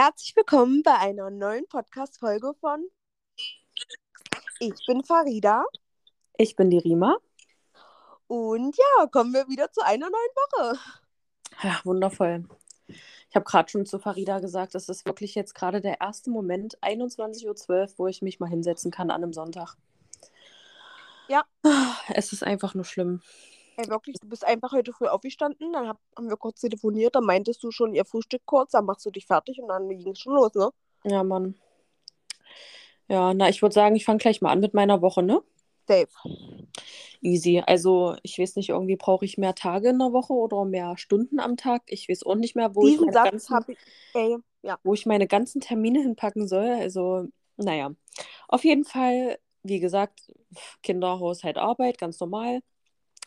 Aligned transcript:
Herzlich 0.00 0.36
willkommen 0.36 0.84
bei 0.84 0.94
einer 0.94 1.28
neuen 1.28 1.66
Podcast-Folge 1.66 2.54
von 2.60 2.86
Ich 4.60 4.86
bin 4.86 5.02
Farida. 5.02 5.64
Ich 6.36 6.54
bin 6.54 6.70
die 6.70 6.78
Rima. 6.78 7.16
Und 8.28 8.76
ja, 8.76 9.06
kommen 9.08 9.34
wir 9.34 9.48
wieder 9.48 9.72
zu 9.72 9.80
einer 9.80 10.08
neuen 10.08 10.12
Woche. 10.36 10.78
Ja, 11.64 11.80
wundervoll. 11.82 12.44
Ich 12.86 13.34
habe 13.34 13.44
gerade 13.44 13.68
schon 13.68 13.86
zu 13.86 13.98
Farida 13.98 14.38
gesagt, 14.38 14.76
es 14.76 14.88
ist 14.88 15.04
wirklich 15.04 15.34
jetzt 15.34 15.56
gerade 15.56 15.80
der 15.80 16.00
erste 16.00 16.30
Moment, 16.30 16.78
21.12 16.78 17.68
Uhr, 17.68 17.88
wo 17.96 18.06
ich 18.06 18.22
mich 18.22 18.38
mal 18.38 18.48
hinsetzen 18.48 18.92
kann 18.92 19.10
an 19.10 19.24
einem 19.24 19.32
Sonntag. 19.32 19.74
Ja. 21.26 21.42
Es 22.10 22.32
ist 22.32 22.44
einfach 22.44 22.74
nur 22.74 22.84
schlimm. 22.84 23.20
Ey, 23.78 23.88
wirklich, 23.88 24.16
du 24.18 24.28
bist 24.28 24.44
einfach 24.44 24.72
heute 24.72 24.92
früh 24.92 25.06
aufgestanden, 25.06 25.72
dann 25.72 25.86
hab, 25.86 26.00
haben 26.16 26.28
wir 26.28 26.36
kurz 26.36 26.60
telefoniert, 26.60 27.14
dann 27.14 27.22
meintest 27.22 27.62
du 27.62 27.70
schon 27.70 27.94
ihr 27.94 28.04
Frühstück 28.04 28.42
kurz, 28.44 28.72
dann 28.72 28.84
machst 28.84 29.06
du 29.06 29.12
dich 29.12 29.24
fertig 29.24 29.60
und 29.62 29.68
dann 29.68 29.88
ging 29.88 30.10
es 30.10 30.18
schon 30.18 30.34
los, 30.34 30.52
ne? 30.54 30.70
Ja, 31.04 31.22
Mann. 31.22 31.54
Ja, 33.06 33.32
na, 33.34 33.48
ich 33.48 33.62
würde 33.62 33.74
sagen, 33.74 33.94
ich 33.94 34.04
fange 34.04 34.18
gleich 34.18 34.40
mal 34.40 34.50
an 34.50 34.58
mit 34.58 34.74
meiner 34.74 35.00
Woche, 35.00 35.22
ne? 35.22 35.44
Dave. 35.86 36.08
Easy. 37.20 37.62
Also, 37.64 38.16
ich 38.24 38.40
weiß 38.40 38.56
nicht, 38.56 38.70
irgendwie 38.70 38.96
brauche 38.96 39.24
ich 39.24 39.38
mehr 39.38 39.54
Tage 39.54 39.90
in 39.90 39.98
der 40.00 40.12
Woche 40.12 40.32
oder 40.32 40.64
mehr 40.64 40.96
Stunden 40.96 41.38
am 41.38 41.56
Tag. 41.56 41.82
Ich 41.86 42.08
weiß 42.08 42.24
auch 42.24 42.34
nicht 42.34 42.56
mehr, 42.56 42.74
wo, 42.74 42.84
ich 42.84 42.98
meine, 42.98 43.12
Satz 43.12 43.30
ganzen, 43.30 43.64
ich, 43.68 43.78
ey, 44.12 44.38
ja. 44.62 44.76
wo 44.82 44.92
ich 44.92 45.06
meine 45.06 45.28
ganzen 45.28 45.60
Termine 45.60 46.02
hinpacken 46.02 46.48
soll. 46.48 46.68
Also, 46.68 47.28
naja. 47.56 47.92
Auf 48.48 48.64
jeden 48.64 48.84
Fall, 48.84 49.38
wie 49.62 49.78
gesagt, 49.78 50.32
Kinder, 50.82 51.20
Haushalt, 51.20 51.58
Arbeit, 51.58 51.98
ganz 51.98 52.18
normal. 52.18 52.60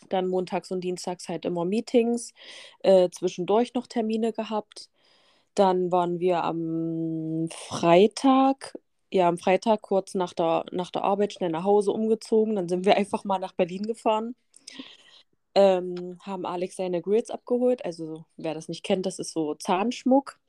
Dann 0.10 0.28
montags 0.28 0.72
und 0.72 0.82
dienstags 0.84 1.30
halt 1.30 1.46
immer 1.46 1.66
Meetings, 1.66 2.34
äh, 2.80 3.10
zwischendurch 3.10 3.74
noch 3.74 3.88
Termine 3.88 4.34
gehabt. 4.34 4.90
Dann 5.56 5.92
waren 5.92 6.20
wir 6.20 6.44
am 6.44 7.50
Freitag, 7.52 8.78
ja, 9.12 9.28
am 9.28 9.38
Freitag 9.38 9.82
kurz 9.82 10.14
nach 10.16 10.34
der, 10.34 10.66
nach 10.72 10.92
der 10.92 11.04
Arbeit 11.04 11.34
schnell 11.34 11.50
nach 11.52 11.64
Hause 11.66 11.92
umgezogen. 11.92 12.56
Dann 12.56 12.70
sind 12.70 12.86
wir 12.86 12.96
einfach 12.98 13.24
mal 13.26 13.40
nach 13.40 13.54
Berlin 13.54 13.84
gefahren. 13.84 14.36
Ähm, 15.54 16.18
haben 16.22 16.46
Alex 16.46 16.78
seine 16.78 17.02
Grills 17.02 17.30
abgeholt. 17.30 17.84
Also, 17.86 18.26
wer 18.38 18.54
das 18.54 18.70
nicht 18.70 18.84
kennt, 18.84 19.06
das 19.06 19.20
ist 19.20 19.34
so 19.34 19.56
Zahnschmuck. 19.56 20.40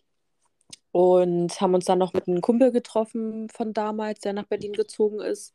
Und 0.92 1.60
haben 1.60 1.74
uns 1.74 1.86
dann 1.86 1.98
noch 1.98 2.12
mit 2.12 2.28
einem 2.28 2.40
Kumpel 2.42 2.70
getroffen 2.70 3.48
von 3.48 3.72
damals, 3.72 4.20
der 4.20 4.34
nach 4.34 4.46
Berlin 4.46 4.74
gezogen 4.74 5.20
ist. 5.20 5.54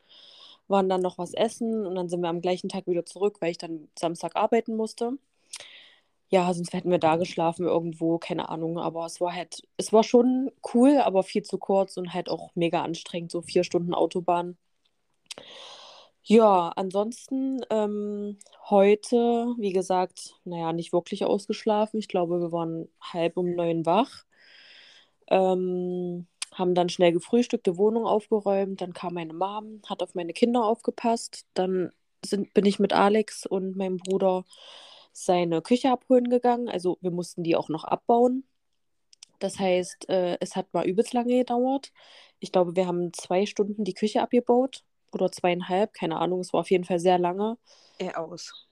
Waren 0.68 0.90
dann 0.90 1.02
noch 1.02 1.18
was 1.18 1.34
essen 1.34 1.86
und 1.86 1.96
dann 1.96 2.10
sind 2.10 2.22
wir 2.22 2.30
am 2.30 2.42
gleichen 2.42 2.70
Tag 2.70 2.88
wieder 2.88 3.06
zurück, 3.06 3.38
weil 3.40 3.52
ich 3.52 3.58
dann 3.58 3.88
Samstag 3.98 4.36
arbeiten 4.36 4.76
musste. 4.76 5.18
Ja, 6.30 6.54
sonst 6.54 6.74
hätten 6.74 6.92
wir 6.92 7.00
da 7.00 7.16
geschlafen 7.16 7.66
irgendwo, 7.66 8.18
keine 8.18 8.50
Ahnung. 8.50 8.80
Aber 8.80 9.06
es 9.06 9.22
war 9.22 9.34
halt, 9.34 9.64
es 9.78 9.94
war 9.94 10.04
schon 10.04 10.52
cool, 10.74 10.98
aber 10.98 11.24
viel 11.24 11.44
zu 11.44 11.58
kurz 11.58 11.98
und 11.98 12.14
halt 12.14 12.30
auch 12.30 12.52
mega 12.56 12.84
anstrengend, 12.84 13.32
so 13.32 13.42
vier 13.42 13.64
Stunden 13.64 13.94
Autobahn. 13.94 14.58
Ja, 16.24 16.74
ansonsten 16.76 17.62
ähm, 17.70 18.38
heute, 18.70 19.56
wie 19.58 19.72
gesagt, 19.72 20.36
naja, 20.44 20.74
nicht 20.74 20.92
wirklich 20.92 21.24
ausgeschlafen. 21.24 22.00
Ich 22.00 22.10
glaube, 22.10 22.42
wir 22.42 22.52
waren 22.52 22.90
halb 23.00 23.38
um 23.38 23.56
neun 23.56 23.86
wach. 23.86 24.26
Ähm, 25.30 26.28
haben 26.54 26.76
dann 26.76 26.90
schnell 26.90 27.12
gefrühstückt, 27.12 27.68
die 27.68 27.78
Wohnung 27.78 28.06
aufgeräumt. 28.06 28.82
Dann 28.82 28.94
kam 28.94 29.14
meine 29.14 29.34
Mom, 29.34 29.82
hat 29.88 30.02
auf 30.04 30.16
meine 30.16 30.34
Kinder 30.34 30.64
aufgepasst. 30.64 31.46
Dann 31.54 31.92
sind, 32.26 32.54
bin 32.54 32.66
ich 32.66 32.80
mit 32.80 32.94
Alex 32.94 33.46
und 33.46 33.76
meinem 33.76 33.98
Bruder 33.98 34.46
seine 35.12 35.62
Küche 35.62 35.92
abholen 35.92 36.30
gegangen. 36.30 36.70
Also 36.70 36.98
wir 37.02 37.12
mussten 37.12 37.44
die 37.44 37.56
auch 37.56 37.70
noch 37.70 37.84
abbauen. 37.84 38.44
Das 39.40 39.60
heißt, 39.60 40.10
äh, 40.10 40.38
es 40.40 40.56
hat 40.56 40.74
mal 40.74 40.86
übelst 40.86 41.14
lange 41.14 41.38
gedauert. 41.38 41.92
Ich 42.40 42.52
glaube, 42.52 42.76
wir 42.76 42.88
haben 42.88 43.14
zwei 43.14 43.46
Stunden 43.46 43.84
die 43.84 43.94
Küche 43.94 44.22
abgebaut 44.22 44.84
oder 45.12 45.32
zweieinhalb, 45.32 45.94
keine 45.94 46.18
Ahnung. 46.18 46.40
Es 46.40 46.54
war 46.54 46.62
auf 46.62 46.72
jeden 46.72 46.84
Fall 46.84 47.00
sehr 47.00 47.18
lange. 47.18 47.58
Ey, 48.00 48.14
aus. 48.14 48.68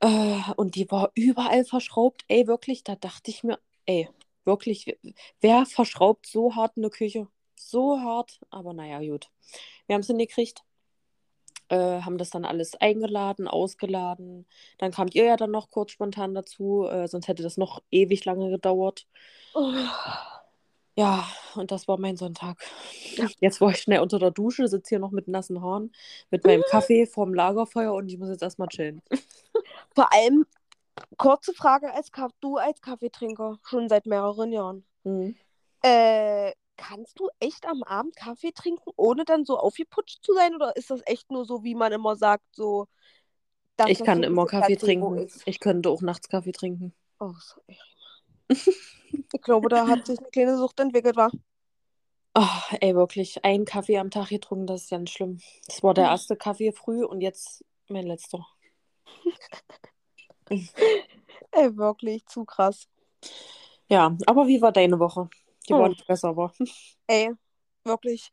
Äh, 0.00 0.40
und 0.56 0.74
die 0.74 0.90
war 0.90 1.12
überall 1.14 1.64
verschraubt. 1.64 2.24
Ey, 2.28 2.46
wirklich, 2.46 2.84
da 2.84 2.96
dachte 2.96 3.30
ich 3.30 3.44
mir, 3.44 3.58
ey, 3.86 4.08
wirklich, 4.44 4.98
wer 5.40 5.66
verschraubt 5.66 6.26
so 6.26 6.54
hart 6.54 6.76
eine 6.76 6.90
Küche? 6.90 7.28
So 7.56 8.00
hart, 8.00 8.40
aber 8.50 8.72
naja, 8.72 9.00
gut. 9.00 9.30
Wir 9.86 9.94
haben 9.94 10.00
es 10.00 10.08
hingekriegt, 10.08 10.62
äh, 11.68 12.02
haben 12.02 12.18
das 12.18 12.30
dann 12.30 12.44
alles 12.44 12.74
eingeladen, 12.74 13.48
ausgeladen. 13.48 14.46
Dann 14.78 14.92
kamt 14.92 15.14
ihr 15.14 15.24
ja 15.24 15.36
dann 15.36 15.50
noch 15.50 15.70
kurz 15.70 15.92
spontan 15.92 16.34
dazu, 16.34 16.86
äh, 16.86 17.08
sonst 17.08 17.28
hätte 17.28 17.42
das 17.42 17.56
noch 17.56 17.82
ewig 17.90 18.24
lange 18.24 18.50
gedauert. 18.50 19.06
Oh. 19.54 19.72
Ja, 20.94 21.26
und 21.54 21.70
das 21.70 21.88
war 21.88 21.98
mein 21.98 22.18
Sonntag. 22.18 22.58
Jetzt 23.40 23.62
war 23.62 23.70
ich 23.70 23.78
schnell 23.78 24.00
unter 24.00 24.18
der 24.18 24.30
Dusche, 24.30 24.68
sitze 24.68 24.90
hier 24.90 24.98
noch 24.98 25.10
mit 25.10 25.26
nassen 25.26 25.62
Haaren, 25.62 25.90
mit 26.30 26.44
meinem 26.44 26.62
Kaffee 26.70 27.06
vorm 27.06 27.32
Lagerfeuer 27.32 27.94
und 27.94 28.08
ich 28.12 28.18
muss 28.18 28.28
jetzt 28.28 28.42
erstmal 28.42 28.68
chillen. 28.68 29.00
Vor 29.94 30.12
allem, 30.12 30.44
kurze 31.16 31.52
Frage 31.54 31.92
als 31.92 32.10
Kaff 32.10 32.32
du 32.40 32.56
als 32.56 32.80
Kaffeetrinker, 32.80 33.58
schon 33.64 33.88
seit 33.88 34.06
mehreren 34.06 34.52
Jahren. 34.52 34.84
Mhm. 35.04 35.36
Äh, 35.82 36.52
kannst 36.76 37.18
du 37.18 37.28
echt 37.40 37.66
am 37.66 37.82
Abend 37.82 38.16
Kaffee 38.16 38.52
trinken, 38.52 38.90
ohne 38.96 39.24
dann 39.24 39.44
so 39.44 39.58
aufgeputscht 39.58 40.24
zu 40.24 40.34
sein? 40.34 40.54
Oder 40.54 40.76
ist 40.76 40.90
das 40.90 41.00
echt 41.06 41.30
nur 41.30 41.44
so, 41.44 41.62
wie 41.64 41.74
man 41.74 41.92
immer 41.92 42.16
sagt, 42.16 42.44
so. 42.52 42.88
dass 43.76 43.88
Ich 43.88 44.02
kann 44.02 44.22
immer 44.22 44.46
Kaffee 44.46 44.76
trinken. 44.76 45.18
ist? 45.18 45.42
Ich 45.46 45.60
könnte 45.60 45.90
auch 45.90 46.02
nachts 46.02 46.28
Kaffee 46.28 46.52
trinken. 46.52 46.94
Oh, 47.18 47.34
so, 47.38 47.60
ey. 47.66 47.78
Ich 49.32 49.42
glaube, 49.42 49.68
da 49.68 49.86
hat 49.86 50.06
sich 50.06 50.18
eine 50.18 50.28
kleine 50.28 50.56
Sucht 50.56 50.80
entwickelt, 50.80 51.16
war. 51.16 51.30
Oh, 52.34 52.76
ey, 52.80 52.94
wirklich. 52.94 53.44
Ein 53.44 53.64
Kaffee 53.64 53.98
am 53.98 54.10
Tag 54.10 54.28
getrunken, 54.28 54.66
das 54.66 54.84
ist 54.84 54.90
ganz 54.90 55.10
schlimm. 55.10 55.40
Das 55.66 55.82
war 55.82 55.94
der 55.94 56.04
erste 56.04 56.36
Kaffee 56.36 56.72
früh 56.72 57.04
und 57.04 57.20
jetzt 57.20 57.64
mein 57.88 58.06
letzter. 58.06 58.46
Ey, 61.52 61.76
wirklich 61.76 62.24
zu 62.26 62.44
krass. 62.44 62.88
Ja, 63.88 64.16
aber 64.26 64.46
wie 64.46 64.60
war 64.62 64.72
deine 64.72 64.98
Woche? 64.98 65.28
Die 65.68 65.72
war 65.72 65.84
Hm. 65.84 65.90
nicht 65.90 66.06
besser, 66.06 66.36
war. 66.36 66.52
Ey, 67.06 67.32
wirklich. 67.84 68.30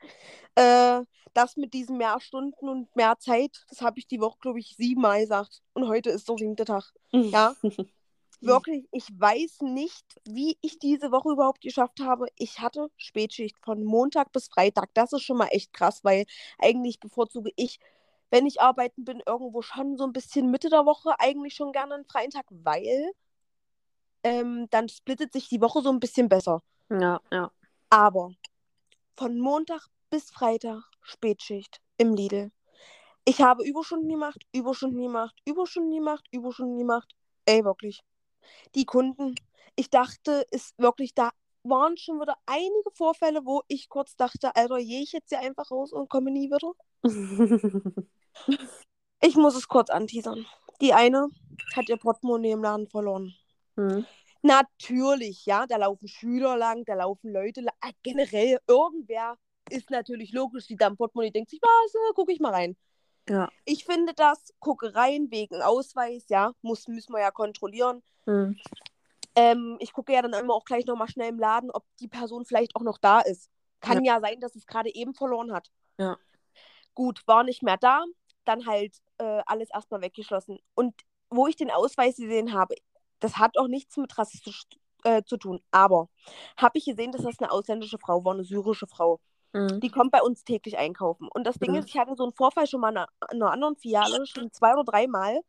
Äh, 0.56 1.02
das 1.34 1.58
mit 1.58 1.74
diesen 1.74 1.98
mehr 1.98 2.20
Stunden 2.20 2.68
und 2.70 2.96
mehr 2.96 3.18
Zeit, 3.20 3.64
das 3.70 3.82
habe 3.82 4.00
ich 4.00 4.08
die 4.08 4.20
Woche, 4.20 4.38
glaube 4.40 4.60
ich, 4.60 4.76
siebenmal 4.78 5.22
gesagt. 5.22 5.62
Und 5.74 5.88
heute 5.88 6.10
ist 6.10 6.28
der 6.28 6.38
siebte 6.38 6.66
Tag. 6.66 6.92
Ja, 7.12 7.56
wirklich. 8.42 8.88
Ich 8.92 9.08
weiß 9.12 9.62
nicht, 9.62 10.06
wie 10.26 10.58
ich 10.62 10.80
diese 10.80 11.12
Woche 11.12 11.32
überhaupt 11.32 11.62
geschafft 11.62 12.00
habe. 12.02 12.28
Ich 12.38 12.60
hatte 12.60 12.90
Spätschicht 12.98 13.58
von 13.64 13.84
Montag 13.84 14.32
bis 14.32 14.48
Freitag. 14.48 14.90
Das 14.94 15.14
ist 15.14 15.24
schon 15.24 15.38
mal 15.38 15.50
echt 15.52 15.74
krass, 15.74 16.04
weil 16.04 16.26
eigentlich 16.58 17.00
bevorzuge 17.00 17.52
ich, 17.56 17.80
wenn 18.32 18.46
ich 18.46 18.62
arbeiten 18.62 19.06
bin, 19.06 19.22
irgendwo 19.26 19.62
schon 19.62 19.98
so 19.98 20.06
ein 20.06 20.14
bisschen 20.14 20.52
Mitte 20.52 20.70
der 20.70 20.86
Woche 20.86 21.20
eigentlich 21.20 21.56
schon 21.56 21.72
gerne 21.72 21.96
einen 21.96 22.06
freien 22.06 22.30
Tag, 22.30 22.46
weil 22.50 23.12
ähm, 24.24 24.68
dann 24.70 24.90
splittet 24.90 25.34
sich 25.34 25.50
die 25.50 25.62
Woche 25.62 25.82
so 25.82 25.90
ein 25.90 26.00
bisschen 26.00 26.30
besser. 26.30 26.62
Ja, 26.90 27.22
ja. 27.32 27.52
Aber 27.90 28.32
von 29.16 29.40
Montag 29.40 29.88
bis 30.10 30.30
Freitag 30.30 30.84
Spätschicht 31.02 31.82
im 31.98 32.14
Lidl. 32.14 32.52
Ich 33.26 33.42
habe 33.42 33.64
Überstunden 33.64 34.10
gemacht, 34.10 34.44
Überstunden 34.54 35.02
gemacht, 35.02 35.36
Überstunden 35.46 35.92
gemacht, 35.92 36.26
Überstunden 36.32 36.78
gemacht. 36.78 37.16
Ey, 37.46 37.64
wirklich. 37.64 38.02
Die 38.76 38.86
Kunden, 38.86 39.36
ich 39.76 39.90
dachte, 39.90 40.46
ist 40.52 40.78
wirklich, 40.78 41.14
da 41.14 41.32
waren 41.64 41.98
schon 41.98 42.20
wieder 42.20 42.36
einige 42.46 42.92
Vorfälle, 42.94 43.46
wo 43.46 43.64
ich 43.68 43.90
kurz 43.90 44.16
dachte, 44.16 44.56
Alter, 44.56 44.78
gehe 44.78 45.02
ich 45.02 45.12
jetzt 45.12 45.30
hier 45.30 45.40
einfach 45.40 45.70
raus 45.72 45.92
und 45.92 46.10
komme 46.10 46.32
nie 46.32 46.50
wieder? 46.50 46.74
Ich 49.22 49.36
muss 49.36 49.56
es 49.56 49.68
kurz 49.68 49.90
anteasern. 49.90 50.46
Die 50.82 50.94
eine 50.94 51.28
hat 51.76 51.90
ihr 51.90 51.98
Portemonnaie 51.98 52.52
im 52.52 52.64
Laden 52.64 52.88
verloren. 52.88 53.34
Hm. 53.76 54.06
Natürlich, 54.42 55.46
ja, 55.46 55.68
da 55.68 55.78
laufen 55.78 56.08
Schüler 56.08 56.56
lang, 56.56 56.86
da 56.86 56.94
laufen 56.94 57.34
Leute 57.34 57.62
lang. 57.62 57.76
Ah, 57.82 57.92
Generell, 58.02 58.60
irgendwer 58.68 59.38
ist 59.70 59.90
natürlich 59.90 60.32
logisch, 60.32 60.68
die 60.68 60.78
da 60.78 60.88
im 60.88 60.96
Portemonnaie 60.96 61.32
denkt 61.32 61.50
sich, 61.50 61.60
was, 61.62 61.94
äh, 61.94 62.14
gucke 62.16 62.32
ich 62.32 62.40
mal 62.40 62.54
rein. 62.54 62.78
Ja. 63.28 63.50
Ich 63.66 63.86
finde 63.86 64.14
das, 64.14 64.54
gucke 64.60 64.96
rein 64.96 65.28
wegen 65.30 65.62
Ausweis, 65.62 66.26
ja, 66.30 66.54
muss, 66.62 66.88
müssen 66.88 67.14
wir 67.14 67.22
ja 67.22 67.32
kontrollieren. 67.32 68.02
Hm. 68.26 68.58
Ähm, 69.36 69.78
ich 69.80 69.94
gucke 69.94 70.14
ja 70.14 70.22
dann 70.22 70.34
immer 70.34 70.54
auch 70.54 70.66
gleich 70.66 70.86
nochmal 70.86 71.10
schnell 71.10 71.30
im 71.30 71.40
Laden, 71.40 71.70
ob 71.72 71.86
die 72.00 72.08
Person 72.08 72.46
vielleicht 72.46 72.76
auch 72.76 72.82
noch 72.82 72.98
da 72.98 73.20
ist. 73.20 73.50
Kann 73.82 74.04
ja, 74.04 74.20
sein, 74.20 74.40
dass 74.40 74.56
es 74.56 74.66
gerade 74.66 74.94
eben 74.94 75.14
verloren 75.14 75.54
hat. 75.54 75.70
Ja. 75.98 76.18
Gut, 76.94 77.22
war 77.28 77.44
nicht 77.44 77.64
mehr 77.64 77.78
da, 77.78 78.04
dann 78.50 78.66
halt 78.66 78.98
äh, 79.20 79.42
alles 79.46 79.70
erstmal 79.72 80.02
weggeschlossen. 80.02 80.60
Und 80.76 80.94
wo 81.30 81.48
ich 81.48 81.56
den 81.56 81.72
Ausweis 81.72 82.18
gesehen 82.18 82.54
habe, 82.54 82.76
das 83.20 83.38
hat 83.38 83.58
auch 83.58 83.68
nichts 83.68 83.96
mit 83.98 84.18
Rassistisch 84.18 84.64
äh, 85.04 85.24
zu 85.24 85.38
tun. 85.38 85.62
Aber 85.72 86.10
habe 86.58 86.78
ich 86.78 86.86
gesehen, 86.86 87.12
dass 87.12 87.22
das 87.22 87.40
eine 87.40 87.52
ausländische 87.52 88.00
Frau 88.00 88.24
war, 88.26 88.34
eine 88.34 88.44
syrische 88.44 88.88
Frau. 88.88 89.20
Hm. 89.54 89.80
Die 89.80 89.90
kommt 89.90 90.12
bei 90.12 90.22
uns 90.22 90.44
täglich 90.44 90.78
einkaufen. 90.78 91.28
Und 91.34 91.46
das 91.46 91.58
Ding 91.58 91.72
Mhm. 91.72 91.78
ist, 91.78 91.90
ich 91.90 91.98
hatte 91.98 92.16
so 92.16 92.24
einen 92.24 92.34
Vorfall 92.34 92.68
schon 92.68 92.82
mal 92.82 92.90
in 92.90 92.98
einer, 92.98 93.08
in 93.32 93.42
einer 93.42 93.52
anderen 93.52 93.76
Filiale, 93.76 94.26
schon 94.26 94.52
zwei 94.52 94.74
oder 94.74 94.84
dreimal, 94.84 95.42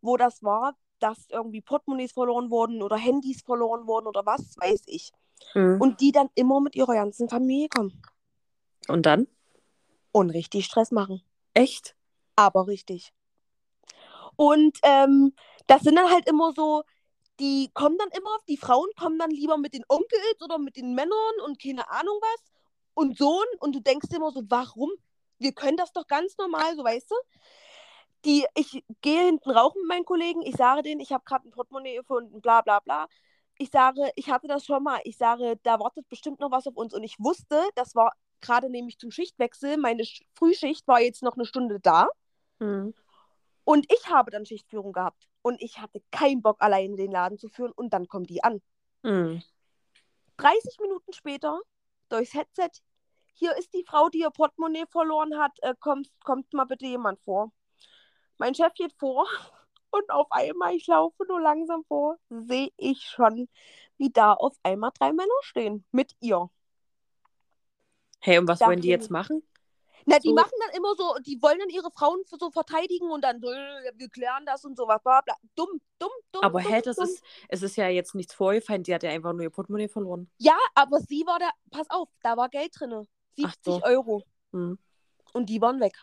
wo 0.00 0.16
das 0.16 0.42
war, 0.42 0.76
dass 1.00 1.26
irgendwie 1.30 1.60
Portemonnaies 1.60 2.12
verloren 2.12 2.50
wurden 2.50 2.82
oder 2.82 2.96
Handys 2.96 3.42
verloren 3.42 3.86
wurden 3.86 4.06
oder 4.06 4.26
was 4.26 4.56
weiß 4.58 4.82
ich. 4.86 5.12
Mhm. 5.54 5.80
Und 5.80 6.00
die 6.00 6.12
dann 6.12 6.28
immer 6.34 6.60
mit 6.60 6.74
ihrer 6.74 6.94
ganzen 6.94 7.28
Familie 7.28 7.68
kommen. 7.68 8.02
Und 8.88 9.06
dann? 9.06 9.28
Und 10.12 10.30
richtig 10.30 10.64
Stress 10.64 10.90
machen. 10.90 11.22
Echt? 11.54 11.94
Aber 12.38 12.68
richtig. 12.68 13.12
Und 14.36 14.78
ähm, 14.84 15.34
das 15.66 15.82
sind 15.82 15.96
dann 15.96 16.08
halt 16.10 16.28
immer 16.28 16.52
so, 16.52 16.84
die 17.40 17.70
kommen 17.74 17.98
dann 17.98 18.10
immer, 18.10 18.30
die 18.48 18.56
Frauen 18.56 18.88
kommen 18.96 19.18
dann 19.18 19.30
lieber 19.30 19.58
mit 19.58 19.74
den 19.74 19.84
Onkels 19.88 20.40
oder 20.42 20.58
mit 20.58 20.76
den 20.76 20.94
Männern 20.94 21.40
und 21.44 21.60
keine 21.60 21.90
Ahnung 21.90 22.16
was 22.20 22.52
und 22.94 23.18
Sohn 23.18 23.44
und 23.58 23.74
du 23.74 23.80
denkst 23.80 24.08
immer 24.14 24.30
so, 24.30 24.42
warum? 24.48 24.90
Wir 25.38 25.52
können 25.52 25.76
das 25.76 25.92
doch 25.92 26.06
ganz 26.06 26.36
normal, 26.38 26.76
so 26.76 26.84
weißt 26.84 27.10
du? 27.10 27.16
Die, 28.24 28.44
ich 28.54 28.84
gehe 29.02 29.24
hinten 29.26 29.50
rauchen 29.50 29.80
mit 29.82 29.88
meinen 29.88 30.04
Kollegen, 30.04 30.42
ich 30.42 30.56
sage 30.56 30.82
denen, 30.82 31.00
ich 31.00 31.12
habe 31.12 31.24
gerade 31.24 31.48
ein 31.48 31.52
Portemonnaie 31.52 31.96
gefunden, 31.96 32.40
bla 32.40 32.62
bla 32.62 32.80
bla. 32.80 33.08
Ich 33.58 33.70
sage, 33.70 34.10
ich 34.16 34.30
hatte 34.30 34.46
das 34.48 34.64
schon 34.64 34.82
mal, 34.84 35.00
ich 35.04 35.16
sage, 35.16 35.58
da 35.64 35.80
wartet 35.80 36.08
bestimmt 36.08 36.38
noch 36.40 36.52
was 36.52 36.68
auf 36.68 36.76
uns 36.76 36.94
und 36.94 37.02
ich 37.02 37.16
wusste, 37.18 37.60
das 37.74 37.96
war 37.96 38.12
gerade 38.40 38.70
nämlich 38.70 38.98
zum 38.98 39.10
Schichtwechsel, 39.10 39.76
meine 39.78 40.04
Frühschicht 40.34 40.86
war 40.86 41.00
jetzt 41.00 41.22
noch 41.24 41.34
eine 41.34 41.46
Stunde 41.46 41.80
da. 41.80 42.08
Mhm. 42.58 42.94
Und 43.64 43.86
ich 43.92 44.08
habe 44.08 44.30
dann 44.30 44.46
Schichtführung 44.46 44.92
gehabt. 44.92 45.28
Und 45.42 45.60
ich 45.62 45.78
hatte 45.78 46.02
keinen 46.10 46.42
Bock, 46.42 46.56
alleine 46.60 46.96
den 46.96 47.10
Laden 47.10 47.38
zu 47.38 47.48
führen. 47.48 47.72
Und 47.72 47.92
dann 47.92 48.08
kommen 48.08 48.26
die 48.26 48.42
an. 48.42 48.62
Mhm. 49.02 49.42
30 50.38 50.78
Minuten 50.80 51.12
später, 51.12 51.60
durchs 52.08 52.34
Headset, 52.34 52.70
hier 53.34 53.56
ist 53.56 53.72
die 53.72 53.84
Frau, 53.86 54.08
die 54.08 54.20
ihr 54.20 54.30
Portemonnaie 54.30 54.86
verloren 54.90 55.38
hat. 55.38 55.52
Äh, 55.62 55.74
kommt, 55.78 56.10
kommt 56.24 56.52
mal 56.52 56.64
bitte 56.64 56.86
jemand 56.86 57.20
vor. 57.20 57.52
Mein 58.38 58.54
Chef 58.54 58.74
geht 58.74 58.92
vor. 58.94 59.26
Und 59.90 60.10
auf 60.10 60.26
einmal, 60.30 60.74
ich 60.74 60.86
laufe 60.86 61.24
nur 61.26 61.40
langsam 61.40 61.82
vor, 61.84 62.18
sehe 62.28 62.70
ich 62.76 63.04
schon, 63.04 63.48
wie 63.96 64.10
da 64.10 64.34
auf 64.34 64.54
einmal 64.62 64.90
drei 64.98 65.12
Männer 65.12 65.30
stehen. 65.40 65.84
Mit 65.92 66.14
ihr. 66.20 66.50
Hey, 68.20 68.36
und 68.36 68.48
was 68.48 68.58
da 68.58 68.66
wollen 68.66 68.82
die 68.82 68.88
jetzt 68.88 69.10
machen? 69.10 69.42
Na, 70.08 70.18
die 70.18 70.28
so. 70.28 70.34
machen 70.34 70.52
dann 70.60 70.76
immer 70.76 70.94
so, 70.96 71.16
die 71.24 71.40
wollen 71.42 71.58
dann 71.58 71.68
ihre 71.68 71.90
Frauen 71.90 72.22
so 72.24 72.50
verteidigen 72.50 73.10
und 73.10 73.22
dann, 73.22 73.42
wir 73.42 74.08
klären 74.08 74.46
das 74.46 74.64
und 74.64 74.76
sowas. 74.76 75.00
Bla, 75.02 75.20
bla. 75.20 75.34
Dumm, 75.54 75.80
dumm, 75.98 76.10
dumm. 76.32 76.42
Aber 76.42 76.62
dumm, 76.62 76.72
hä, 76.72 76.80
das 76.82 76.96
dumm. 76.96 77.04
ist, 77.04 77.22
es 77.48 77.62
ist 77.62 77.76
ja 77.76 77.88
jetzt 77.88 78.14
nichts 78.14 78.34
vorgefallen, 78.34 78.82
die 78.82 78.94
hat 78.94 79.02
ja 79.02 79.10
einfach 79.10 79.32
nur 79.32 79.42
ihr 79.42 79.50
Portemonnaie 79.50 79.88
verloren. 79.88 80.30
Ja, 80.38 80.56
aber 80.74 81.00
sie 81.00 81.24
war 81.26 81.38
da, 81.38 81.50
pass 81.70 81.88
auf, 81.90 82.08
da 82.22 82.36
war 82.36 82.48
Geld 82.48 82.72
drin. 82.78 83.06
70 83.36 83.56
so. 83.62 83.82
Euro. 83.82 84.22
Hm. 84.52 84.78
Und 85.34 85.50
die 85.50 85.60
waren 85.60 85.80
weg. 85.80 85.94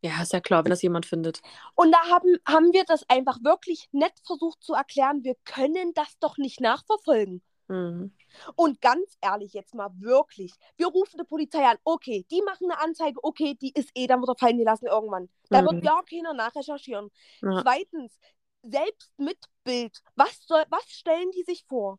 Ja, 0.00 0.22
ist 0.22 0.32
ja 0.32 0.40
klar, 0.40 0.64
wenn 0.64 0.70
das 0.70 0.82
jemand 0.82 1.06
findet. 1.06 1.40
Und 1.74 1.90
da 1.90 1.98
haben, 2.10 2.36
haben 2.46 2.72
wir 2.72 2.84
das 2.84 3.08
einfach 3.08 3.38
wirklich 3.42 3.88
nett 3.92 4.12
versucht 4.24 4.62
zu 4.62 4.74
erklären. 4.74 5.24
Wir 5.24 5.34
können 5.44 5.92
das 5.94 6.18
doch 6.20 6.36
nicht 6.36 6.60
nachverfolgen. 6.60 7.42
Mhm. 7.68 8.12
Und 8.56 8.80
ganz 8.80 9.16
ehrlich 9.20 9.52
jetzt 9.52 9.74
mal 9.74 9.90
wirklich, 9.98 10.52
wir 10.76 10.88
rufen 10.88 11.18
die 11.18 11.24
Polizei 11.24 11.64
an, 11.64 11.78
okay, 11.84 12.26
die 12.30 12.42
machen 12.42 12.70
eine 12.70 12.80
Anzeige, 12.80 13.22
okay, 13.22 13.54
die 13.54 13.72
ist 13.72 13.90
eh, 13.94 14.06
dann 14.06 14.20
wird 14.20 14.30
er 14.30 14.36
fallen 14.36 14.58
gelassen 14.58 14.86
irgendwann. 14.86 15.28
Da 15.50 15.62
mhm. 15.62 15.66
wird 15.66 15.84
ja 15.84 16.02
keiner 16.08 16.34
nachrecherchieren. 16.34 17.10
Ja. 17.42 17.62
Zweitens, 17.62 18.18
selbst 18.62 19.12
mit 19.18 19.38
Bild, 19.62 20.02
was, 20.16 20.46
soll, 20.46 20.64
was 20.68 20.84
stellen 20.88 21.30
die 21.32 21.44
sich 21.44 21.64
vor? 21.66 21.98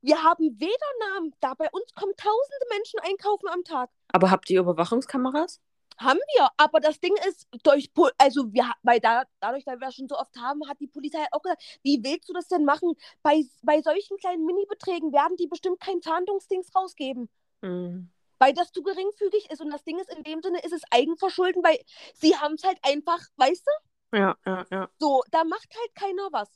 Wir 0.00 0.22
haben 0.22 0.58
weder 0.60 1.10
Namen, 1.12 1.34
da 1.40 1.54
bei 1.54 1.68
uns 1.72 1.92
kommen 1.94 2.14
tausende 2.16 2.66
Menschen 2.70 3.00
einkaufen 3.00 3.48
am 3.48 3.64
Tag. 3.64 3.90
Aber 4.12 4.30
habt 4.30 4.48
ihr 4.48 4.60
Überwachungskameras? 4.60 5.60
Haben 5.98 6.20
wir, 6.36 6.48
aber 6.56 6.80
das 6.80 7.00
Ding 7.00 7.14
ist, 7.28 7.48
durch, 7.64 7.90
also 8.18 8.52
wir, 8.52 8.70
weil 8.82 9.00
da, 9.00 9.24
dadurch, 9.40 9.64
dass 9.64 9.80
wir 9.80 9.90
schon 9.90 10.08
so 10.08 10.16
oft 10.16 10.36
haben, 10.36 10.60
hat 10.68 10.78
die 10.80 10.86
Polizei 10.86 11.24
auch 11.32 11.42
gesagt, 11.42 11.62
wie 11.82 12.00
willst 12.02 12.28
du 12.28 12.32
das 12.32 12.46
denn 12.48 12.64
machen? 12.64 12.94
Bei, 13.22 13.42
bei 13.62 13.82
solchen 13.82 14.16
kleinen 14.18 14.44
Mini-Beträgen 14.44 15.12
werden 15.12 15.36
die 15.36 15.48
bestimmt 15.48 15.80
kein 15.80 16.00
Fahndungsdings 16.00 16.74
rausgeben. 16.74 17.28
Mhm. 17.62 18.10
Weil 18.38 18.54
das 18.54 18.70
zu 18.70 18.82
geringfügig 18.82 19.50
ist. 19.50 19.60
Und 19.60 19.70
das 19.70 19.82
Ding 19.82 19.98
ist, 19.98 20.14
in 20.14 20.22
dem 20.22 20.40
Sinne 20.40 20.60
ist 20.60 20.72
es 20.72 20.82
Eigenverschulden, 20.92 21.62
weil 21.64 21.78
sie 22.14 22.36
haben 22.36 22.54
es 22.54 22.62
halt 22.62 22.78
einfach, 22.82 23.20
weißt 23.36 23.66
du? 23.66 24.18
Ja, 24.18 24.36
ja, 24.46 24.66
ja. 24.70 24.88
So, 25.00 25.22
da 25.32 25.42
macht 25.42 25.68
halt 25.76 25.94
keiner 25.96 26.28
was. 26.30 26.48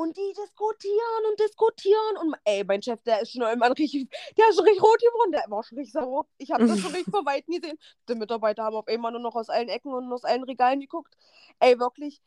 Und 0.00 0.16
die 0.16 0.32
diskutieren 0.32 1.24
und 1.30 1.38
diskutieren. 1.38 2.16
Und 2.22 2.34
ey, 2.44 2.64
mein 2.64 2.82
Chef, 2.82 3.02
der 3.02 3.20
ist 3.20 3.32
schon 3.32 3.42
immer 3.42 3.68
richtig, 3.68 4.08
der 4.38 4.48
ist 4.48 4.56
schon 4.56 4.64
richtig 4.64 4.82
rot 4.82 4.98
geworden. 4.98 5.32
Der 5.32 5.44
war 5.48 5.62
schon 5.62 5.76
richtig 5.76 5.92
sauer. 5.92 6.26
Ich 6.38 6.50
habe 6.50 6.66
das 6.66 6.80
schon 6.80 6.92
richtig 6.92 7.10
vor 7.14 7.26
Weitem 7.26 7.60
gesehen. 7.60 7.78
Die 8.08 8.14
Mitarbeiter 8.14 8.64
haben 8.64 8.76
auf 8.76 8.88
einmal 8.88 9.12
nur 9.12 9.20
noch 9.20 9.34
aus 9.34 9.50
allen 9.50 9.68
Ecken 9.68 9.92
und 9.92 10.10
aus 10.10 10.24
allen 10.24 10.44
Regalen 10.44 10.80
geguckt. 10.80 11.14
Ey, 11.58 11.78
wirklich 11.78 12.22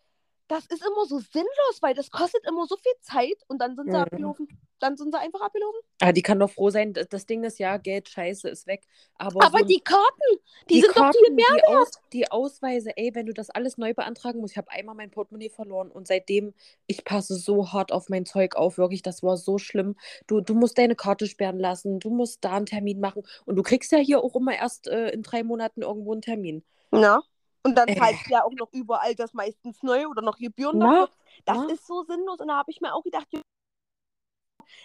das 0.53 0.67
ist 0.67 0.85
immer 0.85 1.05
so 1.07 1.17
sinnlos, 1.17 1.81
weil 1.81 1.95
das 1.95 2.11
kostet 2.11 2.45
immer 2.47 2.67
so 2.67 2.77
viel 2.77 2.94
Zeit 3.01 3.41
und 3.47 3.59
dann 3.59 3.75
sind 3.75 3.85
sie 3.85 3.97
mhm. 3.97 4.03
abgelaufen. 4.03 4.47
Dann 4.79 4.97
sind 4.97 5.11
sie 5.11 5.19
einfach 5.19 5.41
abgelaufen. 5.41 5.79
Ah, 6.00 6.11
die 6.11 6.21
kann 6.21 6.39
doch 6.39 6.50
froh 6.50 6.69
sein, 6.69 6.94
das 6.94 7.25
Ding 7.25 7.44
ist 7.44 7.57
ja, 7.57 7.77
Geld, 7.77 8.09
scheiße, 8.09 8.50
ist 8.50 8.67
weg. 8.67 8.85
Aber, 9.15 9.44
aber 9.44 9.59
so 9.59 9.65
die 9.65 9.79
Karten, 9.79 10.03
die, 10.69 10.75
die 10.75 10.81
sind 10.81 10.94
Karten, 10.94 11.13
doch 11.13 11.25
viel 11.25 11.33
mehr 11.33 11.45
die. 11.55 11.75
Aus, 11.75 11.91
die 12.11 12.31
Ausweise, 12.31 12.95
ey, 12.97 13.15
wenn 13.15 13.25
du 13.25 13.33
das 13.33 13.50
alles 13.50 13.77
neu 13.77 13.94
beantragen 13.94 14.41
musst, 14.41 14.53
ich 14.53 14.57
habe 14.57 14.69
einmal 14.69 14.94
mein 14.94 15.09
Portemonnaie 15.09 15.50
verloren 15.50 15.89
und 15.89 16.07
seitdem, 16.07 16.53
ich 16.85 17.03
passe 17.03 17.35
so 17.35 17.71
hart 17.71 17.91
auf 17.91 18.09
mein 18.09 18.25
Zeug 18.25 18.56
auf, 18.56 18.77
wirklich, 18.77 19.01
das 19.01 19.23
war 19.23 19.38
so 19.38 19.57
schlimm. 19.57 19.95
Du, 20.27 20.41
du 20.41 20.53
musst 20.53 20.77
deine 20.77 20.95
Karte 20.95 21.25
sperren 21.25 21.59
lassen, 21.59 21.99
du 21.99 22.11
musst 22.11 22.44
da 22.44 22.57
einen 22.57 22.67
Termin 22.67 22.99
machen 22.99 23.23
und 23.45 23.56
du 23.56 23.63
kriegst 23.63 23.91
ja 23.91 23.97
hier 23.97 24.23
auch 24.23 24.35
immer 24.35 24.56
erst 24.56 24.88
äh, 24.88 25.09
in 25.09 25.23
drei 25.23 25.44
Monaten 25.44 25.81
irgendwo 25.81 26.11
einen 26.11 26.21
Termin. 26.21 26.63
Ja. 26.91 27.23
Und 27.65 27.75
dann 27.75 27.88
zahlst 27.95 28.27
du 28.27 28.31
ja 28.31 28.44
auch 28.44 28.51
noch 28.54 28.71
überall 28.74 29.15
das 29.15 29.33
meistens 29.33 29.81
neu 29.83 30.07
oder 30.07 30.21
noch 30.21 30.38
Gebühren 30.38 30.80
dafür. 30.80 31.10
Das 31.45 31.57
ja. 31.57 31.65
ist 31.69 31.88
so 31.88 32.04
sinnlos. 32.04 32.39
Und 32.39 32.50
da 32.50 32.57
habe 32.57 32.71
ich 32.71 32.81
mir 32.81 32.94
auch 32.94 33.04
gedacht, 33.04 33.27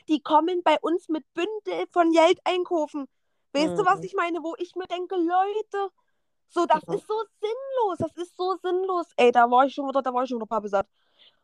die 0.09 0.21
kommen 0.21 0.63
bei 0.63 0.79
uns 0.81 1.09
mit 1.09 1.25
Bündel 1.35 1.87
von 1.91 2.13
Geld 2.13 2.41
einkaufen. 2.45 3.09
Weißt 3.53 3.73
mhm. 3.73 3.77
du, 3.77 3.85
was 3.85 3.99
mhm. 3.99 4.05
ich 4.05 4.15
meine? 4.15 4.43
Wo 4.43 4.55
ich 4.59 4.77
mir 4.77 4.87
denke, 4.87 5.17
Leute, 5.17 5.93
so, 6.49 6.67
das 6.67 6.87
mhm. 6.87 6.95
ist 6.95 7.07
so 7.07 7.15
sinnlos. 7.41 7.99
Das 7.99 8.17
ist 8.17 8.37
so 8.37 8.57
sinnlos. 8.63 9.07
Ey, 9.17 9.33
da 9.33 9.51
war 9.51 9.67
ich 9.67 9.75
schon 9.75 9.89
wieder, 9.89 10.03
da 10.03 10.15
war 10.15 10.23
ich 10.23 10.29
schon 10.29 10.39
wieder 10.39 10.47
Papa 10.47 10.69
satt. 10.69 10.89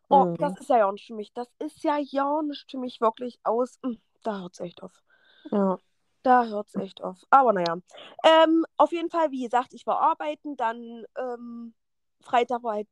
Oh, 0.09 0.25
mhm. 0.25 0.37
das 0.37 0.59
ist 0.59 0.69
ja 0.69 0.77
ja 0.77 0.91
nicht 0.91 1.07
für 1.07 1.15
mich. 1.15 1.33
Das 1.33 1.47
ist 1.59 1.83
ja 1.83 1.97
ja 1.97 2.41
nicht 2.43 2.69
für 2.69 2.77
mich 2.77 3.01
wirklich 3.01 3.39
aus. 3.43 3.79
Hm, 3.83 3.99
da 4.23 4.39
hört 4.39 4.53
es 4.53 4.59
echt 4.59 4.83
auf. 4.83 5.03
Ja. 5.51 5.77
Da 6.25 6.43
hört 6.47 6.67
es 6.69 6.75
echt 6.75 7.03
auf. 7.03 7.19
Aber 7.29 7.53
naja. 7.53 7.77
Ähm, 8.23 8.65
auf 8.77 8.91
jeden 8.91 9.11
Fall, 9.11 9.29
wie 9.29 9.43
gesagt, 9.43 9.75
ich 9.75 9.85
war 9.85 10.01
arbeiten, 10.01 10.57
dann 10.57 11.05
ähm, 11.15 11.75
Freitag 12.19 12.63
war 12.63 12.73
halt, 12.73 12.87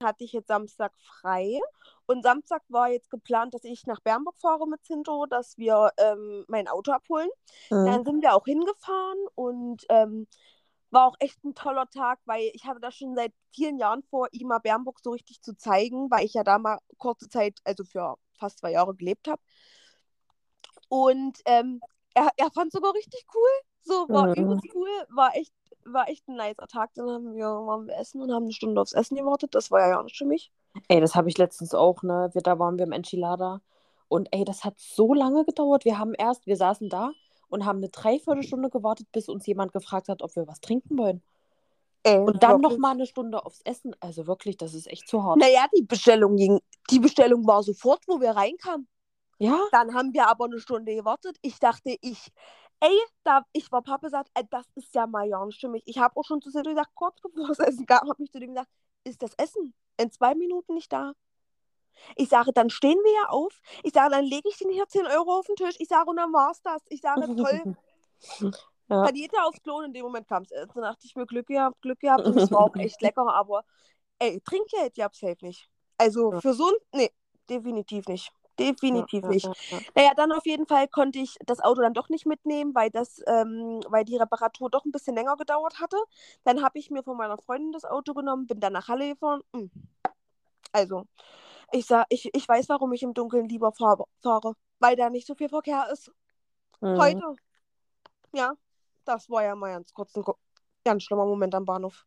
hatte 0.00 0.22
ich 0.22 0.32
jetzt 0.32 0.46
Samstag 0.46 0.92
frei. 1.00 1.58
Und 2.06 2.22
Samstag 2.22 2.62
war 2.68 2.90
jetzt 2.90 3.10
geplant, 3.10 3.54
dass 3.54 3.64
ich 3.64 3.86
nach 3.86 3.98
Bernburg 3.98 4.36
fahre 4.40 4.68
mit 4.68 4.84
Zinto, 4.84 5.26
dass 5.26 5.58
wir 5.58 5.90
ähm, 5.96 6.44
mein 6.46 6.68
Auto 6.68 6.92
abholen. 6.92 7.28
Mhm. 7.70 7.86
Dann 7.86 8.04
sind 8.04 8.22
wir 8.22 8.36
auch 8.36 8.44
hingefahren 8.44 9.18
und 9.34 9.84
ähm, 9.88 10.28
war 10.90 11.08
auch 11.08 11.16
echt 11.18 11.42
ein 11.44 11.56
toller 11.56 11.88
Tag, 11.90 12.20
weil 12.24 12.52
ich 12.52 12.66
hatte 12.66 12.78
das 12.78 12.94
schon 12.94 13.16
seit 13.16 13.32
vielen 13.50 13.78
Jahren 13.78 14.04
vor, 14.04 14.28
ihm 14.30 14.46
mal 14.46 14.60
Bernburg 14.60 15.00
so 15.02 15.10
richtig 15.10 15.42
zu 15.42 15.56
zeigen, 15.56 16.08
weil 16.08 16.24
ich 16.24 16.34
ja 16.34 16.44
da 16.44 16.58
mal 16.60 16.78
kurze 16.98 17.28
Zeit, 17.28 17.58
also 17.64 17.82
für 17.82 18.14
fast 18.38 18.60
zwei 18.60 18.70
Jahre 18.70 18.94
gelebt 18.94 19.26
habe. 19.26 19.42
Und 20.88 21.40
ähm, 21.46 21.80
er, 22.14 22.28
er 22.36 22.50
fand 22.50 22.72
sogar 22.72 22.94
richtig 22.94 23.24
cool. 23.34 23.50
So, 23.82 24.08
war 24.08 24.28
mhm. 24.28 24.34
übelst 24.34 24.66
cool, 24.74 24.88
war 25.10 25.34
echt, 25.34 25.52
war 25.84 26.08
echt 26.08 26.28
ein 26.28 26.36
nicer 26.36 26.66
Tag. 26.68 26.90
Dann 26.94 27.08
haben 27.10 27.34
wir, 27.34 27.46
waren 27.46 27.86
wir 27.86 27.96
essen 27.96 28.20
und 28.22 28.32
haben 28.32 28.44
eine 28.44 28.52
Stunde 28.52 28.80
aufs 28.80 28.92
Essen 28.92 29.16
gewartet. 29.16 29.54
Das 29.54 29.70
war 29.70 29.80
ja 29.80 29.94
gar 29.94 30.04
nicht 30.04 30.16
für 30.16 30.24
mich. 30.24 30.52
Ey, 30.88 31.00
das 31.00 31.14
habe 31.14 31.28
ich 31.28 31.38
letztens 31.38 31.74
auch, 31.74 32.02
ne? 32.02 32.30
Wir, 32.32 32.42
da 32.42 32.58
waren 32.58 32.78
wir 32.78 32.84
im 32.84 32.92
Enchilada. 32.92 33.60
Und 34.08 34.28
ey, 34.30 34.44
das 34.44 34.64
hat 34.64 34.78
so 34.78 35.14
lange 35.14 35.44
gedauert. 35.44 35.84
Wir 35.84 35.98
haben 35.98 36.14
erst, 36.14 36.46
wir 36.46 36.56
saßen 36.56 36.88
da 36.88 37.12
und 37.48 37.64
haben 37.64 37.78
eine 37.78 37.88
Dreiviertelstunde 37.88 38.70
gewartet, 38.70 39.08
bis 39.12 39.28
uns 39.28 39.46
jemand 39.46 39.72
gefragt 39.72 40.08
hat, 40.08 40.22
ob 40.22 40.34
wir 40.36 40.46
was 40.46 40.60
trinken 40.60 40.98
wollen. 40.98 41.22
Ey, 42.04 42.18
und 42.18 42.42
dann 42.42 42.60
noch 42.60 42.78
mal 42.78 42.92
eine 42.92 43.06
Stunde 43.06 43.44
aufs 43.44 43.60
Essen. 43.62 43.94
Also 44.00 44.26
wirklich, 44.26 44.56
das 44.56 44.74
ist 44.74 44.86
echt 44.86 45.08
zu 45.08 45.22
hart. 45.22 45.38
Naja, 45.38 45.66
die 45.76 45.82
Bestellung 45.82 46.36
ging, 46.36 46.60
die 46.90 46.98
Bestellung 46.98 47.46
war 47.46 47.62
sofort, 47.62 48.00
wo 48.06 48.20
wir 48.20 48.30
reinkamen. 48.30 48.88
Ja. 49.38 49.58
Dann 49.72 49.94
haben 49.94 50.12
wir 50.12 50.28
aber 50.28 50.44
eine 50.44 50.60
Stunde 50.60 50.94
gewartet. 50.94 51.36
Ich 51.42 51.58
dachte, 51.58 51.96
ich, 52.00 52.32
ey, 52.80 52.96
da, 53.24 53.44
ich 53.52 53.70
war 53.72 53.82
Papa 53.82 54.06
gesagt, 54.06 54.30
ey, 54.34 54.44
das 54.50 54.66
ist 54.74 54.94
ja 54.94 55.06
für 55.06 55.68
mich. 55.68 55.82
Ich 55.86 55.98
habe 55.98 56.16
auch 56.18 56.24
schon 56.24 56.40
zu 56.40 56.50
Silvia 56.50 56.72
gesagt, 56.72 56.94
kurz 56.94 57.20
bevor 57.20 57.50
es 57.50 57.58
Essen 57.58 57.86
gab, 57.86 58.02
habe 58.02 58.22
ich 58.22 58.30
zu 58.30 58.38
dem 58.38 58.50
gesagt, 58.50 58.70
ist 59.04 59.22
das 59.22 59.34
Essen 59.34 59.74
in 59.96 60.10
zwei 60.10 60.34
Minuten 60.34 60.74
nicht 60.74 60.92
da? 60.92 61.12
Ich 62.16 62.28
sage, 62.28 62.52
dann 62.52 62.70
stehen 62.70 62.98
wir 62.98 63.12
ja 63.22 63.28
auf. 63.28 63.60
Ich 63.82 63.92
sage, 63.92 64.10
dann 64.10 64.24
lege 64.24 64.48
ich 64.48 64.56
den 64.58 64.70
hier 64.70 64.88
10 64.88 65.06
Euro 65.06 65.38
auf 65.38 65.46
den 65.46 65.56
Tisch. 65.56 65.76
Ich 65.78 65.88
sage, 65.88 66.08
und 66.08 66.16
dann 66.16 66.32
war's 66.32 66.62
das. 66.62 66.82
Ich 66.88 67.00
sage, 67.00 67.34
toll. 67.36 67.76
Ja. 68.88 69.06
Kann 69.06 69.14
jeder 69.14 69.46
aufs 69.46 69.62
Klo 69.62 69.80
in 69.80 69.92
dem 69.94 70.04
Moment 70.04 70.28
kam 70.28 70.42
es. 70.42 70.50
Dann 70.50 70.82
dachte 70.82 71.06
ich 71.06 71.16
mir, 71.16 71.24
Glück 71.24 71.46
gehabt, 71.46 71.80
Glück 71.80 72.00
gehabt. 72.00 72.26
Und 72.26 72.36
es 72.36 72.50
war 72.50 72.64
auch 72.64 72.76
echt 72.76 73.00
lecker, 73.00 73.26
aber 73.26 73.64
ey, 74.18 74.40
Trinkgeld, 74.40 74.96
ja, 74.98 75.08
safe 75.10 75.38
nicht. 75.40 75.66
Also 75.96 76.32
für 76.40 76.52
so 76.52 76.68
ein, 76.68 76.74
nee, 76.92 77.10
definitiv 77.48 78.06
nicht. 78.06 78.30
Definitiv 78.62 79.24
nicht. 79.24 79.46
Ja, 79.46 79.52
ja, 79.70 79.80
naja, 79.94 80.10
dann 80.16 80.32
auf 80.32 80.46
jeden 80.46 80.66
Fall 80.66 80.88
konnte 80.88 81.18
ich 81.18 81.36
das 81.46 81.60
Auto 81.60 81.82
dann 81.82 81.94
doch 81.94 82.08
nicht 82.08 82.26
mitnehmen, 82.26 82.74
weil, 82.74 82.90
das, 82.90 83.22
ähm, 83.26 83.80
weil 83.88 84.04
die 84.04 84.16
Reparatur 84.16 84.70
doch 84.70 84.84
ein 84.84 84.92
bisschen 84.92 85.14
länger 85.14 85.36
gedauert 85.36 85.80
hatte. 85.80 85.96
Dann 86.44 86.62
habe 86.62 86.78
ich 86.78 86.90
mir 86.90 87.02
von 87.02 87.16
meiner 87.16 87.38
Freundin 87.38 87.72
das 87.72 87.84
Auto 87.84 88.14
genommen, 88.14 88.46
bin 88.46 88.60
dann 88.60 88.72
nach 88.72 88.88
Halle 88.88 89.10
gefahren. 89.10 89.42
Hm. 89.54 89.70
Also, 90.72 91.04
ich, 91.72 91.86
sag, 91.86 92.06
ich, 92.08 92.30
ich 92.34 92.48
weiß, 92.48 92.68
warum 92.68 92.92
ich 92.92 93.02
im 93.02 93.14
Dunkeln 93.14 93.48
lieber 93.48 93.72
fahre, 93.72 94.04
fahre 94.22 94.54
weil 94.82 94.96
da 94.96 95.08
nicht 95.08 95.26
so 95.26 95.34
viel 95.34 95.48
Verkehr 95.48 95.88
ist. 95.92 96.10
Mhm. 96.80 96.98
Heute. 96.98 97.34
Ja, 98.34 98.54
das 99.04 99.30
war 99.30 99.44
ja 99.44 99.54
mal 99.54 99.72
ganz 99.72 99.94
kurz 99.94 100.14
ein 100.16 100.24
ganz 100.84 101.04
schlimmer 101.04 101.24
Moment 101.24 101.54
am 101.54 101.64
Bahnhof. 101.64 102.04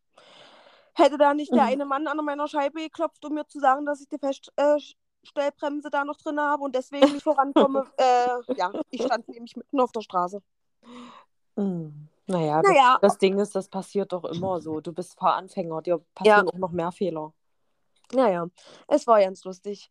Hätte 0.94 1.18
da 1.18 1.34
nicht 1.34 1.52
der 1.52 1.64
Mhm. 1.64 1.68
eine 1.68 1.84
Mann 1.86 2.06
an 2.06 2.24
meiner 2.24 2.48
Scheibe 2.48 2.80
geklopft, 2.80 3.24
um 3.24 3.34
mir 3.34 3.46
zu 3.46 3.58
sagen, 3.60 3.86
dass 3.86 4.00
ich 4.00 4.08
die 4.08 4.18
Feststellbremse 5.26 5.90
da 5.90 6.04
noch 6.04 6.16
drin 6.16 6.40
habe 6.40 6.62
und 6.62 6.74
deswegen 6.74 7.12
nicht 7.12 7.22
vorankomme, 7.22 7.86
äh, 7.96 8.54
ja, 8.54 8.72
ich 8.90 9.02
stand 9.02 9.28
nämlich 9.28 9.56
mitten 9.56 9.80
auf 9.80 9.92
der 9.92 10.00
Straße. 10.02 10.42
Mhm. 11.56 12.08
Naja, 12.28 12.60
Naja. 12.62 12.98
das, 13.00 13.12
das 13.12 13.18
Ding 13.18 13.38
ist, 13.38 13.54
das 13.54 13.68
passiert 13.68 14.12
doch 14.12 14.24
immer 14.24 14.60
so. 14.60 14.80
Du 14.80 14.92
bist 14.92 15.16
Fahranfänger, 15.18 15.80
dir 15.82 16.04
passieren 16.14 16.48
auch 16.48 16.58
noch 16.58 16.72
mehr 16.72 16.90
Fehler. 16.90 17.32
Naja, 18.12 18.48
es 18.88 19.06
war 19.06 19.20
ganz 19.20 19.44
lustig. 19.44 19.90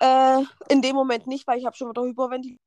Äh, 0.00 0.42
in 0.68 0.82
dem 0.82 0.96
Moment 0.96 1.26
nicht, 1.26 1.46
weil 1.46 1.58
ich 1.58 1.66
habe 1.66 1.76
schon 1.76 1.88
wieder 1.90 2.02
Hyperventilationen. 2.02 2.60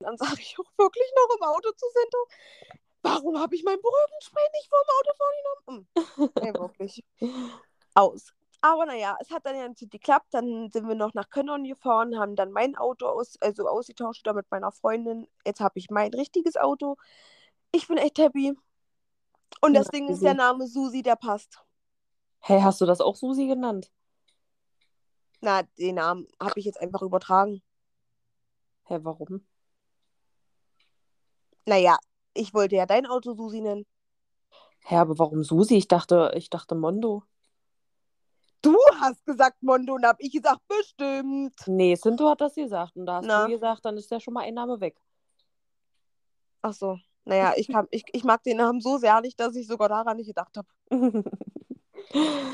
Dann 0.00 0.16
sage 0.16 0.40
ich 0.40 0.56
auch 0.58 0.78
wirklich 0.78 1.12
noch 1.14 1.36
im 1.36 1.42
Auto 1.42 1.70
zu 1.72 1.86
Sinto, 1.94 2.18
warum 3.02 3.38
habe 3.38 3.54
ich 3.54 3.62
mein 3.64 3.78
Beruhigungsspray 3.80 4.42
nicht 4.54 4.68
vor 4.68 4.80
dem 4.82 4.90
Auto 4.98 5.12
vorgenommen? 5.16 5.88
Hm. 6.16 6.42
Nee, 6.42 6.58
wirklich. 6.58 7.04
Aus. 7.94 8.32
Aber 8.62 8.84
naja, 8.86 9.16
es 9.20 9.30
hat 9.30 9.46
dann 9.46 9.56
ja 9.56 9.68
nicht 9.68 9.90
geklappt. 9.90 10.28
Dann 10.32 10.70
sind 10.70 10.86
wir 10.88 10.94
noch 10.94 11.14
nach 11.14 11.30
Könnern 11.30 11.64
gefahren, 11.64 12.18
haben 12.18 12.36
dann 12.36 12.52
mein 12.52 12.76
Auto 12.76 13.06
aus, 13.06 13.36
also 13.40 13.66
ausgetauscht 13.68 14.26
da 14.26 14.32
mit 14.34 14.50
meiner 14.50 14.72
Freundin. 14.72 15.26
Jetzt 15.46 15.60
habe 15.60 15.78
ich 15.78 15.90
mein 15.90 16.12
richtiges 16.14 16.56
Auto. 16.56 16.96
Ich 17.72 17.88
bin 17.88 17.98
echt 17.98 18.18
happy. 18.18 18.54
Und 19.62 19.72
das 19.72 19.86
Ja, 19.86 19.90
Ding 19.90 20.10
ist, 20.10 20.22
der 20.22 20.34
Name 20.34 20.66
Susi, 20.66 21.00
der 21.02 21.16
passt. 21.16 21.64
Hey, 22.40 22.60
hast 22.60 22.80
du 22.82 22.86
das 22.86 23.00
auch 23.00 23.16
Susi 23.16 23.46
genannt? 23.46 23.90
Na, 25.42 25.62
den 25.78 25.96
Namen 25.96 26.26
habe 26.40 26.58
ich 26.58 26.64
jetzt 26.64 26.80
einfach 26.80 27.02
übertragen. 27.02 27.62
Hä, 28.88 28.98
warum? 29.04 29.40
Naja, 31.66 31.96
ich 32.34 32.52
wollte 32.54 32.76
ja 32.76 32.84
dein 32.86 33.06
Auto 33.06 33.32
Susi 33.34 33.60
nennen. 33.62 33.86
Hä, 34.84 34.96
aber 34.96 35.18
warum 35.18 35.42
Susi? 35.44 35.76
Ich 35.76 35.88
dachte, 35.88 36.32
ich 36.34 36.50
dachte 36.50 36.74
Mondo. 36.74 37.22
Du 38.62 38.76
hast 39.00 39.24
gesagt 39.24 39.62
Mondo 39.62 39.94
und 39.94 40.04
hab 40.04 40.20
ich 40.20 40.32
gesagt, 40.32 40.60
bestimmt. 40.68 41.54
Nee, 41.66 41.94
Sinto 41.94 42.28
hat 42.28 42.40
das 42.40 42.54
gesagt. 42.54 42.96
Und 42.96 43.06
da 43.06 43.16
hast 43.16 43.26
Na. 43.26 43.46
du 43.46 43.52
gesagt, 43.52 43.84
dann 43.84 43.96
ist 43.96 44.10
ja 44.10 44.20
schon 44.20 44.34
mal 44.34 44.44
ein 44.44 44.54
Name 44.54 44.80
weg. 44.80 44.96
Ach 46.62 46.72
so. 46.72 46.98
Naja, 47.24 47.54
ich, 47.56 47.68
kann, 47.68 47.86
ich, 47.90 48.04
ich 48.12 48.24
mag 48.24 48.42
den 48.42 48.58
Namen 48.58 48.80
so 48.80 48.98
sehr 48.98 49.20
nicht, 49.20 49.38
dass 49.38 49.54
ich 49.54 49.66
sogar 49.66 49.88
daran 49.88 50.16
nicht 50.16 50.26
gedacht 50.26 50.56
habe. 50.56 50.68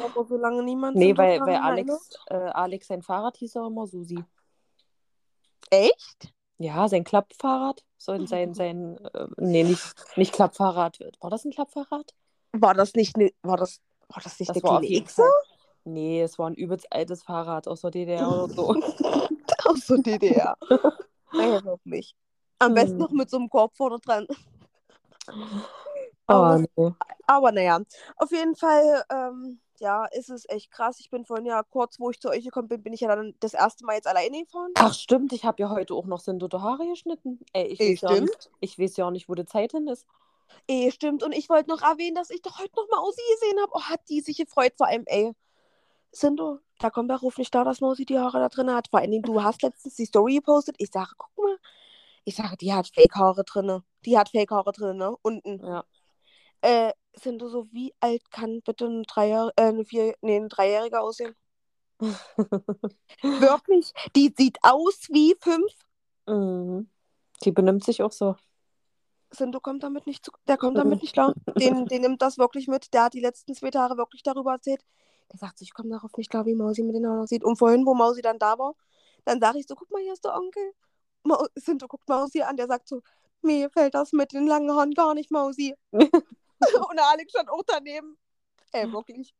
Aber 0.04 0.24
solange 0.28 0.62
niemand 0.62 0.96
nee, 0.96 1.16
weil, 1.16 1.40
weil 1.40 1.56
Alex, 1.56 2.10
äh, 2.26 2.34
Alex, 2.34 2.88
sein 2.88 3.02
Fahrrad 3.02 3.36
hieß 3.36 3.56
auch 3.56 3.68
immer 3.68 3.86
Susi. 3.86 4.22
Echt? 5.70 6.32
Ja, 6.58 6.88
sein 6.88 7.04
Klappfahrrad. 7.04 7.84
So 7.96 8.24
sein, 8.26 8.54
sein, 8.54 8.98
äh, 8.98 9.26
nee, 9.38 9.64
nicht, 9.64 9.94
nicht 10.16 10.32
Klappfahrrad. 10.32 11.00
War 11.20 11.30
das 11.30 11.44
ein 11.44 11.52
Klappfahrrad? 11.52 12.14
War 12.52 12.74
das 12.74 12.94
nicht 12.94 13.16
ne, 13.16 13.32
war 13.42 13.56
das, 13.56 13.80
war 14.08 14.22
das 14.22 14.38
nicht 14.38 14.50
Das 14.50 14.56
auf 14.56 14.80
kleine? 14.80 15.06
Fall. 15.06 15.26
Nee, 15.86 16.20
es 16.22 16.38
war 16.38 16.50
ein 16.50 16.54
übelst 16.54 16.92
altes 16.92 17.22
Fahrrad 17.22 17.68
aus 17.68 17.80
der 17.82 17.90
DDR 17.92 18.28
oder 18.28 18.52
so. 18.52 18.68
Aus 19.64 19.86
der 19.86 19.98
DDR. 19.98 20.56
naja, 21.32 21.64
wirklich. 21.64 22.14
Am 22.60 22.74
besten 22.74 22.92
Hm. 22.92 22.98
noch 22.98 23.10
mit 23.10 23.28
so 23.30 23.36
einem 23.36 23.48
Korb 23.48 23.76
vorne 23.76 23.98
dran. 23.98 24.26
Oh, 25.28 26.32
Aber- 26.32 26.58
nee. 26.58 26.90
Aber 27.26 27.52
naja, 27.52 27.80
auf 28.16 28.30
jeden 28.30 28.54
Fall, 28.54 29.04
ähm, 29.10 29.60
ja, 29.80 30.04
ist 30.06 30.30
es 30.30 30.48
echt 30.48 30.70
krass. 30.70 31.00
Ich 31.00 31.10
bin 31.10 31.24
vorhin 31.24 31.46
ja 31.46 31.62
kurz, 31.64 31.98
wo 31.98 32.10
ich 32.10 32.20
zu 32.20 32.28
euch 32.30 32.44
gekommen 32.44 32.68
bin, 32.68 32.82
bin 32.82 32.92
ich 32.92 33.00
ja 33.00 33.14
dann 33.14 33.34
das 33.40 33.54
erste 33.54 33.84
Mal 33.84 33.94
jetzt 33.96 34.06
alleine 34.06 34.42
gefahren. 34.44 34.70
Ach, 34.76 34.94
stimmt, 34.94 35.32
ich 35.32 35.44
habe 35.44 35.60
ja 35.62 35.70
heute 35.70 35.94
auch 35.94 36.06
noch 36.06 36.22
die 36.22 36.32
Haare 36.56 36.86
geschnitten. 36.86 37.40
Ey, 37.52 37.66
ich 37.66 37.80
Eh, 37.80 37.92
weiß, 37.92 38.00
ja 38.02 38.08
stimmt. 38.10 38.28
nicht, 38.28 38.50
ich 38.60 38.78
weiß 38.78 38.96
ja 38.96 39.06
auch 39.06 39.10
nicht, 39.10 39.28
wo 39.28 39.34
die 39.34 39.44
Zeit 39.46 39.72
hin 39.72 39.88
ist. 39.88 40.06
Eh, 40.68 40.90
stimmt. 40.92 41.22
Und 41.24 41.32
ich 41.32 41.48
wollte 41.48 41.68
noch 41.70 41.82
erwähnen, 41.82 42.14
dass 42.14 42.30
ich 42.30 42.42
doch 42.42 42.58
heute 42.60 42.72
noch 42.76 42.88
mal 42.88 42.98
Mausi 43.00 43.20
gesehen 43.34 43.60
habe. 43.60 43.72
Oh, 43.74 43.82
hat 43.82 44.00
die 44.08 44.20
sich 44.20 44.36
gefreut. 44.38 44.72
Vor 44.76 44.86
allem, 44.86 45.02
ey, 45.06 45.32
Sindo, 46.12 46.60
da 46.78 46.90
kommt 46.90 47.10
der 47.10 47.18
Ruf 47.18 47.38
nicht 47.38 47.54
da, 47.54 47.64
dass 47.64 47.80
Mausi 47.80 48.04
die 48.04 48.18
Haare 48.18 48.38
da 48.38 48.48
drin 48.48 48.70
hat. 48.70 48.88
Vor 48.88 49.00
allen 49.00 49.10
Dingen, 49.10 49.22
du 49.22 49.42
hast 49.42 49.62
letztens 49.62 49.94
die 49.96 50.06
Story 50.06 50.36
gepostet. 50.36 50.76
Ich 50.78 50.90
sage, 50.90 51.10
guck 51.16 51.36
mal. 51.36 51.58
Ich 52.24 52.36
sage, 52.36 52.56
die 52.56 52.72
hat 52.72 52.88
Fake-Haare 52.88 53.44
drin. 53.44 53.82
Die 54.04 54.18
hat 54.18 54.30
Fake-Haare 54.30 54.72
drin, 54.72 54.96
ne? 54.96 55.14
Unten. 55.22 55.64
Ja. 55.64 55.84
Äh, 56.60 56.92
Sindo, 57.14 57.48
so 57.48 57.68
wie 57.72 57.94
alt 58.00 58.30
kann 58.30 58.62
bitte 58.62 58.86
ein 58.86 59.04
Dreier, 59.04 59.52
äh, 59.56 59.66
eine 59.66 59.84
Vier, 59.84 60.14
nee, 60.20 60.36
ein 60.36 60.48
Dreijähriger 60.48 61.02
aussehen? 61.02 61.34
Wirklich? 63.22 63.92
Die 64.14 64.34
sieht 64.36 64.58
aus 64.62 65.08
wie 65.10 65.34
fünf. 65.40 65.72
Mhm. 66.26 66.90
Die 67.44 67.52
benimmt 67.52 67.84
sich 67.84 68.02
auch 68.02 68.12
so. 68.12 68.36
Sindo 69.30 69.60
kommt 69.60 69.82
damit 69.82 70.06
nicht 70.06 70.24
zu, 70.24 70.30
der 70.46 70.56
kommt 70.56 70.76
damit 70.76 71.02
nicht 71.02 71.12
klar. 71.12 71.34
Den, 71.58 71.86
den 71.86 72.02
nimmt 72.02 72.22
das 72.22 72.38
wirklich 72.38 72.68
mit. 72.68 72.92
Der 72.94 73.04
hat 73.04 73.14
die 73.14 73.20
letzten 73.20 73.54
zwei 73.54 73.70
Tage 73.70 73.96
wirklich 73.96 74.22
darüber 74.22 74.52
erzählt. 74.52 74.84
Der 75.32 75.38
sagt 75.38 75.58
so, 75.58 75.62
ich 75.64 75.74
komme 75.74 75.90
darauf 75.90 76.16
nicht 76.16 76.30
klar, 76.30 76.46
wie 76.46 76.54
Mausi 76.54 76.82
mit 76.82 76.94
den 76.94 77.06
Haaren 77.06 77.20
aussieht. 77.20 77.44
Und 77.44 77.56
vorhin, 77.56 77.84
wo 77.86 77.94
Mausi 77.94 78.22
dann 78.22 78.38
da 78.38 78.58
war, 78.58 78.74
dann 79.24 79.40
sage 79.40 79.58
ich 79.58 79.66
so, 79.66 79.74
guck 79.74 79.90
mal, 79.90 80.02
hier 80.02 80.12
ist 80.12 80.24
der 80.24 80.34
Onkel. 80.34 80.72
Mau 81.24 81.44
Sindo 81.56 81.88
guckt 81.88 82.08
Mausi 82.08 82.42
an, 82.42 82.56
der 82.56 82.66
sagt 82.68 82.88
so, 82.88 83.02
mir 83.42 83.70
fällt 83.70 83.94
das 83.94 84.12
mit 84.12 84.32
den 84.32 84.46
langen 84.46 84.70
Haaren 84.70 84.92
gar 84.92 85.14
nicht, 85.14 85.30
Mausi. 85.30 85.74
Und 85.92 86.98
Alex 86.98 87.30
stand 87.30 87.50
auch 87.50 87.62
daneben. 87.66 88.16
Ey, 88.72 88.90
wirklich. 88.92 89.34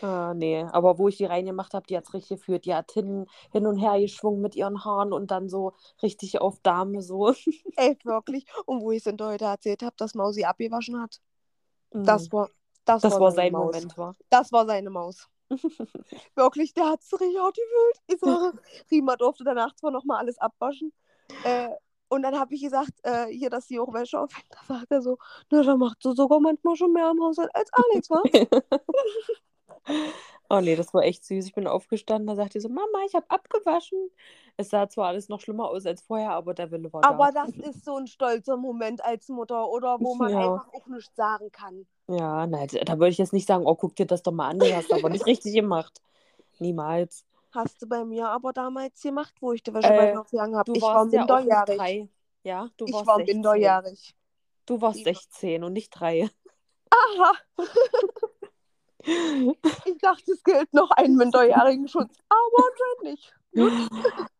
Ah, 0.00 0.34
nee, 0.34 0.64
aber 0.64 0.98
wo 0.98 1.08
ich 1.08 1.16
die 1.16 1.24
reingemacht 1.24 1.74
habe, 1.74 1.86
die 1.86 1.96
hat 1.96 2.04
es 2.04 2.14
richtig 2.14 2.38
geführt. 2.40 2.64
Die 2.66 2.74
hat 2.74 2.92
hin, 2.92 3.26
hin 3.52 3.66
und 3.66 3.78
her 3.78 3.98
geschwungen 4.00 4.40
mit 4.40 4.54
ihren 4.54 4.84
Haaren 4.84 5.12
und 5.12 5.30
dann 5.30 5.48
so 5.48 5.72
richtig 6.02 6.40
auf 6.40 6.60
Dame 6.60 7.02
so. 7.02 7.32
Ey, 7.76 7.96
wirklich. 8.04 8.46
Und 8.66 8.80
wo 8.82 8.90
ich 8.90 9.02
Sindo 9.02 9.26
heute 9.26 9.46
erzählt 9.46 9.82
habe, 9.82 9.94
dass 9.96 10.14
Mausi 10.14 10.44
abgewaschen 10.44 11.00
hat. 11.00 11.20
Das 11.90 12.28
Mhm. 12.28 12.32
war, 12.32 12.50
das, 12.84 13.02
das 13.02 13.14
war, 13.14 13.20
war 13.20 13.32
sein 13.32 13.52
Maus. 13.52 13.74
Moment, 13.74 13.98
war. 13.98 14.14
Das 14.30 14.52
war 14.52 14.66
seine 14.66 14.90
Maus. 14.90 15.28
Wirklich, 16.34 16.74
der 16.74 16.90
hat 16.90 17.00
es 17.00 17.12
richtig. 17.12 17.36
Ich 18.06 18.18
sage, 18.18 18.58
Rima 18.90 19.16
durfte 19.16 19.44
danach 19.44 19.74
zwar 19.76 19.90
nochmal 19.90 20.18
alles 20.18 20.38
abwaschen. 20.38 20.92
Äh, 21.44 21.68
und 22.08 22.22
dann 22.22 22.38
habe 22.38 22.54
ich 22.54 22.62
gesagt, 22.62 22.92
äh, 23.04 23.26
hier, 23.26 23.48
dass 23.48 23.68
sie 23.68 23.78
auch 23.78 23.94
Wäsche 23.94 24.20
aufhängt. 24.20 24.46
Da 24.50 24.74
sagt 24.74 24.90
er 24.90 25.00
so, 25.00 25.18
na, 25.50 25.62
da 25.62 25.76
macht 25.76 26.02
sie 26.02 26.14
sogar 26.14 26.40
manchmal 26.40 26.76
schon 26.76 26.92
mehr 26.92 27.10
im 27.10 27.22
Haushalt 27.22 27.50
als 27.54 27.70
Alex, 27.72 28.10
wa? 28.10 28.22
oh 30.50 30.60
nee, 30.60 30.76
das 30.76 30.92
war 30.92 31.04
echt 31.04 31.24
süß. 31.24 31.46
Ich 31.46 31.54
bin 31.54 31.66
aufgestanden, 31.66 32.26
da 32.26 32.34
sagte 32.34 32.60
sie 32.60 32.64
so, 32.64 32.68
Mama, 32.68 33.04
ich 33.06 33.14
habe 33.14 33.30
abgewaschen. 33.30 34.10
Es 34.56 34.68
sah 34.68 34.88
zwar 34.88 35.08
alles 35.08 35.28
noch 35.28 35.40
schlimmer 35.40 35.68
aus 35.68 35.86
als 35.86 36.02
vorher, 36.02 36.32
aber 36.32 36.54
der 36.54 36.70
Wille 36.70 36.92
war 36.92 37.02
Aber 37.04 37.32
da. 37.32 37.46
das 37.46 37.56
ist 37.56 37.84
so 37.84 37.96
ein 37.96 38.06
stolzer 38.06 38.56
Moment 38.56 39.02
als 39.04 39.28
Mutter, 39.28 39.68
oder 39.68 39.98
wo 39.98 40.14
man 40.14 40.30
Ja. 40.30 40.54
einfach 40.54 40.68
auch 40.72 40.86
nichts 40.86 41.16
sagen 41.16 41.50
kann. 41.50 41.86
Ja, 42.08 42.46
nein, 42.46 42.68
da 42.84 42.92
würde 42.98 43.08
ich 43.08 43.18
jetzt 43.18 43.32
nicht 43.32 43.46
sagen, 43.48 43.64
oh, 43.66 43.74
guck 43.74 43.96
dir 43.96 44.06
das 44.06 44.22
doch 44.22 44.32
mal 44.32 44.48
an, 44.50 44.58
du 44.58 44.74
hast 44.74 44.92
aber 44.92 45.08
nicht 45.08 45.24
richtig 45.26 45.54
gemacht. 45.54 46.00
Niemals. 46.58 47.24
Hast 47.52 47.80
du 47.82 47.86
bei 47.88 48.04
mir 48.04 48.28
aber 48.28 48.52
damals 48.52 49.00
gemacht, 49.00 49.34
wo 49.40 49.52
ich 49.52 49.62
die 49.62 49.72
Wäsche 49.74 49.88
Äh, 49.92 50.12
mir 50.12 50.20
aufgehangen 50.20 50.56
habe. 50.56 50.70
Du 50.72 50.76
Ich 50.76 50.82
war 50.82 51.04
minderjährig. 51.04 51.76
drei. 51.76 52.08
Ja, 52.44 52.68
du 52.76 52.86
ich 52.86 52.92
warst 52.92 53.06
war 53.06 53.16
16. 53.16 53.34
minderjährig. 53.36 54.14
Du 54.66 54.80
warst 54.80 54.98
Ja. 55.00 55.04
16 55.04 55.64
und 55.64 55.72
nicht 55.72 55.90
drei. 55.90 56.28
Aha. 56.90 57.32
Ich 59.04 59.98
dachte, 59.98 60.30
es 60.30 60.44
gilt 60.44 60.72
noch 60.72 60.90
einen 60.92 61.16
minderjährigen 61.16 61.88
Schutz, 61.88 62.16
aber 62.28 62.64
anscheinend 62.70 63.02
nicht. 63.02 63.34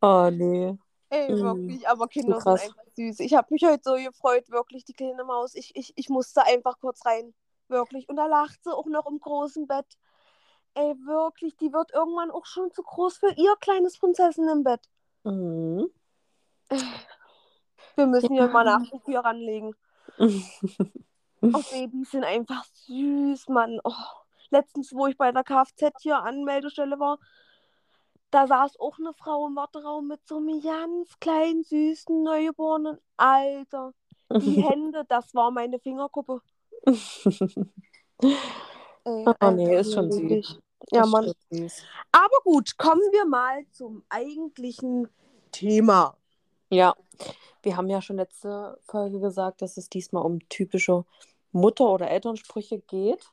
Oh 0.00 0.28
nee. 0.30 0.76
Ey, 1.08 1.32
Mm, 1.32 1.40
wirklich, 1.42 1.88
aber 1.88 2.08
Kinder 2.08 2.38
krass. 2.38 2.60
sind 2.62 2.70
einfach 2.70 2.92
süß. 2.94 3.20
Ich 3.20 3.34
habe 3.34 3.46
mich 3.50 3.64
heute 3.64 3.82
so 3.84 3.94
gefreut, 3.94 4.50
wirklich, 4.50 4.84
die 4.84 4.92
kleine 4.92 5.24
Maus. 5.24 5.54
Ich, 5.54 5.74
ich, 5.76 5.92
ich 5.96 6.08
musste 6.08 6.42
einfach 6.44 6.78
kurz 6.80 7.04
rein. 7.06 7.32
Wirklich. 7.68 8.08
Und 8.08 8.16
da 8.16 8.26
lacht 8.26 8.62
sie 8.64 8.74
auch 8.74 8.86
noch 8.86 9.06
im 9.06 9.18
großen 9.20 9.66
Bett. 9.66 9.86
Ey, 10.74 10.94
wirklich, 11.04 11.56
die 11.56 11.72
wird 11.72 11.92
irgendwann 11.94 12.30
auch 12.30 12.44
schon 12.46 12.70
zu 12.72 12.82
groß 12.82 13.18
für 13.18 13.32
ihr 13.36 13.54
kleines 13.60 13.98
Prinzessinnenbett. 13.98 14.80
Mhm. 15.24 15.90
Wir 17.94 18.06
müssen 18.06 18.34
Ja. 18.34 18.44
hier 18.44 18.52
mal 18.52 18.64
Nachschub 18.64 19.02
hier 19.06 19.20
ranlegen. 19.20 19.74
Oh, 21.42 21.60
Babys 21.70 22.10
sind 22.10 22.24
einfach 22.24 22.64
süß, 22.64 23.48
Mann. 23.48 23.78
Oh. 23.84 23.92
Letztens, 24.50 24.92
wo 24.94 25.06
ich 25.06 25.18
bei 25.18 25.30
der 25.32 25.44
Kfz 25.44 25.92
hier 26.00 26.22
Anmeldestelle 26.22 26.98
war, 26.98 27.18
da 28.30 28.46
saß 28.46 28.78
auch 28.80 28.98
eine 28.98 29.12
Frau 29.14 29.46
im 29.46 29.56
Warteraum 29.56 30.08
mit 30.08 30.20
so 30.26 30.36
einem 30.36 30.60
ganz 30.60 31.18
kleinen, 31.20 31.64
süßen, 31.64 32.22
neugeborenen. 32.22 32.98
Alter, 33.16 33.94
die 34.30 34.62
Hände, 34.68 35.04
das 35.08 35.34
war 35.34 35.50
meine 35.50 35.78
Fingerkuppe. 35.78 36.40
Ey, 36.84 36.92
Oh, 39.04 39.50
nee, 39.50 39.66
einfach 39.66 39.80
ist 39.80 39.94
schon 39.94 40.08
nur 40.08 40.18
süß. 40.18 40.60
Ja, 40.92 41.00
Das 41.02 41.10
Mann. 41.10 41.32
süß. 41.50 41.82
Aber 42.12 42.36
gut, 42.44 42.76
kommen 42.76 43.02
wir 43.12 43.24
mal 43.24 43.64
zum 43.70 44.04
eigentlichen 44.08 45.08
Thema. 45.52 46.16
Ja, 46.70 46.94
wir 47.62 47.76
haben 47.76 47.88
ja 47.88 48.02
schon 48.02 48.16
letzte 48.16 48.78
Folge 48.84 49.20
gesagt, 49.20 49.62
dass 49.62 49.76
es 49.76 49.88
diesmal 49.88 50.24
um 50.24 50.40
typische 50.48 51.04
Mutter- 51.52 51.88
oder 51.88 52.10
Elternsprüche 52.10 52.80
geht. 52.80 53.32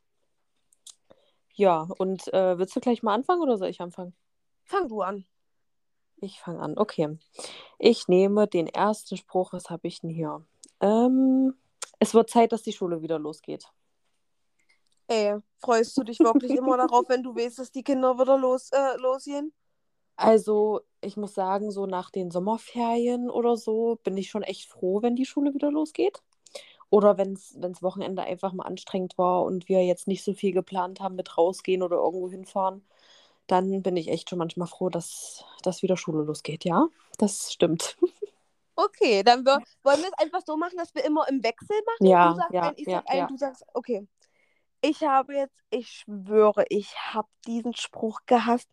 Ja, 1.55 1.87
und 1.97 2.33
äh, 2.33 2.57
willst 2.57 2.75
du 2.75 2.79
gleich 2.79 3.03
mal 3.03 3.13
anfangen 3.13 3.41
oder 3.41 3.57
soll 3.57 3.69
ich 3.69 3.81
anfangen? 3.81 4.13
Fang 4.63 4.87
du 4.87 5.01
an. 5.01 5.25
Ich 6.17 6.39
fange 6.39 6.59
an. 6.59 6.77
Okay. 6.77 7.17
Ich 7.79 8.07
nehme 8.07 8.47
den 8.47 8.67
ersten 8.67 9.17
Spruch. 9.17 9.53
Was 9.53 9.69
habe 9.69 9.87
ich 9.87 10.01
denn 10.01 10.09
hier? 10.09 10.45
Ähm, 10.79 11.55
es 11.99 12.13
wird 12.13 12.29
Zeit, 12.29 12.51
dass 12.51 12.63
die 12.63 12.73
Schule 12.73 13.01
wieder 13.01 13.19
losgeht. 13.19 13.67
Ey, 15.07 15.37
freust 15.59 15.97
du 15.97 16.03
dich 16.03 16.19
wirklich 16.19 16.51
immer 16.51 16.77
darauf, 16.77 17.09
wenn 17.09 17.23
du 17.23 17.35
weißt, 17.35 17.59
dass 17.59 17.71
die 17.71 17.83
Kinder 17.83 18.17
wieder 18.17 18.37
los, 18.37 18.69
äh, 18.71 18.97
losgehen? 18.97 19.53
Also, 20.15 20.81
ich 21.01 21.17
muss 21.17 21.33
sagen, 21.33 21.71
so 21.71 21.85
nach 21.85 22.09
den 22.09 22.31
Sommerferien 22.31 23.29
oder 23.29 23.57
so 23.57 23.99
bin 24.03 24.15
ich 24.15 24.29
schon 24.29 24.43
echt 24.43 24.69
froh, 24.69 25.01
wenn 25.01 25.15
die 25.15 25.25
Schule 25.25 25.53
wieder 25.53 25.71
losgeht. 25.71 26.21
Oder 26.89 27.17
wenn 27.17 27.33
es 27.33 27.81
Wochenende 27.81 28.21
einfach 28.21 28.53
mal 28.53 28.65
anstrengend 28.65 29.17
war 29.17 29.43
und 29.43 29.67
wir 29.67 29.83
jetzt 29.83 30.07
nicht 30.07 30.23
so 30.23 30.33
viel 30.33 30.51
geplant 30.51 30.99
haben 30.99 31.15
mit 31.15 31.37
rausgehen 31.37 31.81
oder 31.81 31.97
irgendwo 31.97 32.29
hinfahren, 32.29 32.85
dann 33.47 33.81
bin 33.81 33.97
ich 33.97 34.09
echt 34.09 34.29
schon 34.29 34.39
manchmal 34.39 34.67
froh, 34.67 34.89
dass, 34.89 35.45
dass 35.61 35.81
wieder 35.81 35.97
Schule 35.97 36.23
losgeht. 36.23 36.63
Ja, 36.65 36.87
das 37.17 37.51
stimmt. 37.53 37.97
Okay, 38.75 39.21
dann 39.23 39.45
wir, 39.45 39.59
wollen 39.83 40.01
wir 40.01 40.07
es 40.07 40.17
einfach 40.17 40.41
so 40.45 40.57
machen, 40.57 40.77
dass 40.77 40.95
wir 40.95 41.05
immer 41.05 41.27
im 41.27 41.43
Wechsel 41.43 41.79
machen. 41.85 42.05
Ja, 42.07 42.29
du 42.29 42.35
sagst 42.37 42.53
ja, 42.53 42.61
ein, 42.63 42.73
ich 42.75 42.87
ja, 42.87 42.95
sag 42.97 43.09
ein, 43.09 43.17
ja. 43.17 43.27
du 43.27 43.37
sagst, 43.37 43.63
okay. 43.73 44.07
Ich 44.81 45.03
habe 45.03 45.35
jetzt, 45.35 45.55
ich 45.69 45.89
schwöre, 45.89 46.65
ich 46.69 46.93
habe 46.97 47.27
diesen 47.45 47.75
Spruch 47.75 48.21
gehasst. 48.25 48.69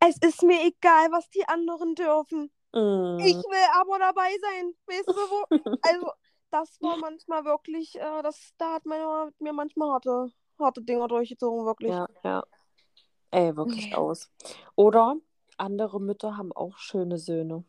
Es 0.00 0.16
ist 0.18 0.42
mir 0.42 0.60
egal, 0.62 1.10
was 1.10 1.30
die 1.30 1.46
anderen 1.48 1.94
dürfen. 1.94 2.50
Mm. 2.72 3.18
Ich 3.20 3.36
will 3.36 3.68
aber 3.74 3.98
dabei 3.98 4.30
sein. 4.40 4.74
Weißt 4.86 5.08
du 5.08 5.12
wo? 5.12 5.44
Also, 5.82 6.10
das 6.50 6.76
war 6.80 6.96
manchmal 6.98 7.44
wirklich, 7.44 7.94
äh, 7.94 8.22
das, 8.22 8.52
da 8.58 8.74
hat 8.74 8.86
meine, 8.86 9.32
mir 9.38 9.52
manchmal 9.52 9.90
harte, 9.92 10.32
harte 10.58 10.82
Dinger 10.82 11.08
durchgezogen, 11.08 11.64
wirklich. 11.64 11.92
Ja, 11.92 12.08
ja. 12.24 12.44
Ey, 13.30 13.56
wirklich 13.56 13.94
aus. 13.94 14.30
Oder 14.74 15.16
andere 15.56 16.00
Mütter 16.00 16.36
haben 16.36 16.52
auch 16.52 16.78
schöne 16.78 17.18
Söhne. 17.18 17.64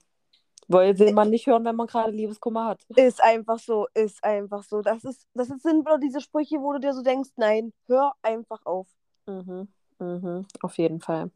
Weil 0.68 1.00
will 1.00 1.14
man 1.14 1.32
nicht 1.32 1.48
hören, 1.48 1.66
wenn 1.66 1.76
man 1.76 1.88
gerade 1.88 2.12
Liebeskummer 2.12 2.66
hat. 2.66 2.84
Ist 2.96 3.24
einfach 3.24 3.58
so, 3.58 3.88
ist 3.96 4.24
einfach 4.24 4.64
so. 4.64 4.82
Das 4.82 5.04
ist, 5.04 5.28
das 5.34 5.48
sind 5.48 5.86
wieder 5.86 5.98
diese 5.98 6.22
Sprüche, 6.22 6.58
wo 6.58 6.74
du 6.74 6.80
dir 6.80 6.94
so 6.94 7.02
denkst, 7.02 7.32
nein, 7.38 7.74
hör 7.88 8.14
einfach 8.22 8.64
auf. 8.66 8.88
Mhm, 9.26 9.68
mhm, 9.98 10.46
auf 10.62 10.78
jeden 10.78 11.02
Fall. 11.02 11.32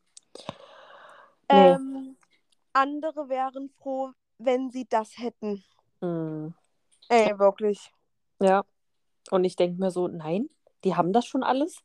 Nee. 1.52 1.72
Ähm, 1.72 2.16
andere 2.74 3.28
wären 3.28 3.70
froh, 3.70 4.12
wenn 4.38 4.70
sie 4.70 4.86
das 4.88 5.18
hätten. 5.18 5.64
Mm. 6.02 6.50
Ey, 7.10 7.38
wirklich. 7.40 7.92
Ja. 8.40 8.66
Und 9.32 9.46
ich 9.46 9.56
denke 9.56 9.80
mir 9.80 9.92
so, 9.92 10.08
nein, 10.08 10.50
die 10.84 10.96
haben 10.96 11.14
das 11.14 11.26
schon 11.26 11.44
alles. 11.44 11.82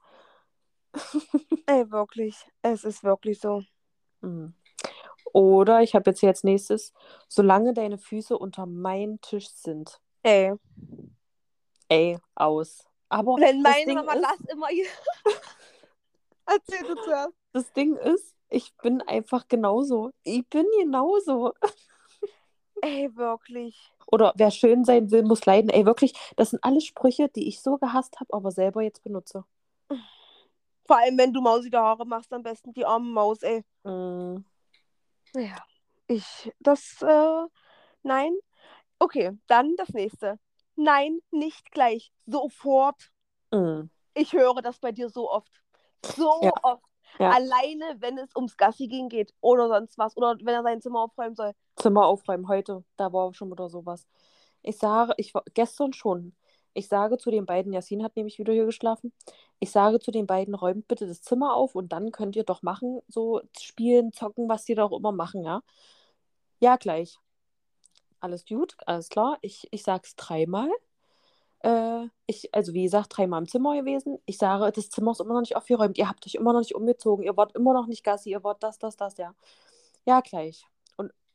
Ey, 1.66 1.90
wirklich. 1.90 2.36
Es 2.62 2.84
ist 2.84 3.04
wirklich 3.04 3.40
so. 3.40 3.62
Mhm. 4.20 4.54
Oder 5.32 5.82
ich 5.82 5.94
habe 5.94 6.10
jetzt 6.10 6.20
hier 6.20 6.30
als 6.30 6.44
nächstes, 6.44 6.92
solange 7.28 7.74
deine 7.74 7.98
Füße 7.98 8.36
unter 8.36 8.66
meinem 8.66 9.20
Tisch 9.20 9.48
sind. 9.48 10.00
Ey. 10.22 10.54
Ey, 11.88 12.18
aus. 12.34 12.84
Aber 13.08 13.36
Wenn 13.36 13.62
das 13.62 13.72
meine 13.72 13.86
Ding 13.86 13.94
Mama 13.94 14.12
ist, 14.14 14.22
das 14.22 14.40
immer. 14.52 14.66
Erzähl 16.46 16.86
du 16.86 16.94
zuerst. 17.02 17.34
das 17.52 17.72
Ding 17.72 17.96
ist, 17.96 18.34
ich 18.48 18.74
bin 18.78 19.02
einfach 19.02 19.48
genauso. 19.48 20.10
Ich 20.22 20.46
bin 20.48 20.66
genauso. 20.80 21.52
Ey, 22.82 23.14
wirklich. 23.16 23.92
Oder 24.06 24.32
wer 24.36 24.50
schön 24.50 24.84
sein 24.84 25.10
will, 25.10 25.22
muss 25.22 25.44
leiden. 25.44 25.68
Ey, 25.68 25.84
wirklich, 25.84 26.14
das 26.36 26.50
sind 26.50 26.62
alles 26.64 26.84
Sprüche, 26.84 27.28
die 27.28 27.48
ich 27.48 27.60
so 27.60 27.76
gehasst 27.76 28.20
habe, 28.20 28.32
aber 28.32 28.50
selber 28.50 28.82
jetzt 28.82 29.02
benutze. 29.02 29.44
Vor 30.88 30.96
allem, 30.96 31.18
wenn 31.18 31.34
du 31.34 31.42
mausige 31.42 31.78
Haare 31.78 32.06
machst, 32.06 32.32
am 32.32 32.42
besten 32.42 32.72
die 32.72 32.86
arme 32.86 33.10
Maus, 33.10 33.42
ey. 33.42 33.62
Mm. 33.84 34.38
Ja. 35.34 35.62
Ich, 36.06 36.50
das, 36.60 37.02
äh, 37.02 37.46
nein. 38.02 38.34
Okay, 38.98 39.38
dann 39.46 39.76
das 39.76 39.90
nächste. 39.90 40.38
Nein, 40.76 41.20
nicht 41.30 41.70
gleich. 41.72 42.10
Sofort. 42.24 43.10
Mm. 43.52 43.82
Ich 44.14 44.32
höre 44.32 44.62
das 44.62 44.78
bei 44.78 44.90
dir 44.90 45.10
so 45.10 45.30
oft. 45.30 45.62
So 46.16 46.40
Ja. 46.42 46.52
oft. 46.62 46.82
Ja. 47.18 47.30
Alleine, 47.30 47.96
wenn 47.98 48.16
es 48.16 48.34
ums 48.34 48.56
Gassi 48.56 48.86
gehen 48.86 49.10
geht 49.10 49.34
oder 49.40 49.68
sonst 49.68 49.98
was. 49.98 50.16
Oder 50.16 50.36
wenn 50.40 50.54
er 50.54 50.62
sein 50.62 50.80
Zimmer 50.80 51.00
aufräumen 51.00 51.34
soll. 51.34 51.52
Zimmer 51.76 52.06
aufräumen 52.06 52.48
heute, 52.48 52.82
da 52.96 53.12
war 53.12 53.34
schon 53.34 53.50
wieder 53.50 53.68
sowas. 53.68 54.06
Ich 54.62 54.78
sage, 54.78 55.12
ich 55.18 55.34
war 55.34 55.42
gestern 55.52 55.92
schon. 55.92 56.34
Ich 56.74 56.88
sage 56.88 57.18
zu 57.18 57.30
den 57.30 57.46
beiden, 57.46 57.72
Yasin 57.72 58.02
hat 58.04 58.16
nämlich 58.16 58.38
wieder 58.38 58.52
hier 58.52 58.66
geschlafen. 58.66 59.12
Ich 59.58 59.70
sage 59.70 59.98
zu 60.00 60.10
den 60.10 60.26
beiden, 60.26 60.54
räumt 60.54 60.88
bitte 60.88 61.06
das 61.06 61.22
Zimmer 61.22 61.54
auf 61.54 61.74
und 61.74 61.92
dann 61.92 62.12
könnt 62.12 62.36
ihr 62.36 62.44
doch 62.44 62.62
machen, 62.62 63.00
so 63.08 63.40
spielen, 63.58 64.12
zocken, 64.12 64.48
was 64.48 64.64
die 64.64 64.74
da 64.74 64.84
auch 64.84 64.96
immer 64.96 65.12
machen, 65.12 65.42
ja? 65.44 65.62
Ja, 66.60 66.76
gleich. 66.76 67.18
Alles 68.20 68.44
gut, 68.44 68.76
alles 68.86 69.08
klar. 69.08 69.38
Ich, 69.42 69.68
ich 69.70 69.82
sag's 69.82 70.16
dreimal. 70.16 70.70
Äh, 71.60 72.06
ich, 72.26 72.54
also 72.54 72.74
wie 72.74 72.84
gesagt, 72.84 73.16
dreimal 73.16 73.40
im 73.42 73.48
Zimmer 73.48 73.76
gewesen. 73.76 74.18
Ich 74.26 74.38
sage, 74.38 74.70
das 74.72 74.90
Zimmer 74.90 75.12
ist 75.12 75.20
immer 75.20 75.34
noch 75.34 75.40
nicht 75.40 75.56
aufgeräumt. 75.56 75.98
Ihr 75.98 76.08
habt 76.08 76.26
euch 76.26 76.34
immer 76.34 76.52
noch 76.52 76.60
nicht 76.60 76.74
umgezogen. 76.74 77.24
Ihr 77.24 77.36
wart 77.36 77.54
immer 77.56 77.74
noch 77.74 77.86
nicht 77.86 78.04
Gassi. 78.04 78.30
Ihr 78.30 78.44
wart 78.44 78.62
das, 78.62 78.78
das, 78.78 78.96
das, 78.96 79.16
ja. 79.18 79.34
Ja, 80.04 80.20
gleich. 80.20 80.66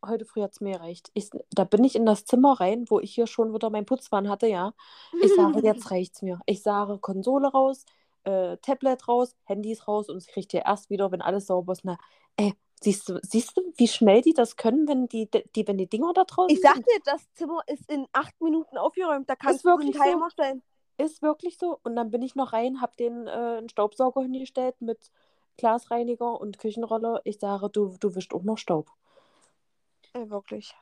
Heute 0.05 0.25
früh 0.25 0.41
hat 0.41 0.51
es 0.51 0.61
mir 0.61 0.75
erreicht. 0.75 1.11
Ich, 1.13 1.29
da 1.51 1.63
bin 1.63 1.83
ich 1.83 1.95
in 1.95 2.05
das 2.05 2.25
Zimmer 2.25 2.59
rein, 2.59 2.85
wo 2.89 2.99
ich 2.99 3.13
hier 3.13 3.27
schon 3.27 3.53
wieder 3.53 3.69
meinen 3.69 3.85
Putzwahn 3.85 4.29
hatte, 4.29 4.47
ja. 4.47 4.73
Ich 5.21 5.33
sage, 5.33 5.59
jetzt 5.63 5.91
reicht's 5.91 6.21
mir. 6.21 6.39
Ich 6.45 6.61
sage, 6.61 6.97
Konsole 6.99 7.47
raus, 7.47 7.85
äh, 8.23 8.57
Tablet 8.57 9.07
raus, 9.07 9.35
Handys 9.45 9.87
raus 9.87 10.09
und 10.09 10.17
es 10.17 10.27
kriegt 10.27 10.53
ihr 10.53 10.65
erst 10.65 10.89
wieder, 10.89 11.11
wenn 11.11 11.21
alles 11.21 11.47
sauber 11.47 11.73
ist. 11.73 11.85
Na, 11.85 11.97
ey, 12.37 12.53
siehst 12.81 13.09
du, 13.09 13.19
siehst 13.23 13.57
du, 13.57 13.61
wie 13.77 13.87
schnell 13.87 14.21
die 14.21 14.33
das 14.33 14.55
können, 14.55 14.87
wenn 14.87 15.07
die, 15.07 15.29
die, 15.55 15.67
wenn 15.67 15.77
die 15.77 15.87
Dinger 15.87 16.13
da 16.13 16.23
draußen 16.25 16.55
Ich 16.55 16.61
sag 16.61 16.75
sind? 16.75 16.87
dir, 16.87 16.99
das 17.05 17.21
Zimmer 17.33 17.61
ist 17.67 17.89
in 17.89 18.07
acht 18.11 18.39
Minuten 18.41 18.77
aufgeräumt. 18.77 19.29
Da 19.29 19.35
kannst 19.35 19.57
Ist 19.57 19.65
du 19.65 19.69
wirklich 19.69 19.95
Timer 19.95 20.29
stellen. 20.29 20.61
Ist 20.97 21.21
wirklich 21.21 21.57
so. 21.57 21.79
Und 21.83 21.95
dann 21.95 22.11
bin 22.11 22.21
ich 22.21 22.35
noch 22.35 22.53
rein, 22.53 22.81
hab 22.81 22.97
den 22.97 23.27
äh, 23.27 23.31
einen 23.31 23.69
Staubsauger 23.69 24.21
hingestellt 24.21 24.75
mit 24.79 25.11
Glasreiniger 25.57 26.39
und 26.39 26.59
Küchenrolle. 26.59 27.21
Ich 27.23 27.39
sage, 27.39 27.69
du, 27.69 27.95
du 27.99 28.15
wischst 28.15 28.33
auch 28.33 28.43
noch 28.43 28.57
Staub. 28.57 28.91
Ey, 30.13 30.29
wirklich. 30.29 30.75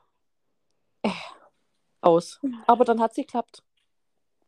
Aus. 2.02 2.40
Aber 2.68 2.84
dann 2.84 3.00
hat 3.00 3.14
sie 3.14 3.22
geklappt. 3.22 3.64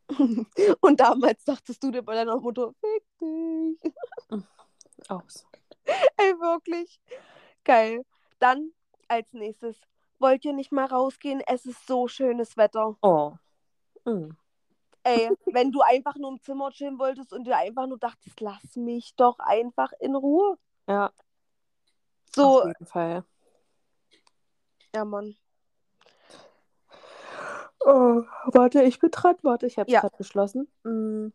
Und 0.80 1.00
damals 1.00 1.44
dachtest 1.44 1.82
du 1.82 1.90
dir 1.90 2.02
bei 2.02 2.14
deiner 2.14 2.38
Mutter, 2.38 2.72
fick 2.80 3.04
dich. 3.20 3.92
Aus. 5.08 5.46
Ey, 6.16 6.38
wirklich. 6.38 7.00
Geil. 7.64 8.04
Dann 8.38 8.72
als 9.08 9.32
nächstes. 9.32 9.80
Wollt 10.18 10.44
ihr 10.44 10.52
nicht 10.52 10.72
mal 10.72 10.86
rausgehen? 10.86 11.42
Es 11.46 11.66
ist 11.66 11.86
so 11.86 12.08
schönes 12.08 12.56
Wetter. 12.56 12.96
Oh. 13.02 13.32
Mm. 14.04 14.30
Ey, 15.02 15.30
wenn 15.46 15.70
du 15.70 15.82
einfach 15.82 16.16
nur 16.16 16.30
im 16.30 16.40
Zimmer 16.40 16.70
chillen 16.70 16.98
wolltest 16.98 17.32
und 17.32 17.44
dir 17.44 17.56
einfach 17.56 17.86
nur 17.86 17.98
dachtest, 17.98 18.40
lass 18.40 18.76
mich 18.76 19.14
doch 19.16 19.38
einfach 19.38 19.92
in 20.00 20.14
Ruhe. 20.14 20.58
Ja, 20.88 21.12
So, 22.34 22.62
auf 22.62 22.68
jeden 22.68 22.86
Fall. 22.86 23.24
Ja, 24.94 25.04
Mann. 25.04 25.36
Oh, 27.80 28.22
warte, 28.46 28.82
ich 28.82 28.98
bin 28.98 29.10
dran. 29.10 29.36
Warte, 29.42 29.66
ich 29.66 29.78
habe 29.78 29.88
es 29.88 29.92
Ja. 29.92 30.00
gerade 30.00 30.16
beschlossen. 30.16 30.68
Mm. 30.84 31.28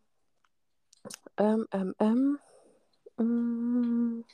Ähm, 1.36 1.68
ähm, 1.70 1.94
ähm. 1.98 2.38
Mm. 3.16 4.24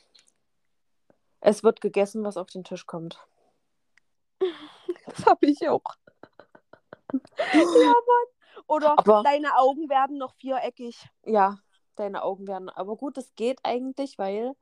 Es 1.41 1.63
wird 1.63 1.81
gegessen, 1.81 2.23
was 2.23 2.37
auf 2.37 2.47
den 2.47 2.63
Tisch 2.63 2.85
kommt. 2.87 3.19
Das 5.05 5.25
habe 5.25 5.45
ich 5.45 5.67
auch. 5.69 5.83
ja, 7.13 7.19
Mann. 7.53 8.63
Oder 8.67 8.97
Aber- 8.97 9.23
deine 9.23 9.55
Augen 9.57 9.87
werden 9.89 10.17
noch 10.17 10.33
viereckig. 10.35 11.07
Ja, 11.23 11.59
deine 11.95 12.23
Augen 12.23 12.47
werden. 12.47 12.69
Aber 12.69 12.95
gut, 12.97 13.15
das 13.17 13.33
geht 13.35 13.59
eigentlich, 13.63 14.17
weil 14.17 14.53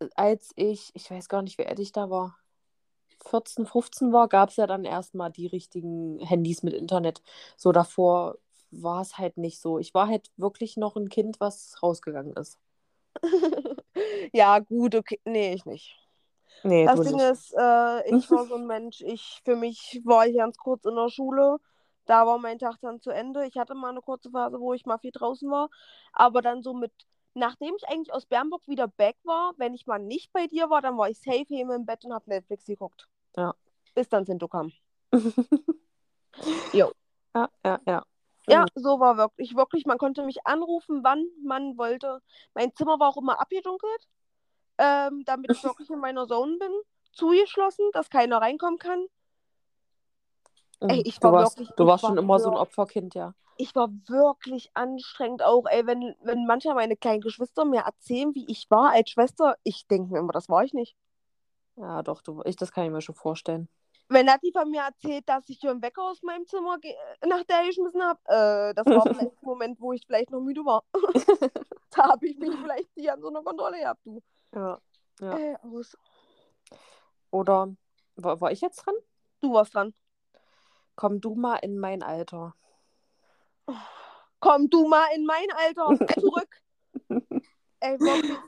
äh, 0.00 0.08
als 0.16 0.50
ich, 0.56 0.90
ich 0.94 1.10
weiß 1.10 1.28
gar 1.28 1.42
nicht, 1.42 1.56
wie 1.58 1.66
alt 1.66 1.78
ich 1.78 1.92
da 1.92 2.10
war, 2.10 2.36
14, 3.26 3.66
15 3.66 4.12
war, 4.12 4.28
gab 4.28 4.50
es 4.50 4.56
ja 4.56 4.66
dann 4.66 4.84
erstmal 4.84 5.30
die 5.30 5.46
richtigen 5.46 6.18
Handys 6.20 6.62
mit 6.62 6.74
Internet. 6.74 7.22
So 7.56 7.72
davor 7.72 8.38
war 8.70 9.02
es 9.02 9.18
halt 9.18 9.36
nicht 9.38 9.60
so. 9.60 9.78
Ich 9.78 9.94
war 9.94 10.08
halt 10.08 10.30
wirklich 10.36 10.76
noch 10.76 10.96
ein 10.96 11.08
Kind, 11.08 11.40
was 11.40 11.82
rausgegangen 11.82 12.34
ist. 12.34 12.58
ja, 14.32 14.58
gut, 14.58 14.94
okay. 14.94 15.20
Nee, 15.24 15.54
ich 15.54 15.64
nicht. 15.66 15.96
Nee, 16.62 16.86
Das 16.86 17.00
Ding 17.00 17.16
nicht. 17.16 17.24
ist, 17.32 17.54
äh, 17.58 18.10
ich 18.10 18.30
war 18.30 18.46
so 18.46 18.56
ein 18.56 18.66
Mensch, 18.66 19.00
ich, 19.02 19.40
für 19.44 19.56
mich 19.56 20.00
war 20.04 20.26
ich 20.26 20.36
ganz 20.36 20.56
kurz 20.58 20.84
in 20.84 20.94
der 20.96 21.08
Schule. 21.10 21.58
Da 22.06 22.26
war 22.26 22.38
mein 22.38 22.58
Tag 22.58 22.76
dann 22.82 23.00
zu 23.00 23.10
Ende. 23.10 23.46
Ich 23.46 23.56
hatte 23.56 23.74
mal 23.74 23.90
eine 23.90 24.02
kurze 24.02 24.30
Phase, 24.30 24.60
wo 24.60 24.74
ich 24.74 24.84
mal 24.86 24.98
viel 24.98 25.12
draußen 25.12 25.50
war. 25.50 25.70
Aber 26.12 26.42
dann 26.42 26.62
so 26.62 26.74
mit, 26.74 26.92
nachdem 27.34 27.74
ich 27.76 27.88
eigentlich 27.88 28.12
aus 28.12 28.26
Bernburg 28.26 28.66
wieder 28.66 28.88
back 28.88 29.16
war, 29.24 29.52
wenn 29.56 29.74
ich 29.74 29.86
mal 29.86 29.98
nicht 29.98 30.32
bei 30.32 30.46
dir 30.46 30.70
war, 30.70 30.80
dann 30.82 30.96
war 30.96 31.08
ich 31.08 31.18
safe 31.18 31.44
hier 31.48 31.68
im 31.68 31.86
Bett 31.86 32.04
und 32.04 32.12
hab 32.12 32.26
Netflix 32.26 32.64
geguckt. 32.64 33.08
Ja. 33.36 33.54
Bis 33.94 34.08
dann 34.08 34.24
Sinto 34.24 34.48
kam. 34.48 34.72
Jo. 36.72 36.90
Ja, 37.34 37.48
ja, 37.64 37.80
ja. 37.86 38.02
Ja, 38.46 38.66
so 38.74 39.00
war 39.00 39.16
wirklich, 39.16 39.56
wirklich, 39.56 39.86
man 39.86 39.96
konnte 39.96 40.22
mich 40.24 40.46
anrufen, 40.46 41.02
wann 41.02 41.24
man 41.42 41.78
wollte. 41.78 42.20
Mein 42.52 42.74
Zimmer 42.74 43.00
war 43.00 43.08
auch 43.08 43.16
immer 43.16 43.40
abgedunkelt, 43.40 44.08
ähm, 44.78 45.22
damit 45.24 45.50
ich 45.52 45.62
wirklich 45.64 45.88
in 45.88 45.98
meiner 45.98 46.26
Zone 46.26 46.58
bin. 46.58 46.72
zugeschlossen, 47.12 47.88
dass 47.92 48.10
keiner 48.10 48.38
reinkommen 48.38 48.78
kann. 48.78 49.06
Ey, 50.90 51.02
ich 51.04 51.18
du 51.18 51.28
war 51.28 51.32
warst, 51.32 51.58
wirklich- 51.58 51.74
du 51.76 51.86
warst 51.86 52.02
war 52.04 52.10
schon 52.10 52.18
immer 52.18 52.38
so 52.38 52.50
ein 52.50 52.56
Opferkind, 52.56 53.14
ja. 53.14 53.34
Ich 53.56 53.74
war 53.76 53.88
wirklich 54.08 54.70
anstrengend 54.74 55.42
auch, 55.42 55.66
ey, 55.66 55.86
wenn, 55.86 56.14
wenn 56.22 56.44
manchmal 56.46 56.74
meine 56.74 56.96
kleinen 56.96 57.20
Geschwister 57.20 57.64
mir 57.64 57.82
erzählen, 57.82 58.34
wie 58.34 58.50
ich 58.50 58.68
war 58.68 58.90
als 58.90 59.10
Schwester, 59.10 59.56
ich 59.62 59.86
denke 59.86 60.12
mir 60.12 60.18
immer, 60.18 60.32
das 60.32 60.48
war 60.48 60.64
ich 60.64 60.74
nicht. 60.74 60.96
Ja, 61.76 62.02
doch, 62.02 62.20
du, 62.22 62.42
ich, 62.44 62.56
das 62.56 62.72
kann 62.72 62.84
ich 62.84 62.90
mir 62.90 63.00
schon 63.00 63.14
vorstellen. 63.14 63.68
Wenn 64.08 64.26
Nati 64.26 64.52
von 64.52 64.70
mir 64.70 64.82
erzählt, 64.82 65.28
dass 65.28 65.48
ich 65.48 65.62
einen 65.66 65.80
Wecker 65.82 66.02
aus 66.02 66.22
meinem 66.22 66.46
Zimmer 66.46 66.78
nach 67.26 67.42
der 67.44 67.64
geschmissen 67.66 68.02
habe, 68.02 68.20
äh, 68.26 68.74
das 68.74 68.86
war 68.86 69.02
vielleicht 69.14 69.32
ein 69.42 69.44
Moment, 69.46 69.80
wo 69.80 69.92
ich 69.92 70.02
vielleicht 70.06 70.30
noch 70.30 70.40
müde 70.40 70.60
war. 70.64 70.82
da 71.90 72.10
habe 72.10 72.26
ich 72.26 72.36
mich 72.38 72.54
vielleicht 72.54 72.96
nicht 72.96 73.10
an 73.10 73.20
so 73.22 73.28
einer 73.28 73.42
Kontrolle 73.42 73.78
gehabt, 73.78 74.00
du. 74.04 74.20
Ja. 74.54 74.78
Ja. 75.20 75.38
Äh, 75.38 75.56
aus. 75.62 75.96
Oder 77.30 77.74
war, 78.16 78.40
war 78.40 78.52
ich 78.52 78.60
jetzt 78.60 78.84
dran? 78.84 78.94
Du 79.40 79.52
warst 79.52 79.74
dran. 79.74 79.94
Komm 80.96 81.20
du 81.20 81.34
mal 81.34 81.56
in 81.56 81.78
mein 81.78 82.02
Alter. 82.02 82.54
Komm 84.40 84.68
du 84.70 84.86
mal 84.86 85.06
in 85.14 85.24
mein 85.24 85.50
Alter 85.56 85.88
zurück. 86.20 86.62
Ey, 87.80 87.98
wirklich. 88.00 88.38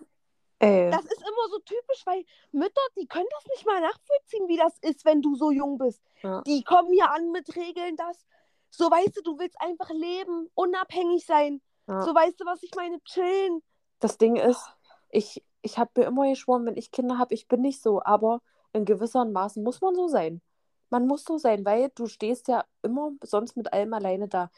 Ey. 0.58 0.90
Das 0.90 1.04
ist 1.04 1.20
immer 1.20 1.48
so 1.50 1.58
typisch, 1.58 2.06
weil 2.06 2.24
Mütter, 2.52 2.80
die 2.98 3.06
können 3.06 3.28
das 3.30 3.44
nicht 3.46 3.66
mal 3.66 3.80
nachvollziehen, 3.80 4.48
wie 4.48 4.56
das 4.56 4.78
ist, 4.80 5.04
wenn 5.04 5.20
du 5.20 5.34
so 5.34 5.50
jung 5.50 5.76
bist. 5.76 6.02
Ja. 6.22 6.42
Die 6.42 6.62
kommen 6.64 6.90
hier 6.92 7.10
an 7.10 7.30
mit 7.30 7.54
Regeln, 7.56 7.96
dass, 7.96 8.26
so 8.70 8.90
weißt 8.90 9.16
du, 9.18 9.22
du 9.22 9.38
willst 9.38 9.60
einfach 9.60 9.90
leben, 9.90 10.48
unabhängig 10.54 11.26
sein. 11.26 11.60
Ja. 11.86 12.02
So 12.02 12.14
weißt 12.14 12.40
du, 12.40 12.46
was 12.46 12.62
ich 12.62 12.70
meine, 12.74 13.02
chillen. 13.04 13.62
Das 14.00 14.16
Ding 14.16 14.36
ist, 14.36 14.62
ich, 15.10 15.42
ich 15.60 15.78
habe 15.78 15.90
mir 15.96 16.06
immer 16.06 16.28
geschworen, 16.28 16.64
wenn 16.64 16.76
ich 16.76 16.90
Kinder 16.90 17.18
habe, 17.18 17.34
ich 17.34 17.48
bin 17.48 17.60
nicht 17.60 17.82
so, 17.82 18.02
aber 18.02 18.40
in 18.72 18.84
gewisseren 18.84 19.32
Maßen 19.32 19.62
muss 19.62 19.80
man 19.82 19.94
so 19.94 20.08
sein. 20.08 20.40
Man 20.90 21.06
muss 21.06 21.24
so 21.24 21.38
sein, 21.38 21.64
weil 21.64 21.90
du 21.94 22.06
stehst 22.06 22.48
ja 22.48 22.64
immer 22.82 23.12
sonst 23.22 23.56
mit 23.56 23.72
allem 23.72 23.92
alleine 23.92 24.28
da. 24.28 24.50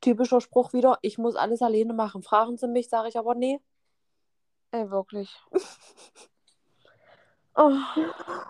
Typischer 0.00 0.40
Spruch 0.40 0.72
wieder, 0.72 0.98
ich 1.02 1.18
muss 1.18 1.36
alles 1.36 1.62
alleine 1.62 1.94
machen. 1.94 2.22
Fragen 2.22 2.58
sie 2.58 2.68
mich, 2.68 2.88
sage 2.88 3.08
ich 3.08 3.18
aber 3.18 3.34
nee. 3.34 3.60
Ey, 4.70 4.90
wirklich. 4.90 5.30
oh, 7.54 7.72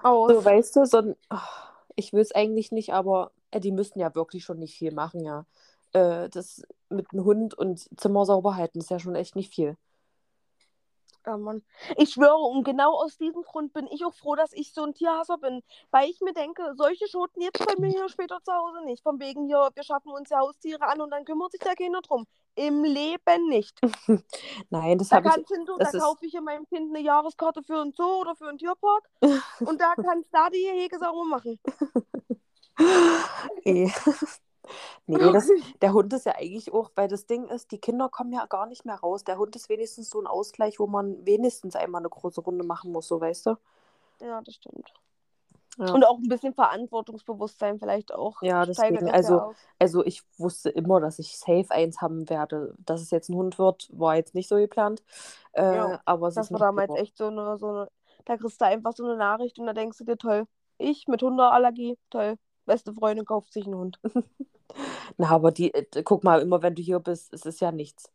aus. 0.03 0.33
So, 0.33 0.44
weißt 0.44 0.77
du, 0.77 0.87
so 0.87 0.98
ein, 0.98 1.16
ach, 1.29 1.72
ich 1.96 2.12
will 2.12 2.22
es 2.22 2.35
eigentlich 2.35 2.72
nicht, 2.72 2.92
aber 2.92 3.33
äh, 3.50 3.61
die 3.61 3.72
müssten 3.72 4.00
ja 4.00 4.14
wirklich 4.14 4.44
schon 4.44 4.59
nicht 4.59 4.77
viel 4.77 4.92
machen, 4.92 5.24
ja. 5.24 5.46
Äh, 5.92 6.29
das 6.31 6.62
mit 6.88 7.07
einem 7.12 7.24
Hund 7.24 7.55
und 7.55 7.88
Zimmer 8.00 8.27
sauber 8.27 8.57
halten 8.57 8.79
ist 8.79 8.90
ja 8.90 8.98
schon 8.98 9.14
echt 9.14 9.37
nicht 9.37 9.55
viel. 9.55 9.77
Ja, 11.27 11.39
Mann. 11.39 11.63
Ich 11.97 12.11
schwöre, 12.11 12.37
und 12.37 12.65
genau 12.65 12.93
aus 12.97 13.17
diesem 13.17 13.43
Grund 13.45 13.73
bin 13.73 13.87
ich 13.87 14.05
auch 14.05 14.13
froh, 14.13 14.35
dass 14.35 14.53
ich 14.53 14.75
so 14.75 14.83
ein 14.85 14.93
Tierhasser 14.93 15.39
bin. 15.39 15.63
Weil 15.91 16.11
ich 16.11 16.21
mir 16.21 16.35
denke, 16.35 16.75
solche 16.77 17.09
Schoten 17.09 17.41
jetzt 17.41 17.65
bei 17.65 17.75
mir 17.79 17.89
hier 17.89 18.09
später 18.11 18.41
zu 18.43 18.53
Hause 18.53 18.85
nicht. 18.85 19.03
Von 19.03 19.19
wegen 19.21 19.47
hier, 19.47 19.71
wir 19.75 19.83
schaffen 19.85 20.11
uns 20.13 20.29
ja 20.29 20.41
Haustiere 20.41 20.83
an 20.87 21.01
und 21.01 21.11
dann 21.11 21.25
kümmert 21.25 21.53
sich 21.53 21.61
da 21.61 21.75
keiner 21.75 22.03
drum. 22.03 22.27
Im 22.57 22.85
Leben 22.85 23.49
nicht. 23.49 23.81
Nein, 24.71 24.99
das 24.99 25.09
Da, 25.09 25.17
habe 25.17 25.29
ich. 25.29 25.35
kannst 25.35 25.51
du, 25.51 25.65
da 25.65 25.85
das 25.85 25.95
ist- 25.95 26.03
kaufe 26.03 26.27
ich 26.27 26.35
in 26.35 26.45
meinem 26.45 26.67
Kind 26.69 26.95
eine 26.95 27.03
Jahreskarte 27.03 27.63
für 27.63 27.81
einen 27.81 27.93
Zoo 27.95 28.21
oder 28.21 28.37
für 28.37 28.47
einen 28.49 28.59
Tierpark. 28.59 29.09
und 29.61 29.81
da 29.81 29.95
kannst 29.95 30.29
du 30.29 30.37
da 30.37 30.51
die 30.51 30.69
Hege 30.71 30.99
sauber 30.99 31.25
machen. 31.25 31.59
Nee, 35.07 35.33
das, 35.33 35.48
der 35.83 35.92
Hund 35.92 36.12
ist 36.12 36.27
ja 36.27 36.35
eigentlich 36.37 36.72
auch, 36.72 36.90
weil 36.94 37.09
das 37.09 37.27
Ding 37.27 37.46
ist, 37.48 37.70
die 37.72 37.79
Kinder 37.79 38.09
kommen 38.09 38.33
ja 38.33 38.46
gar 38.46 38.66
nicht 38.66 38.85
mehr 38.85 38.96
raus. 38.96 39.24
Der 39.24 39.38
Hund 39.38 39.55
ist 39.57 39.68
wenigstens 39.68 40.11
so 40.11 40.20
ein 40.20 40.27
Ausgleich, 40.27 40.79
wo 40.79 40.87
man 40.87 41.24
wenigstens 41.27 41.77
einmal 41.77 42.00
eine 42.00 42.09
große 42.09 42.40
Runde 42.40 42.64
machen 42.64 42.92
muss, 42.92 43.09
so 43.09 43.20
weißt 43.20 43.46
du? 43.46 43.57
Ja, 44.20 44.40
das 44.42 44.55
stimmt. 44.55 44.92
Ja. 45.77 45.92
Und 45.92 46.05
auch 46.05 46.18
ein 46.18 46.29
bisschen 46.29 46.55
Verantwortungsbewusstsein 46.55 47.81
vielleicht 47.81 48.14
auch. 48.14 48.40
Ja, 48.42 48.64
deswegen, 48.64 49.07
das 49.07 49.12
also- 49.12 49.35
ja. 49.35 49.50
Also 49.81 50.05
ich 50.05 50.22
wusste 50.38 50.70
immer, 50.70 51.00
dass 51.00 51.18
ich 51.18 51.37
safe 51.37 51.66
eins 51.70 52.00
haben 52.00 52.31
werde. 52.31 52.74
Dass 52.79 53.00
es 53.00 53.11
jetzt 53.11 53.29
ein 53.29 53.35
Hund 53.35 53.59
wird, 53.59 53.88
war 53.92 54.14
jetzt 54.14 54.35
nicht 54.35 54.48
so 54.48 54.57
geplant. 54.57 55.03
Äh, 55.53 55.74
Ja, 55.74 56.00
aber 56.05 56.29
es 56.29 56.37
Das 56.37 56.53
war 56.53 56.61
damals 56.61 56.87
geworden. 56.88 57.03
echt 57.03 57.16
so 57.16 57.27
eine, 57.27 57.59
so 57.59 57.68
eine. 57.68 57.88
Da 58.24 58.37
kriegst 58.37 58.61
du 58.61 58.64
einfach 58.66 58.92
so 58.94 59.05
eine 59.05 59.16
Nachricht 59.16 59.59
und 59.59 59.66
da 59.66 59.72
denkst 59.72 59.98
du 59.98 60.05
dir, 60.05 60.16
toll. 60.16 60.46
Ich 60.79 61.09
mit 61.09 61.22
Hundeallergie, 61.22 61.98
toll. 62.11 62.37
Beste 62.66 62.92
Freundin 62.94 63.24
kauft 63.27 63.53
sich 63.53 63.66
einen 63.66 63.77
Hund. 63.77 64.00
Na, 65.18 65.31
aber 65.31 65.53
die, 65.53 65.72
äh, 65.74 66.03
guck 66.03 66.24
mal, 66.24 66.40
immer 66.40 66.62
wenn 66.62 66.74
du 66.74 66.83
hier 66.83 66.98
bist, 67.00 67.33
es 67.35 67.44
ist 67.46 67.61
ja 67.61 67.70
nichts. 67.72 68.11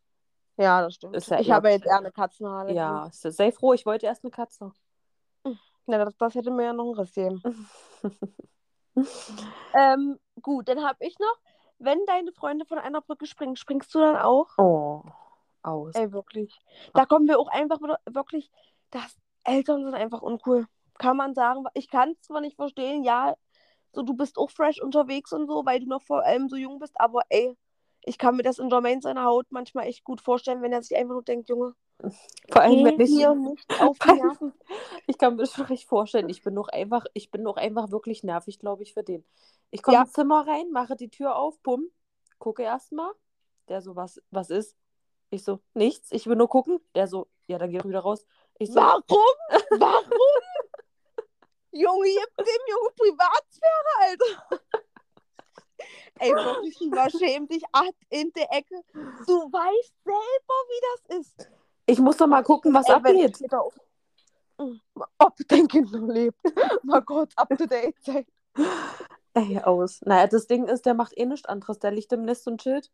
Ja, 0.58 0.82
das 0.82 0.96
stimmt. 0.96 1.16
Ist 1.16 1.30
ja 1.30 1.40
ich 1.40 1.48
eher- 1.48 1.56
habe 1.56 1.70
jetzt 1.70 1.86
eher 1.86 1.98
eine 1.98 2.12
Katzenhaare. 2.12 2.74
Ja, 2.74 3.10
se- 3.12 3.32
sei 3.32 3.52
froh, 3.52 3.74
ich 3.74 3.86
wollte 3.86 4.08
erst 4.08 4.24
eine 4.24 4.32
Katze. 4.32 4.72
Na, 5.86 6.04
das, 6.04 6.16
das 6.18 6.36
hätte 6.36 6.52
mir 6.52 6.66
ja 6.66 6.74
noch 6.74 6.86
einen 6.86 6.96
Riss 7.00 7.14
gegeben. 7.14 7.42
Ähm, 9.74 10.20
gut, 10.42 10.68
dann 10.68 10.84
habe 10.84 10.98
ich 11.06 11.18
noch, 11.20 11.36
wenn 11.78 12.00
deine 12.06 12.32
Freunde 12.34 12.66
von 12.66 12.80
einer 12.80 13.02
Brücke 13.02 13.26
springen, 13.28 13.56
springst 13.56 13.94
du 13.96 14.00
dann 14.00 14.18
auch? 14.18 14.48
Oh, 14.58 15.04
aus. 15.64 15.96
Ey, 15.96 16.12
wirklich. 16.12 16.54
Da 16.94 17.06
kommen 17.06 17.28
wir 17.28 17.40
auch 17.40 17.48
einfach 17.48 17.80
wieder, 17.80 18.00
wirklich, 18.10 18.52
das 18.92 19.16
Eltern 19.46 19.86
sind 19.86 19.94
einfach 19.94 20.22
uncool. 20.22 20.68
Kann 20.98 21.16
man 21.16 21.34
sagen. 21.34 21.64
Ich 21.76 21.88
kann 21.90 22.12
es 22.12 22.22
zwar 22.24 22.42
nicht 22.42 22.58
verstehen, 22.58 23.04
ja, 23.06 23.36
so 23.94 24.04
du 24.04 24.14
bist 24.14 24.38
auch 24.38 24.50
fresh 24.50 24.82
unterwegs 24.82 25.32
und 25.34 25.48
so, 25.48 25.66
weil 25.66 25.80
du 25.80 25.88
noch 25.88 26.02
vor 26.04 26.24
allem 26.24 26.50
so 26.50 26.56
jung 26.56 26.80
bist, 26.80 26.94
aber 27.00 27.22
ey, 27.30 27.56
ich 28.06 28.18
kann 28.18 28.36
mir 28.36 28.44
das 28.44 28.60
in 28.60 28.70
Jermaine 28.70 29.02
seiner 29.02 29.26
Haut 29.26 29.46
manchmal 29.50 29.88
echt 29.88 30.04
gut 30.04 30.22
vorstellen, 30.22 30.62
wenn 30.62 30.72
er 30.72 30.82
sich 30.82 30.98
einfach 30.98 31.14
nur 31.14 31.24
denkt, 31.24 31.50
Junge, 31.50 31.74
Vor 32.50 32.62
allem, 32.62 32.86
wenn 32.86 33.00
ich, 33.02 33.12
mir 33.12 33.36
nicht 33.36 33.58
auf 33.82 33.98
Nerven. 34.06 34.54
ich 35.08 35.18
kann 35.18 35.36
mir 35.36 35.42
das 35.44 35.54
schon 35.54 35.66
recht 35.66 35.88
vorstellen. 35.88 36.30
Ich 36.30 36.42
bin 36.42 36.54
noch 36.54 36.70
einfach, 36.70 37.06
ich 37.14 37.30
bin 37.32 37.44
noch 37.44 37.58
einfach 37.58 37.92
wirklich 37.92 38.24
nervig, 38.24 38.60
glaube 38.60 38.84
ich, 38.84 38.94
für 38.94 39.04
den. 39.04 39.26
Ich 39.72 39.84
komme 39.84 39.96
Ja. 39.96 40.02
ins 40.04 40.14
Zimmer 40.14 40.48
rein, 40.48 40.72
mache 40.72 40.96
die 40.96 41.10
Tür 41.10 41.36
auf, 41.36 41.60
bumm, 41.60 41.90
gucke 42.38 42.64
erstmal. 42.64 43.12
Der 43.68 43.82
so, 43.82 43.96
was, 43.96 44.22
was 44.32 44.50
ist? 44.50 44.76
Ich 45.30 45.44
so, 45.44 45.60
nichts, 45.74 46.12
ich 46.12 46.26
will 46.26 46.36
nur 46.36 46.48
gucken. 46.50 46.80
Der 46.96 47.08
so, 47.08 47.28
ja, 47.48 47.58
dann 47.58 47.70
geh 47.70 47.78
doch 47.78 47.88
wieder 47.88 48.00
raus. 48.00 48.26
Ich 48.58 48.70
so, 48.70 48.76
Warum? 48.78 49.04
Warum? 49.80 50.04
Junge, 51.72 52.06
gib 52.06 52.46
dem 52.46 52.64
Junge 52.68 52.90
Privatsphäre, 52.98 53.92
Alter. 54.02 54.60
Ey, 56.20 56.32
wirklich, 56.32 56.82
überschäm 56.82 57.48
dich 57.48 57.64
ab 57.72 57.94
in 58.10 58.32
der 58.34 58.52
Ecke. 58.52 58.84
Du 58.94 59.52
weißt 59.52 59.94
selber, 60.04 60.58
wie 60.68 60.82
das 61.08 61.20
ist. 61.20 61.50
ich 61.86 62.00
muss 62.00 62.18
doch 62.18 62.28
mal 62.28 62.44
gucken, 62.44 62.74
was 62.74 62.88
Ey, 62.90 62.96
abgeht. 62.96 63.40
Mm, 64.58 64.76
Ob 65.18 65.38
dein 65.48 65.68
Kind 65.70 65.92
noch 65.94 66.08
lebt. 66.08 66.38
Mal 66.84 67.02
kurz 67.02 67.32
up 67.38 67.48
to 67.58 67.66
date 67.66 67.96
sein. 68.04 68.26
Ey, 69.34 69.60
aus. 69.60 70.02
Naja, 70.02 70.28
das 70.28 70.48
Ding 70.48 70.68
ist, 70.68 70.86
der 70.86 70.94
macht 70.96 71.18
eh 71.18 71.26
nichts 71.26 71.48
anderes. 71.48 71.80
Der 71.80 71.92
liegt 71.92 72.12
im 72.12 72.24
Nest 72.24 72.46
und 72.48 72.60
chillt. 72.62 72.92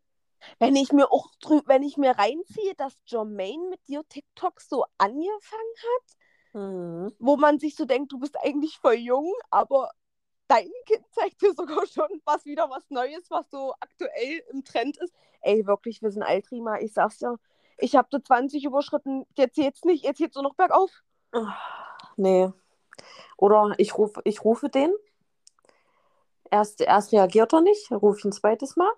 Wenn 0.60 0.76
ich 0.76 0.92
mir 0.92 1.12
auch 1.12 1.32
drü 1.42 1.62
wenn 1.66 1.82
ich 1.82 1.98
mir 1.98 2.12
reinziehe, 2.12 2.76
dass 2.76 2.94
Jermaine 3.08 3.70
mit 3.70 3.88
dir 3.88 4.04
TikTok 4.08 4.62
so 4.62 4.86
angefangen 5.00 5.32
hat, 5.42 6.18
Mhm. 6.56 7.12
wo 7.20 7.36
man 7.36 7.60
sich 7.60 7.76
so 7.76 7.84
denkt, 7.84 8.14
du 8.14 8.20
bist 8.20 8.38
eigentlich 8.42 8.78
voll 8.78 8.94
jung, 8.94 9.34
aber 9.50 9.92
dein 10.48 10.72
Kind 10.86 11.04
zeigt 11.12 11.42
dir 11.42 11.54
sogar 11.54 11.86
schon 11.94 12.22
was 12.24 12.46
wieder 12.46 12.70
was 12.70 12.90
Neues, 12.90 13.30
was 13.30 13.50
so 13.52 13.74
aktuell 13.82 14.42
im 14.54 14.64
Trend 14.64 14.96
ist. 14.98 15.14
Ey, 15.42 15.68
wirklich, 15.68 16.02
wir 16.02 16.12
sind 16.12 16.24
Altrima, 16.24 16.80
ich 16.80 16.94
sag's 16.94 17.20
ja. 17.20 17.36
Ich 17.78 17.98
habe 17.98 18.08
die 18.10 18.24
20 18.24 18.64
überschritten, 18.64 19.26
jetzt 19.36 19.56
geht's 19.56 19.84
nicht, 19.84 20.06
jetzt 20.06 20.18
geht's 20.18 20.36
nur 20.36 20.46
noch 20.46 20.56
bergauf. 20.56 20.92
Nee. 22.16 22.50
Oder 23.36 23.74
ich 23.78 23.98
rufe, 23.98 24.22
ich 24.24 24.46
rufe 24.46 24.70
den. 24.70 24.94
Erst, 26.50 26.80
erst 26.80 27.12
reagiert 27.12 27.52
er 27.52 27.60
nicht, 27.60 27.92
rufe 27.92 28.20
ich 28.20 28.24
ein 28.24 28.32
zweites 28.32 28.78
Mal. 28.78 28.94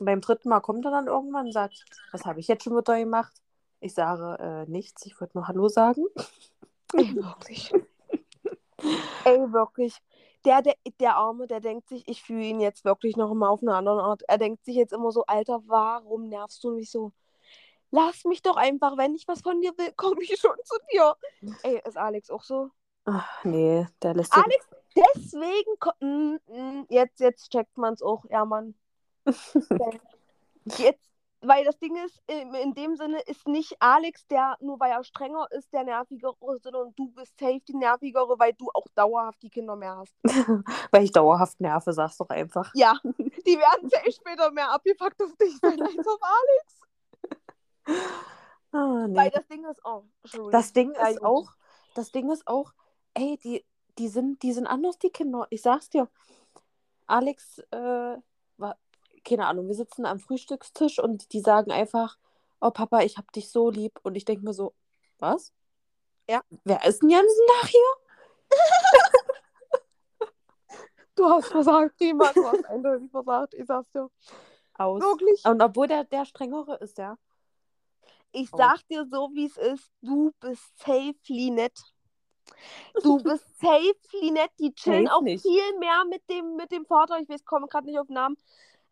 Beim 0.00 0.20
dritten 0.20 0.50
Mal 0.50 0.60
kommt 0.60 0.84
er 0.84 0.90
dann 0.90 1.06
irgendwann 1.06 1.46
und 1.46 1.52
sagt, 1.52 1.86
was 2.12 2.26
habe 2.26 2.40
ich 2.40 2.48
jetzt 2.48 2.64
schon 2.64 2.74
mit 2.74 2.86
euch 2.90 3.04
gemacht? 3.04 3.32
Ich 3.80 3.94
sage 3.94 4.38
äh, 4.38 4.70
nichts, 4.70 5.06
ich 5.06 5.18
wollte 5.18 5.38
nur 5.38 5.48
Hallo 5.48 5.68
sagen. 5.68 6.04
Ey, 6.92 7.14
wirklich. 7.14 7.72
Ey, 9.24 9.52
wirklich. 9.52 9.98
Der, 10.44 10.60
der, 10.60 10.74
der 11.00 11.16
Arme, 11.16 11.46
der 11.46 11.60
denkt 11.60 11.88
sich, 11.88 12.06
ich 12.06 12.22
fühle 12.22 12.44
ihn 12.44 12.60
jetzt 12.60 12.84
wirklich 12.84 13.16
noch 13.16 13.32
mal 13.32 13.48
auf 13.48 13.62
eine 13.62 13.74
andere 13.74 14.02
Art. 14.02 14.22
Er 14.28 14.36
denkt 14.36 14.64
sich 14.64 14.76
jetzt 14.76 14.92
immer 14.92 15.10
so, 15.10 15.24
Alter, 15.24 15.62
warum 15.66 16.28
nervst 16.28 16.62
du 16.62 16.72
mich 16.72 16.90
so? 16.90 17.12
Lass 17.90 18.24
mich 18.24 18.42
doch 18.42 18.56
einfach, 18.56 18.96
wenn 18.96 19.14
ich 19.14 19.26
was 19.26 19.40
von 19.40 19.60
dir 19.60 19.72
will, 19.78 19.92
komme 19.96 20.22
ich 20.22 20.38
schon 20.38 20.56
zu 20.64 20.76
dir. 20.92 21.16
Ey, 21.62 21.80
ist 21.86 21.96
Alex 21.96 22.30
auch 22.30 22.42
so? 22.42 22.70
Ach, 23.04 23.44
nee, 23.44 23.86
der 24.02 24.14
lässt 24.14 24.34
sich. 24.34 24.42
Alex, 24.42 24.68
deswegen, 24.96 26.40
jetzt, 26.88 27.20
jetzt 27.20 27.50
checkt 27.50 27.78
man 27.78 27.94
es 27.94 28.02
auch, 28.02 28.24
ja, 28.30 28.44
Mann. 28.44 28.74
Jetzt, 30.78 31.10
weil 31.46 31.64
das 31.64 31.78
Ding 31.78 31.96
ist, 32.04 32.22
in, 32.26 32.74
dem 32.74 32.96
Sinne 32.96 33.20
ist 33.26 33.46
nicht 33.46 33.76
Alex, 33.80 34.26
der 34.26 34.56
nur 34.60 34.78
weil 34.80 34.92
er 34.92 35.04
strenger 35.04 35.46
ist, 35.50 35.72
der 35.72 35.84
nervigere, 35.84 36.34
sondern 36.62 36.94
du 36.96 37.10
bist 37.12 37.38
safe 37.38 37.60
die 37.60 37.76
nervigere, 37.76 38.38
weil 38.38 38.52
du 38.54 38.68
auch 38.74 38.86
dauerhaft 38.94 39.42
die 39.42 39.50
Kinder 39.50 39.76
mehr 39.76 39.96
hast. 39.96 40.14
Weil 40.90 41.04
ich 41.04 41.12
dauerhaft 41.12 41.60
nerve, 41.60 41.92
sag's 41.92 42.18
doch 42.18 42.28
einfach. 42.28 42.70
Ja, 42.74 42.98
die 43.04 43.58
werden 43.58 43.88
safe 43.88 44.12
später 44.12 44.50
mehr 44.50 44.70
abgefuckt 44.70 45.22
auf 45.22 45.34
dich 45.36 45.56
sein 45.58 45.80
als 45.80 46.06
auf 46.06 46.20
Alex. 46.22 46.80
Ah, 48.76 49.06
nee. 49.06 49.16
Weil 49.16 49.30
das 49.30 49.46
Ding 49.46 49.64
ist, 49.66 49.80
oh, 49.84 50.02
Entschuldigung. 50.24 50.50
Das 50.50 50.72
Ding 50.72 50.90
ist 50.90 51.22
auch, 51.22 51.48
das 51.94 52.10
Ding 52.10 52.28
ist 52.32 52.44
auch, 52.48 52.72
ey, 53.14 53.38
die, 53.38 53.64
die 53.98 54.08
sind, 54.08 54.42
die 54.42 54.52
sind 54.52 54.66
anders, 54.66 54.98
die 54.98 55.10
Kinder. 55.10 55.46
Ich 55.50 55.62
sag's 55.62 55.90
dir. 55.90 56.08
Alex, 57.06 57.60
äh, 57.70 58.16
keine 59.24 59.46
Ahnung, 59.46 59.66
wir 59.68 59.74
sitzen 59.74 60.06
am 60.06 60.18
Frühstückstisch 60.20 60.98
und 60.98 61.32
die 61.32 61.40
sagen 61.40 61.70
einfach, 61.72 62.16
oh 62.60 62.70
Papa, 62.70 63.00
ich 63.02 63.16
hab 63.18 63.32
dich 63.32 63.50
so 63.50 63.70
lieb. 63.70 63.98
Und 64.02 64.14
ich 64.16 64.24
denke 64.24 64.44
mir 64.44 64.54
so, 64.54 64.74
was? 65.18 65.52
Ja. 66.28 66.42
Wer 66.64 66.84
ist 66.84 67.02
denn 67.02 67.10
Jansen 67.10 67.46
nach 67.62 67.68
hier? 67.68 67.80
Du 71.16 71.28
hast 71.28 71.46
versagt, 71.46 71.96
Prima. 71.96 72.32
Du 72.32 72.44
hast 72.44 72.64
eindeutig 72.64 73.08
versagt. 73.10 73.54
Ich 73.54 73.66
sag's 73.66 73.88
dir. 73.92 74.10
Aus. 74.76 75.00
Wirklich? 75.00 75.44
Und 75.44 75.62
obwohl 75.62 75.86
der, 75.86 76.02
der 76.02 76.24
strengere 76.24 76.74
ist, 76.78 76.98
ja. 76.98 77.16
Ich 78.32 78.52
Oh. 78.52 78.56
sag 78.56 78.84
dir 78.88 79.06
so, 79.08 79.30
wie 79.32 79.46
es 79.46 79.56
ist. 79.56 79.92
Du 80.02 80.32
bist 80.40 80.76
safely 80.80 81.50
nett. 81.50 81.78
Du 83.04 83.18
bist 83.22 83.46
safely 83.60 84.32
nett. 84.32 84.50
Die 84.58 84.74
chillen 84.74 85.06
Safe 85.06 85.16
auch 85.16 85.22
nicht. 85.22 85.42
viel 85.42 85.78
mehr 85.78 86.04
mit 86.06 86.28
dem, 86.28 86.56
mit 86.56 86.72
dem 86.72 86.84
Vater. 86.84 87.20
Ich 87.20 87.28
weiß, 87.28 87.44
komme 87.44 87.68
gerade 87.68 87.86
nicht 87.86 87.98
auf 88.00 88.08
den 88.08 88.14
Namen. 88.14 88.36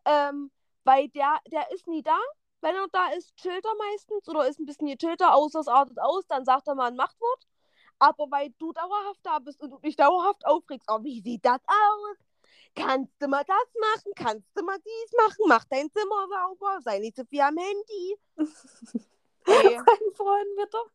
Ähm, 0.05 0.51
weil 0.83 1.09
der, 1.09 1.39
der 1.47 1.71
ist 1.71 1.87
nie 1.87 2.03
da. 2.03 2.17
Wenn 2.61 2.75
er 2.75 2.87
da 2.91 3.09
ist, 3.09 3.35
chillt 3.35 3.65
er 3.65 3.75
meistens 3.75 4.27
oder 4.27 4.47
ist 4.47 4.59
ein 4.59 4.65
bisschen 4.65 4.87
gechillter, 4.87 5.33
außer 5.35 5.59
es 5.59 5.67
artet 5.67 5.99
aus, 5.99 6.25
dann 6.27 6.45
sagt 6.45 6.67
er 6.67 6.75
mal 6.75 6.87
ein 6.87 6.95
Machtwort. 6.95 7.47
Aber 7.99 8.31
weil 8.31 8.51
du 8.57 8.71
dauerhaft 8.71 9.19
da 9.23 9.39
bist 9.39 9.61
und 9.61 9.71
du 9.71 9.79
dich 9.79 9.95
dauerhaft 9.95 10.45
aufregst, 10.45 10.89
oh, 10.89 11.03
wie 11.03 11.21
sieht 11.21 11.45
das 11.45 11.61
aus? 11.67 12.17
Kannst 12.75 13.13
du 13.19 13.27
mal 13.27 13.43
das 13.45 13.73
machen? 13.79 14.13
Kannst 14.15 14.47
du 14.55 14.63
mal 14.63 14.79
dies 14.79 15.11
machen? 15.17 15.45
Mach 15.47 15.65
dein 15.65 15.91
Zimmer 15.91 16.27
sauber, 16.27 16.81
sei 16.81 16.99
nicht 16.99 17.15
zu 17.15 17.25
viel 17.25 17.41
am 17.41 17.57
Handy. 17.57 18.17
Ey, 19.45 19.77
Mein 19.77 19.85
Freund 20.15 20.47
doch. 20.71 20.91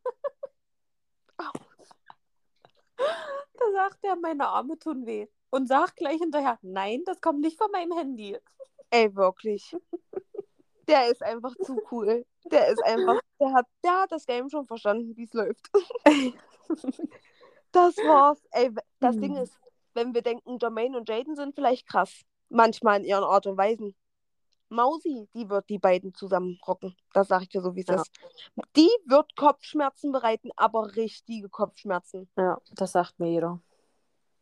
da 2.97 3.71
sagt 3.71 4.03
er, 4.03 4.15
meine 4.15 4.47
Arme 4.47 4.77
tun 4.77 5.05
weh. 5.05 5.27
Und 5.51 5.67
sagt 5.67 5.95
gleich 5.95 6.19
hinterher, 6.19 6.59
nein, 6.61 7.03
das 7.05 7.21
kommt 7.21 7.39
nicht 7.41 7.57
von 7.57 7.71
meinem 7.71 7.93
Handy. 7.93 8.37
Ey, 8.91 9.15
wirklich. 9.15 9.75
Der 10.87 11.09
ist 11.11 11.21
einfach 11.21 11.53
zu 11.63 11.79
cool. 11.91 12.25
Der 12.51 12.67
ist 12.69 12.83
einfach, 12.83 13.19
der 13.39 13.53
hat, 13.53 13.65
der 13.83 13.91
hat 14.01 14.11
das 14.11 14.25
Game 14.25 14.49
schon 14.49 14.65
verstanden, 14.65 15.15
wie 15.15 15.23
es 15.23 15.33
läuft. 15.33 15.69
Das 17.71 17.97
war's. 17.97 18.41
Ey, 18.51 18.71
das 18.99 19.15
Hm. 19.15 19.21
Ding 19.21 19.35
ist, 19.35 19.53
wenn 19.93 20.13
wir 20.15 20.23
denken, 20.23 20.57
Jermaine 20.59 20.97
und 20.97 21.07
Jaden 21.07 21.35
sind 21.35 21.53
vielleicht 21.53 21.87
krass. 21.87 22.21
Manchmal 22.49 22.99
in 22.99 23.05
ihren 23.05 23.23
Art 23.23 23.45
und 23.45 23.57
Weisen. 23.57 23.95
Mausi, 24.69 25.27
die 25.35 25.49
wird 25.49 25.69
die 25.69 25.77
beiden 25.77 26.13
zusammen 26.15 26.59
rocken. 26.67 26.95
Das 27.13 27.27
sage 27.27 27.43
ich 27.43 27.49
dir 27.49 27.61
so, 27.61 27.75
wie 27.75 27.81
es 27.81 27.87
Ja. 27.87 27.95
ist. 28.01 28.11
Die 28.75 28.89
wird 29.05 29.35
Kopfschmerzen 29.35 30.11
bereiten, 30.11 30.49
aber 30.55 30.95
richtige 30.95 31.47
Kopfschmerzen. 31.49 32.27
Ja, 32.37 32.57
das 32.71 32.91
sagt 32.93 33.19
mir 33.19 33.29
jeder. 33.29 33.61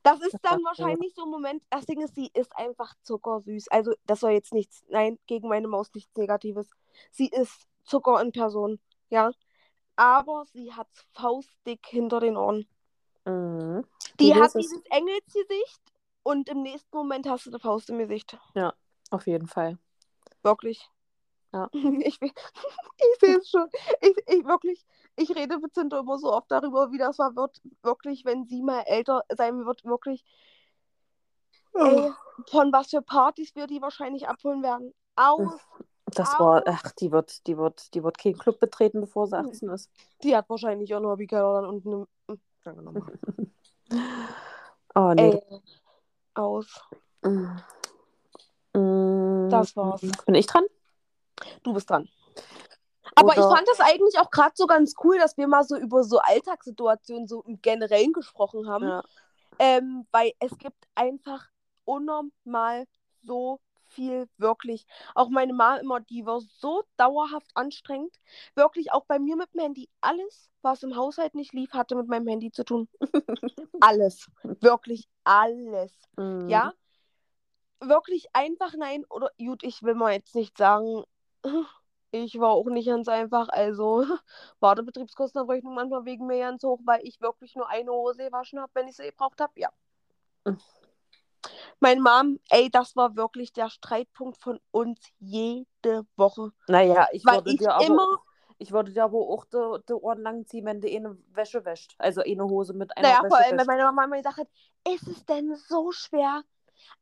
Das 0.08 0.22
ist 0.22 0.38
dann 0.42 0.64
wahrscheinlich 0.64 1.14
so 1.14 1.24
ein 1.24 1.30
Moment. 1.30 1.64
Das 1.70 1.86
Ding 1.86 2.02
ist, 2.02 2.16
sie 2.16 2.30
ist 2.34 2.56
einfach 2.56 2.94
zuckersüß. 3.04 3.68
Also, 3.70 3.94
das 4.06 4.22
soll 4.22 4.32
jetzt 4.32 4.54
nichts, 4.54 4.84
nein, 4.90 5.20
gegen 5.28 5.48
meine 5.48 5.68
Maus 5.68 5.94
nichts 5.94 6.16
Negatives. 6.16 6.70
Sie 7.12 7.28
ist 7.28 7.68
Zucker 7.84 8.22
in 8.22 8.32
Person, 8.32 8.80
ja. 9.10 9.32
Aber 9.96 10.46
sie 10.54 10.74
hat 10.74 10.88
faustdick 11.14 11.86
hinter 11.88 12.20
den 12.20 12.38
Ohren. 12.38 12.68
Mhm. 13.26 13.86
Die 14.20 14.32
Du 14.32 14.40
hat 14.40 14.54
dieses 14.56 14.82
Engelsgesicht 14.90 15.82
und 16.24 16.50
im 16.50 16.62
nächsten 16.62 16.96
Moment 16.96 17.28
hast 17.28 17.46
du 17.46 17.50
eine 17.50 17.60
Faust 17.60 17.90
im 17.90 17.98
Gesicht. 17.98 18.38
Auf 19.10 19.28
jeden 19.28 19.48
Fall. 19.48 19.78
Wirklich. 20.44 20.90
Ja. 21.58 21.70
Ich, 21.74 22.22
ich 22.22 23.20
sehe 23.20 23.38
es 23.38 23.50
schon. 23.50 23.68
Ich, 24.02 24.18
ich 24.28 24.46
wirklich, 24.46 24.86
ich 25.16 25.36
rede 25.36 25.58
mit 25.58 25.74
Zinto 25.74 25.98
immer 25.98 26.18
so 26.18 26.32
oft 26.32 26.52
darüber, 26.52 26.92
wie 26.92 26.98
das 26.98 27.18
war, 27.20 27.36
wird, 27.36 27.62
wirklich, 27.82 28.26
wenn 28.26 28.46
sie 28.46 28.62
mal 28.62 28.82
älter 28.82 29.24
sein 29.36 29.66
wird, 29.66 29.84
wirklich. 29.86 30.24
Ey, 31.74 32.12
von 32.50 32.72
was 32.74 32.90
für 32.90 33.02
Partys 33.02 33.56
wir 33.56 33.68
die 33.68 33.82
wahrscheinlich 33.82 34.28
abholen 34.28 34.64
werden. 34.64 34.94
Aus. 35.16 35.60
Das 36.06 36.34
aber- 36.36 36.46
war, 36.46 36.64
ach, 36.68 36.92
die 36.94 37.12
wird, 37.12 37.46
die 37.48 37.58
wird, 37.58 37.94
die 37.94 38.04
wird 38.04 38.18
keinen 38.18 38.38
Club 38.38 38.60
betreten, 38.60 39.02
bevor 39.02 39.28
sie 39.28 39.38
18 39.38 39.70
ist. 39.70 39.92
Die 40.24 40.36
hat 40.36 40.50
wahrscheinlich 40.50 40.90
ihren 40.90 41.06
Hobbykeller 41.06 41.62
dann 41.62 41.66
unten 41.66 41.92
im. 41.92 42.08
Hm, 42.28 42.40
Danke 42.64 42.82
nochmal. 42.84 43.20
Oh, 44.96 45.14
nee. 45.14 45.30
Ey, 45.30 45.62
aus. 46.34 46.82
Mm. 47.22 47.56
Mm. 48.74 49.50
Das 49.52 49.76
war's. 49.76 50.02
Bin 50.26 50.34
ich 50.34 50.48
dran? 50.48 50.64
Du 51.64 51.74
bist 51.74 51.90
dran. 51.90 52.10
Aber 53.16 53.30
Oder- 53.30 53.38
ich 53.38 53.56
fand 53.56 53.68
das 53.68 53.80
eigentlich 53.80 54.20
auch 54.20 54.30
gerade 54.30 54.54
so 54.56 54.68
ganz 54.68 54.94
cool, 55.04 55.18
dass 55.18 55.38
wir 55.38 55.48
mal 55.48 55.64
so 55.64 55.76
über 55.78 56.04
so 56.04 56.20
Alltagssituationen 56.20 57.28
so 57.28 57.42
im 57.44 57.62
Generellen 57.62 58.14
gesprochen 58.14 58.70
haben. 58.70 58.88
Ja. 58.88 59.04
Ähm, 59.60 60.06
weil 60.12 60.34
es 60.40 60.56
gibt 60.58 60.78
einfach 60.94 61.50
unnormal 61.86 62.86
so 63.24 63.60
viel, 63.88 64.28
wirklich. 64.38 64.86
Auch 65.16 65.30
meine 65.30 65.54
Mama 65.54 65.78
immer, 65.78 66.00
die 66.00 66.26
war 66.26 66.42
so 66.42 66.84
dauerhaft 66.98 67.50
anstrengend. 67.56 68.16
Wirklich 68.56 68.92
auch 68.92 69.06
bei 69.06 69.20
mir 69.20 69.36
mit 69.36 69.54
dem 69.54 69.62
Handy. 69.62 69.90
Alles, 70.02 70.50
was 70.62 70.84
im 70.84 70.96
Haushalt 70.96 71.36
nicht 71.36 71.54
lief, 71.54 71.74
hatte 71.74 71.96
mit 71.96 72.08
meinem 72.08 72.28
Handy 72.28 72.52
zu 72.52 72.64
tun. 72.64 72.88
alles. 73.82 74.30
Wirklich 74.44 75.08
alles. 75.24 75.94
Mm. 76.18 76.50
Ja? 76.50 76.74
Wirklich 77.80 78.28
einfach 78.34 78.74
nein. 78.78 79.06
Oder 79.10 79.32
gut, 79.40 79.64
ich 79.64 79.82
will 79.84 79.96
mal 79.96 80.14
jetzt 80.14 80.36
nicht 80.36 80.58
sagen, 80.58 81.04
ich 82.12 82.40
war 82.40 82.50
auch 82.50 82.68
nicht 82.68 82.88
ganz 82.88 83.08
einfach. 83.08 83.50
Also 83.50 84.06
war 84.60 84.76
der 84.76 84.84
Betriebskostenabrechnung 84.84 85.74
manchmal 85.74 86.06
wegen 86.06 86.28
mir 86.28 86.40
ganz 86.40 86.64
hoch, 86.64 86.80
weil 86.86 87.02
ich 87.04 87.22
wirklich 87.22 87.56
nur 87.56 87.70
eine 87.70 87.92
Hose 87.92 88.26
gewaschen 88.26 88.60
habe, 88.60 88.72
wenn 88.74 88.88
ich 88.88 88.96
sie 88.96 89.04
gebraucht 89.04 89.42
habe. 89.42 89.54
Ja. 89.56 89.70
Meine 91.80 92.02
Mom, 92.02 92.40
ey, 92.50 92.70
das 92.70 92.96
war 92.96 93.16
wirklich 93.16 93.54
der 93.54 93.70
Streitpunkt 93.70 94.38
von 94.38 94.60
uns 94.72 95.00
jede 95.20 96.06
Woche. 96.16 96.52
Naja, 96.68 97.08
ich 97.12 97.26
Weil 97.26 97.36
würde 97.38 97.52
ich 97.52 97.58
dir 97.60 97.74
aber, 97.74 97.86
immer, 97.86 98.18
ich 98.58 98.72
würde 98.72 98.92
dir 98.92 99.04
aber 99.04 99.18
auch 99.18 99.46
die, 99.46 99.84
die 99.88 99.94
Ohren 99.94 100.22
lang 100.22 100.46
ziehen, 100.46 100.66
wenn 100.66 100.82
du 100.82 100.88
eine 100.88 101.18
Wäsche 101.34 101.64
wäscht. 101.64 101.96
Also 102.00 102.22
eine 102.22 102.44
Hose 102.46 102.74
mit 102.74 102.96
einer 102.98 103.08
naja, 103.08 103.24
Wäsche 103.24 103.30
vor 103.30 103.38
allem, 103.38 103.58
wenn 103.60 103.68
meine 103.68 103.84
Mama 103.84 104.06
immer 104.06 104.18
gesagt 104.18 104.38
hat, 104.38 104.48
ist 104.92 105.08
es 105.08 105.26
denn 105.26 105.56
so 105.56 105.92
schwer, 105.92 106.44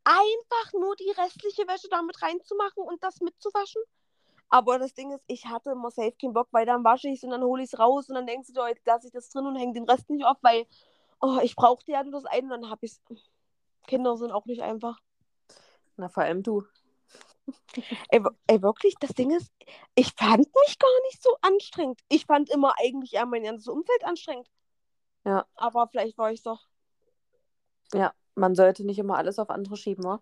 einfach 0.03 0.73
nur 0.73 0.95
die 0.95 1.11
restliche 1.11 1.67
Wäsche 1.67 1.87
damit 1.89 2.21
reinzumachen 2.21 2.83
und 2.83 3.03
das 3.03 3.21
mitzuwaschen? 3.21 3.81
Aber 4.49 4.79
das 4.79 4.93
Ding 4.93 5.11
ist, 5.11 5.23
ich 5.27 5.45
hatte 5.47 5.71
immer 5.71 5.91
safe 5.91 6.13
keinen 6.13 6.33
Bock, 6.33 6.47
weil 6.51 6.65
dann 6.65 6.83
wasche 6.83 7.09
ich 7.09 7.17
es 7.17 7.23
und 7.23 7.31
dann 7.31 7.43
hole 7.43 7.63
ich 7.63 7.73
es 7.73 7.79
raus 7.79 8.09
und 8.09 8.15
dann 8.15 8.27
denkst 8.27 8.47
du, 8.49 8.53
dir, 8.53 8.69
jetzt 8.69 8.85
lasse 8.85 9.07
ich 9.07 9.13
das 9.13 9.29
drin 9.29 9.45
und 9.45 9.55
hänge 9.55 9.73
den 9.73 9.89
Rest 9.89 10.09
nicht 10.09 10.25
auf, 10.25 10.37
weil 10.41 10.65
oh, 11.21 11.39
ich 11.41 11.55
brauchte 11.55 11.91
ja 11.91 12.03
nur 12.03 12.13
das 12.13 12.25
eine 12.25 12.53
und 12.53 12.61
dann 12.61 12.69
habe 12.69 12.85
ich 12.85 12.91
es. 12.91 13.01
Kinder 13.87 14.17
sind 14.17 14.31
auch 14.31 14.45
nicht 14.45 14.61
einfach. 14.61 14.99
Na, 15.97 16.09
vor 16.09 16.23
allem 16.23 16.43
du. 16.43 16.63
Ey, 18.09 18.23
ey, 18.47 18.61
wirklich, 18.61 18.95
das 18.99 19.11
Ding 19.11 19.31
ist, 19.31 19.51
ich 19.93 20.11
fand 20.15 20.39
mich 20.39 20.79
gar 20.79 21.01
nicht 21.03 21.21
so 21.21 21.29
anstrengend. 21.41 22.01
Ich 22.09 22.25
fand 22.25 22.49
immer 22.49 22.73
eigentlich 22.79 23.13
eher 23.13 23.25
mein 23.25 23.43
ganzes 23.43 23.67
Umfeld 23.67 24.03
anstrengend. 24.03 24.49
Ja. 25.25 25.45
Aber 25.55 25.87
vielleicht 25.87 26.17
war 26.17 26.31
ich 26.31 26.41
doch. 26.41 26.67
Ja, 27.93 28.13
man 28.33 28.55
sollte 28.55 28.83
nicht 28.85 28.97
immer 28.97 29.17
alles 29.17 29.37
auf 29.37 29.49
andere 29.49 29.77
schieben, 29.77 30.03
wa? 30.03 30.21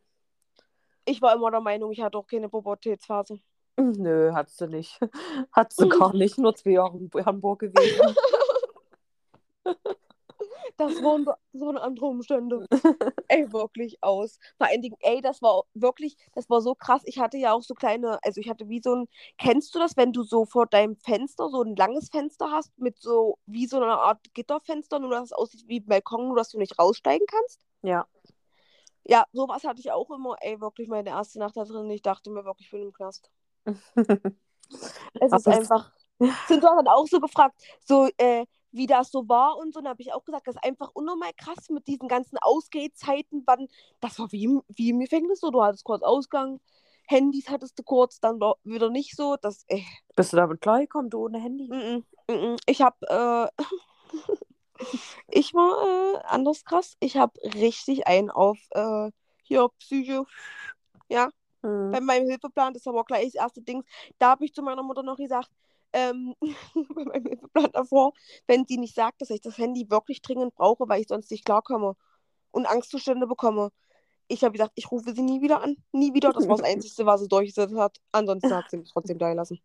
Ich 1.06 1.22
war 1.22 1.34
immer 1.34 1.52
der 1.52 1.62
Meinung, 1.62 1.92
ich 1.92 2.02
hatte 2.02 2.18
auch 2.18 2.28
keine 2.28 2.50
Pubertätsphase. 2.50 3.40
Nö, 3.78 4.32
hat 4.34 4.50
sie 4.50 4.68
nicht. 4.68 5.00
Hat 5.52 5.74
sie 5.74 5.90
gar 5.90 6.14
nicht. 6.14 6.38
Nur 6.38 6.56
zwei 6.56 6.72
Jahre 6.72 6.98
in 6.98 7.26
Hamburg 7.26 7.60
gewesen. 7.60 8.16
Das 10.78 10.92
waren 11.04 11.26
so 11.54 11.70
eine 11.70 11.82
andere 11.82 12.08
Umstände. 12.08 12.66
ey, 13.28 13.54
wirklich 13.54 14.02
aus. 14.02 14.40
Vor 14.58 14.68
allen 14.68 14.82
Dingen, 14.82 14.98
ey, 15.02 15.22
das 15.22 15.42
war 15.42 15.64
wirklich, 15.76 16.18
das 16.34 16.50
war 16.50 16.62
so 16.62 16.74
krass. 16.74 17.04
Ich 17.06 17.20
hatte 17.20 17.38
ja 17.38 17.54
auch 17.54 17.62
so 17.62 17.76
kleine, 17.76 18.18
also 18.24 18.42
ich 18.42 18.50
hatte 18.50 18.68
wie 18.70 18.82
so 18.82 18.96
ein, 18.96 19.08
kennst 19.38 19.76
du 19.76 19.80
das, 19.80 19.96
wenn 19.98 20.12
du 20.14 20.24
so 20.24 20.46
vor 20.46 20.66
deinem 20.66 20.96
Fenster 20.98 21.50
so 21.50 21.62
ein 21.62 21.76
langes 21.76 22.10
Fenster 22.10 22.50
hast 22.52 22.78
mit 22.78 23.00
so, 23.00 23.38
wie 23.46 23.68
so 23.68 23.78
einer 23.78 24.00
Art 24.00 24.20
Gitterfenster, 24.34 24.98
nur 25.00 25.12
dass 25.12 25.26
es 25.26 25.34
aussieht 25.34 25.64
wie 25.68 25.80
ein 25.80 25.86
Balkon, 25.86 26.28
nur 26.28 26.38
dass 26.38 26.50
du 26.50 26.58
nicht 26.58 26.78
raussteigen 26.80 27.28
kannst? 27.28 27.62
Ja. 27.84 28.08
Ja, 29.06 29.26
sowas 29.32 29.64
hatte 29.64 29.80
ich 29.80 29.92
auch 29.92 30.10
immer, 30.10 30.38
ey, 30.42 30.60
wirklich 30.60 30.88
meine 30.88 31.12
erste 31.12 31.38
Nacht 31.38 31.56
da 31.56 31.66
drin. 31.66 31.90
Ich 31.92 32.02
dachte 32.02 32.32
mir 32.32 32.46
wirklich, 32.46 32.68
ich 32.68 32.72
bin 32.72 32.82
im 32.82 32.94
Knast. 32.94 33.30
Es 35.20 35.32
ist 35.32 35.48
einfach. 35.48 35.92
Sind 36.48 36.64
dann 36.64 36.88
auch 36.88 37.06
so 37.08 37.20
gefragt, 37.20 37.56
so, 37.86 38.10
äh, 38.18 38.46
wie 38.72 38.88
das 38.88 39.12
so 39.12 39.28
war 39.30 39.58
und 39.58 39.74
so. 39.74 39.80
Und 39.80 39.88
habe 39.88 40.02
ich 40.02 40.14
auch 40.14 40.24
gesagt, 40.24 40.48
das 40.48 40.56
ist 40.56 40.64
einfach 40.64 40.90
unnormal 40.94 41.32
krass 41.38 41.70
mit 41.70 41.88
diesen 41.88 42.08
ganzen 42.08 42.38
Ausgehzeiten. 42.40 43.44
Wann, 43.46 43.68
das 44.00 44.20
war 44.20 44.32
wie 44.32 44.46
im, 44.46 44.64
wie 44.68 44.90
im 44.90 45.00
Gefängnis 45.00 45.40
so. 45.40 45.52
Du 45.52 45.62
hattest 45.62 45.84
kurz 45.84 46.02
Ausgang, 46.02 46.60
Handys 47.08 47.50
hattest 47.50 47.78
du 47.78 47.84
kurz, 47.84 48.20
dann 48.20 48.40
wieder 48.64 48.90
nicht 48.90 49.16
so. 49.16 49.36
Das, 49.42 49.64
äh, 49.68 49.82
Bist 50.16 50.34
du 50.34 50.38
damit 50.38 50.62
klargekommen, 50.62 51.10
du 51.10 51.26
ohne 51.26 51.40
Handy? 51.40 51.68
mm, 51.68 52.04
mm, 52.32 52.54
mm. 52.54 52.56
Ich 52.66 52.82
habe, 52.82 53.52
äh, 53.60 53.64
ich 55.30 55.54
war 55.54 56.16
äh, 56.16 56.24
anders 56.26 56.64
krass. 56.66 56.96
Ich 57.00 57.18
habe 57.18 57.34
richtig 57.56 58.08
einen 58.08 58.32
auf 58.32 58.58
äh, 58.72 59.12
hier 59.44 59.70
Psycho. 59.80 60.26
Ja, 61.10 61.30
Mhm. 61.64 61.92
bei 61.92 62.02
meinem 62.02 62.28
Hilfeplan, 62.28 62.74
das 62.74 62.86
war 62.86 63.04
gleich 63.04 63.26
das 63.26 63.36
erste 63.36 63.62
Ding. 63.62 63.84
Da 64.20 64.32
habe 64.32 64.46
ich 64.46 64.54
zu 64.54 64.62
meiner 64.62 64.84
Mutter 64.84 65.04
noch 65.04 65.18
gesagt, 65.18 65.50
ähm, 65.94 66.36
bei 66.96 67.06
meinem 67.06 67.26
Hilfeplan 67.26 67.72
davor, 67.72 68.14
wenn 68.48 68.66
sie 68.66 68.78
nicht 68.78 68.96
sagt, 68.96 69.22
dass 69.22 69.30
ich 69.30 69.42
das 69.42 69.58
Handy 69.58 69.90
wirklich 69.90 70.22
dringend 70.22 70.56
brauche, 70.56 70.88
weil 70.88 71.02
ich 71.02 71.08
sonst 71.08 71.32
nicht 71.32 71.46
klarkomme, 71.46 71.96
und 72.54 72.66
Angstzustände 72.66 73.28
bekomme. 73.28 73.72
Ich 74.30 74.44
habe 74.44 74.54
gesagt, 74.54 74.72
ich 74.76 74.90
rufe 74.90 75.14
sie 75.14 75.22
nie 75.22 75.42
wieder 75.42 75.62
an. 75.62 75.76
Nie 75.92 76.14
wieder. 76.14 76.32
Das 76.32 76.48
war 76.48 76.58
das 76.58 76.66
Einzige, 76.70 77.06
was 77.06 77.22
sie 77.22 77.28
durchgesetzt 77.28 77.76
hat. 77.76 77.98
Ansonsten 78.14 78.56
hat 78.56 78.70
sie 78.70 78.78
mich 78.78 78.92
trotzdem 78.92 79.18
da 79.18 79.30
gelassen. 79.30 79.60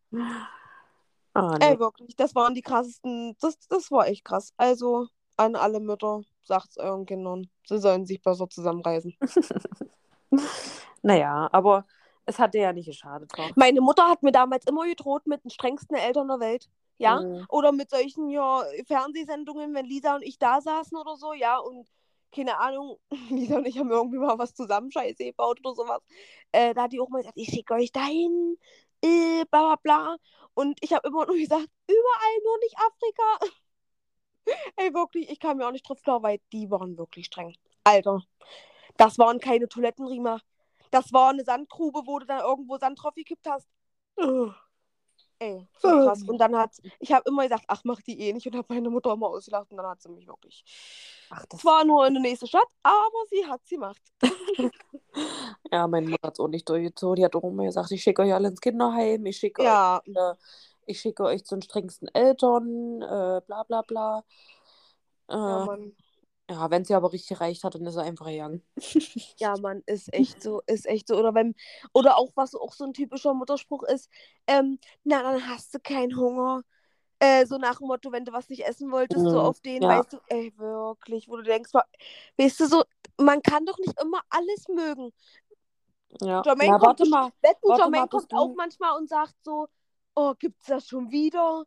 Ah, 1.34 1.56
nee. 1.58 1.66
Ey, 1.66 1.78
wirklich. 1.78 2.16
Das 2.16 2.34
waren 2.34 2.54
die 2.54 2.62
krassesten. 2.62 3.36
Das, 3.40 3.56
das 3.68 3.90
war 3.92 4.08
echt 4.08 4.24
krass. 4.24 4.52
Also 4.56 5.06
an 5.36 5.54
alle 5.54 5.78
Mütter, 5.78 6.22
sagt's 6.42 6.76
euren 6.78 7.06
Kindern. 7.06 7.48
Sie 7.66 7.78
sollen 7.78 8.06
sich 8.06 8.20
besser 8.20 8.48
zusammenreißen. 8.48 9.16
naja, 11.02 11.48
aber 11.52 11.86
es 12.26 12.38
hat 12.38 12.54
dir 12.54 12.62
ja 12.62 12.72
nicht 12.72 12.86
geschadet. 12.86 13.30
Doch. 13.36 13.50
Meine 13.56 13.80
Mutter 13.80 14.06
hat 14.08 14.22
mir 14.22 14.32
damals 14.32 14.66
immer 14.66 14.84
gedroht 14.84 15.26
mit 15.26 15.44
den 15.44 15.50
strengsten 15.50 15.96
Eltern 15.96 16.28
der 16.28 16.40
Welt. 16.40 16.68
Ja, 17.00 17.20
Mhm. 17.20 17.46
oder 17.48 17.70
mit 17.72 17.90
solchen 17.90 18.28
ja, 18.28 18.64
Fernsehsendungen, 18.86 19.72
wenn 19.72 19.86
Lisa 19.86 20.16
und 20.16 20.22
ich 20.22 20.38
da 20.38 20.60
saßen 20.60 20.98
oder 20.98 21.16
so, 21.16 21.32
ja, 21.32 21.58
und 21.58 21.86
keine 22.32 22.58
Ahnung, 22.58 22.98
Lisa 23.30 23.56
und 23.58 23.66
ich 23.66 23.78
haben 23.78 23.90
irgendwie 23.90 24.18
mal 24.18 24.36
was 24.38 24.52
zusammen 24.52 24.90
Scheiße 24.90 25.24
gebaut 25.24 25.60
oder 25.64 25.74
sowas. 25.76 26.02
Äh, 26.50 26.74
da 26.74 26.82
hat 26.82 26.92
die 26.92 27.00
auch 27.00 27.08
mal 27.08 27.18
gesagt, 27.18 27.38
ich 27.38 27.48
schicke 27.50 27.74
euch 27.74 27.92
dahin, 27.92 28.58
äh, 29.02 29.44
bla 29.50 29.76
bla 29.76 29.76
bla. 29.76 30.16
Und 30.54 30.76
ich 30.82 30.92
habe 30.92 31.06
immer 31.06 31.24
nur 31.24 31.36
gesagt, 31.36 31.68
überall 31.86 32.38
nur 32.44 32.58
nicht 32.58 32.76
Afrika. 32.78 33.52
Ey, 34.76 34.92
wirklich, 34.92 35.30
ich 35.30 35.38
kam 35.38 35.58
mir 35.58 35.66
auch 35.68 35.72
nicht 35.72 35.88
drauf 35.88 36.02
klar, 36.02 36.22
weil 36.22 36.40
die 36.52 36.70
waren 36.70 36.98
wirklich 36.98 37.26
streng. 37.26 37.54
Alter, 37.84 38.22
das 38.96 39.18
waren 39.18 39.38
keine 39.38 39.68
Toilettenriemer. 39.68 40.40
Das 40.90 41.12
war 41.12 41.30
eine 41.30 41.44
Sandgrube, 41.44 42.02
wo 42.06 42.18
du 42.18 42.26
dann 42.26 42.40
irgendwo 42.40 42.78
Sand 42.78 43.02
drauf 43.02 43.14
gekippt 43.14 43.46
hast. 43.48 43.68
Ey, 45.40 45.68
so 45.78 45.94
krass. 45.96 46.22
Und 46.24 46.38
dann 46.38 46.56
hat, 46.56 46.72
ich 46.98 47.12
habe 47.12 47.28
immer 47.28 47.44
gesagt, 47.44 47.64
ach, 47.68 47.82
mach 47.84 48.00
die 48.02 48.18
eh 48.20 48.32
nicht 48.32 48.46
und 48.46 48.56
habe 48.56 48.66
meine 48.74 48.90
Mutter 48.90 49.12
immer 49.12 49.28
ausgelacht 49.28 49.70
und 49.70 49.76
dann 49.76 49.86
hat 49.86 50.02
sie 50.02 50.08
mich 50.08 50.26
wirklich. 50.26 50.64
Ach, 51.30 51.46
das 51.46 51.60
Zwar 51.60 51.84
nur 51.84 52.06
in 52.06 52.14
der 52.14 52.22
nächsten 52.22 52.46
Stadt, 52.48 52.68
aber 52.82 53.26
sie 53.30 53.46
hat 53.46 53.60
sie 53.66 53.76
gemacht. 53.76 54.02
Ja, 55.72 55.86
meine 55.86 56.08
Mutter 56.08 56.28
hat 56.28 56.34
es 56.34 56.40
auch 56.40 56.48
nicht 56.48 56.68
durchgezogen. 56.68 57.16
Die 57.16 57.24
hat 57.24 57.36
auch 57.36 57.44
immer 57.44 57.64
gesagt, 57.64 57.90
ich 57.92 58.02
schicke 58.02 58.22
euch 58.22 58.34
alle 58.34 58.48
ins 58.48 58.60
Kinderheim, 58.60 59.26
ich 59.26 59.36
schicke 59.38 59.62
Ja, 59.62 60.02
euch, 60.06 60.14
äh, 60.14 60.34
ich 60.86 61.00
schicke 61.00 61.24
euch 61.24 61.44
zu 61.44 61.56
den 61.56 61.62
strengsten 61.62 62.08
Eltern, 62.14 63.02
äh, 63.02 63.40
bla 63.46 63.62
bla 63.66 63.82
bla. 63.82 64.24
Äh, 65.28 65.34
ja, 65.34 65.68
ja, 66.50 66.70
wenn 66.70 66.84
sie 66.84 66.94
aber 66.94 67.12
richtig 67.12 67.32
erreicht 67.32 67.62
hat, 67.64 67.74
dann 67.74 67.84
ist 67.86 67.94
sie 67.94 68.02
einfach 68.02 68.26
gegangen. 68.26 68.62
Ja, 69.36 69.54
Mann, 69.60 69.82
ist 69.86 70.12
echt 70.14 70.42
so, 70.42 70.62
ist 70.66 70.86
echt 70.86 71.08
so. 71.08 71.16
Oder 71.18 71.34
wenn, 71.34 71.54
oder 71.92 72.16
auch, 72.16 72.30
was 72.34 72.54
auch 72.54 72.72
so 72.72 72.84
ein 72.84 72.94
typischer 72.94 73.34
Mutterspruch 73.34 73.82
ist, 73.84 74.08
ähm, 74.46 74.78
na, 75.04 75.22
dann 75.22 75.46
hast 75.48 75.74
du 75.74 75.78
keinen 75.80 76.16
Hunger. 76.16 76.62
Äh, 77.20 77.46
so 77.46 77.58
nach 77.58 77.78
dem 77.78 77.88
Motto, 77.88 78.12
wenn 78.12 78.24
du 78.24 78.32
was 78.32 78.48
nicht 78.48 78.64
essen 78.64 78.92
wolltest, 78.92 79.24
so 79.24 79.30
Mhm, 79.40 79.44
auf 79.44 79.60
den, 79.60 79.82
ja. 79.82 79.88
weißt 79.88 80.12
du, 80.12 80.18
ey, 80.28 80.52
wirklich, 80.56 81.28
wo 81.28 81.36
du 81.36 81.42
denkst, 81.42 81.72
weißt 82.36 82.60
du, 82.60 82.66
so, 82.68 82.84
man 83.20 83.42
kann 83.42 83.66
doch 83.66 83.76
nicht 83.78 84.00
immer 84.00 84.20
alles 84.30 84.68
mögen. 84.68 85.12
Ja. 86.20 86.42
Jermaine 86.44 86.70
Na, 86.72 86.78
kommt 86.78 86.86
warte 86.88 87.02
best- 87.02 87.10
mal. 87.10 87.32
Wetten, 87.42 87.68
warte 87.68 87.82
Jermaine 87.82 88.02
mal, 88.02 88.08
kommt 88.08 88.32
auch 88.34 88.46
du- 88.48 88.54
manchmal 88.54 88.96
und 88.96 89.08
sagt 89.08 89.34
so, 89.42 89.66
oh, 90.14 90.34
gibt's 90.38 90.66
das 90.66 90.86
schon 90.86 91.10
wieder? 91.10 91.64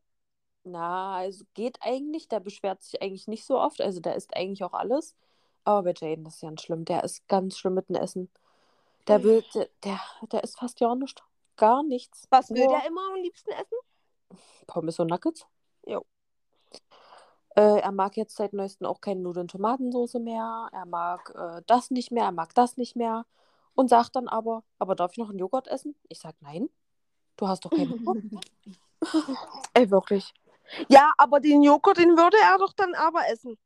Na, 0.64 1.16
also 1.16 1.46
geht 1.54 1.78
eigentlich. 1.82 2.28
Der 2.28 2.40
beschwert 2.40 2.84
sich 2.84 3.02
eigentlich 3.02 3.28
nicht 3.28 3.46
so 3.46 3.60
oft. 3.60 3.82
Also 3.82 4.00
der 4.00 4.16
isst 4.16 4.36
eigentlich 4.36 4.64
auch 4.64 4.74
alles. 4.74 5.16
Aber 5.64 5.84
bei 5.84 5.94
Jaden 5.94 6.26
ist 6.26 6.42
ganz 6.42 6.62
schlimm. 6.62 6.86
Der 6.86 7.04
ist 7.04 7.28
ganz 7.28 7.58
schlimm 7.58 7.76
mit 7.76 7.90
dem 7.90 7.96
Essen. 7.96 8.30
Der 9.08 9.24
will, 9.24 9.44
der, 9.54 9.70
der, 9.84 10.00
der 10.32 10.44
isst 10.44 10.60
fast 10.60 10.80
ja 10.80 10.94
nicht. 10.96 11.24
Gar 11.58 11.84
nichts. 11.84 12.28
Was 12.30 12.50
will 12.50 12.64
Nur 12.64 12.78
der 12.78 12.88
immer 12.88 13.02
am 13.10 13.22
liebsten 13.22 13.52
essen? 13.52 14.40
Pommes 14.68 15.00
und 15.00 15.08
Nuggets. 15.08 15.46
Jo. 15.86 16.06
Äh, 17.56 17.80
er 17.80 17.92
mag 17.92 18.16
jetzt 18.16 18.36
seit 18.36 18.54
neuestem 18.54 18.88
auch 18.88 19.02
keine 19.02 19.22
Nudeln 19.22 19.48
Tomatensoße 19.48 20.20
mehr. 20.20 20.70
Er 20.72 20.86
mag 20.86 21.34
äh, 21.36 21.62
das 21.68 21.92
nicht 21.92 22.12
mehr. 22.12 22.26
Er 22.26 22.32
mag 22.32 22.54
das 22.56 22.78
nicht 22.78 22.96
mehr. 22.96 23.26
Und 23.74 23.90
sagt 23.90 24.16
dann 24.16 24.28
aber, 24.28 24.64
aber 24.80 24.96
darf 24.96 25.12
ich 25.12 25.18
noch 25.18 25.30
einen 25.30 25.40
Joghurt 25.40 25.68
essen? 25.68 25.96
Ich 26.08 26.20
sag 26.20 26.36
nein. 26.42 26.70
Du 27.38 27.48
hast 27.48 27.66
doch 27.66 27.72
keinen 27.72 28.06
Hunger. 28.06 28.22
Ey, 29.74 29.90
wirklich. 29.90 30.34
Ja, 30.90 31.12
aber 31.18 31.40
den 31.40 31.62
Joghurt, 31.64 31.98
den 31.98 32.18
würde 32.18 32.38
er 32.44 32.58
doch 32.58 32.74
dann 32.74 32.94
aber 32.96 33.28
essen. 33.30 33.58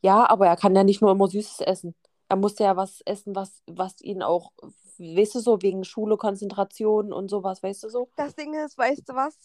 Ja, 0.00 0.28
aber 0.28 0.46
er 0.46 0.56
kann 0.56 0.74
ja 0.74 0.84
nicht 0.84 1.00
nur 1.00 1.10
immer 1.10 1.28
Süßes 1.28 1.60
essen. 1.60 1.94
Er 2.28 2.36
muss 2.36 2.58
ja 2.58 2.76
was 2.76 3.00
essen, 3.02 3.34
was, 3.34 3.62
was 3.66 4.00
ihn 4.00 4.22
auch, 4.22 4.52
weißt 4.98 5.36
du 5.36 5.40
so, 5.40 5.62
wegen 5.62 5.84
Schule, 5.84 6.16
Konzentration 6.16 7.12
und 7.12 7.28
sowas, 7.28 7.62
weißt 7.62 7.84
du 7.84 7.88
so? 7.88 8.08
Das 8.16 8.34
Ding 8.34 8.54
ist, 8.54 8.76
weißt 8.76 9.08
du 9.08 9.14
was? 9.14 9.36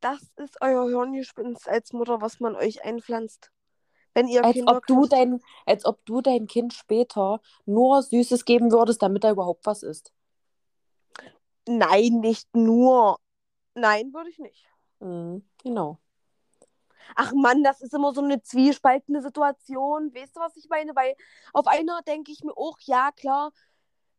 Das 0.00 0.20
ist 0.36 0.56
euer 0.60 0.88
Hirngespinst 0.88 1.68
als 1.68 1.92
Mutter, 1.92 2.20
was 2.20 2.40
man 2.40 2.56
euch 2.56 2.84
einpflanzt. 2.84 3.50
Wenn 4.14 4.28
ihr 4.28 4.42
Als 4.42 4.54
Kinder 4.54 4.76
ob 4.76 4.86
du 4.86 5.00
kriegt. 5.00 5.12
dein, 5.12 5.40
als 5.64 5.84
ob 5.84 6.04
du 6.04 6.20
dein 6.20 6.46
Kind 6.46 6.74
später 6.74 7.40
nur 7.66 8.02
Süßes 8.02 8.44
geben 8.44 8.70
würdest, 8.72 9.02
damit 9.02 9.24
er 9.24 9.32
überhaupt 9.32 9.64
was 9.64 9.82
isst. 9.82 10.12
Nein, 11.66 12.20
nicht 12.20 12.54
nur. 12.54 13.18
Nein, 13.74 14.12
würde 14.12 14.30
ich 14.30 14.38
nicht. 14.38 14.66
Mhm, 15.00 15.42
genau. 15.62 15.98
Ach 17.16 17.32
Mann, 17.32 17.62
das 17.62 17.80
ist 17.80 17.94
immer 17.94 18.12
so 18.14 18.22
eine 18.22 18.42
zwiespaltende 18.42 19.20
Situation. 19.22 20.14
Weißt 20.14 20.36
du, 20.36 20.40
was 20.40 20.56
ich 20.56 20.68
meine? 20.68 20.94
Weil 20.94 21.14
auf 21.52 21.66
einer 21.66 22.02
denke 22.02 22.32
ich 22.32 22.42
mir 22.42 22.56
auch, 22.56 22.78
ja, 22.80 23.10
klar, 23.12 23.52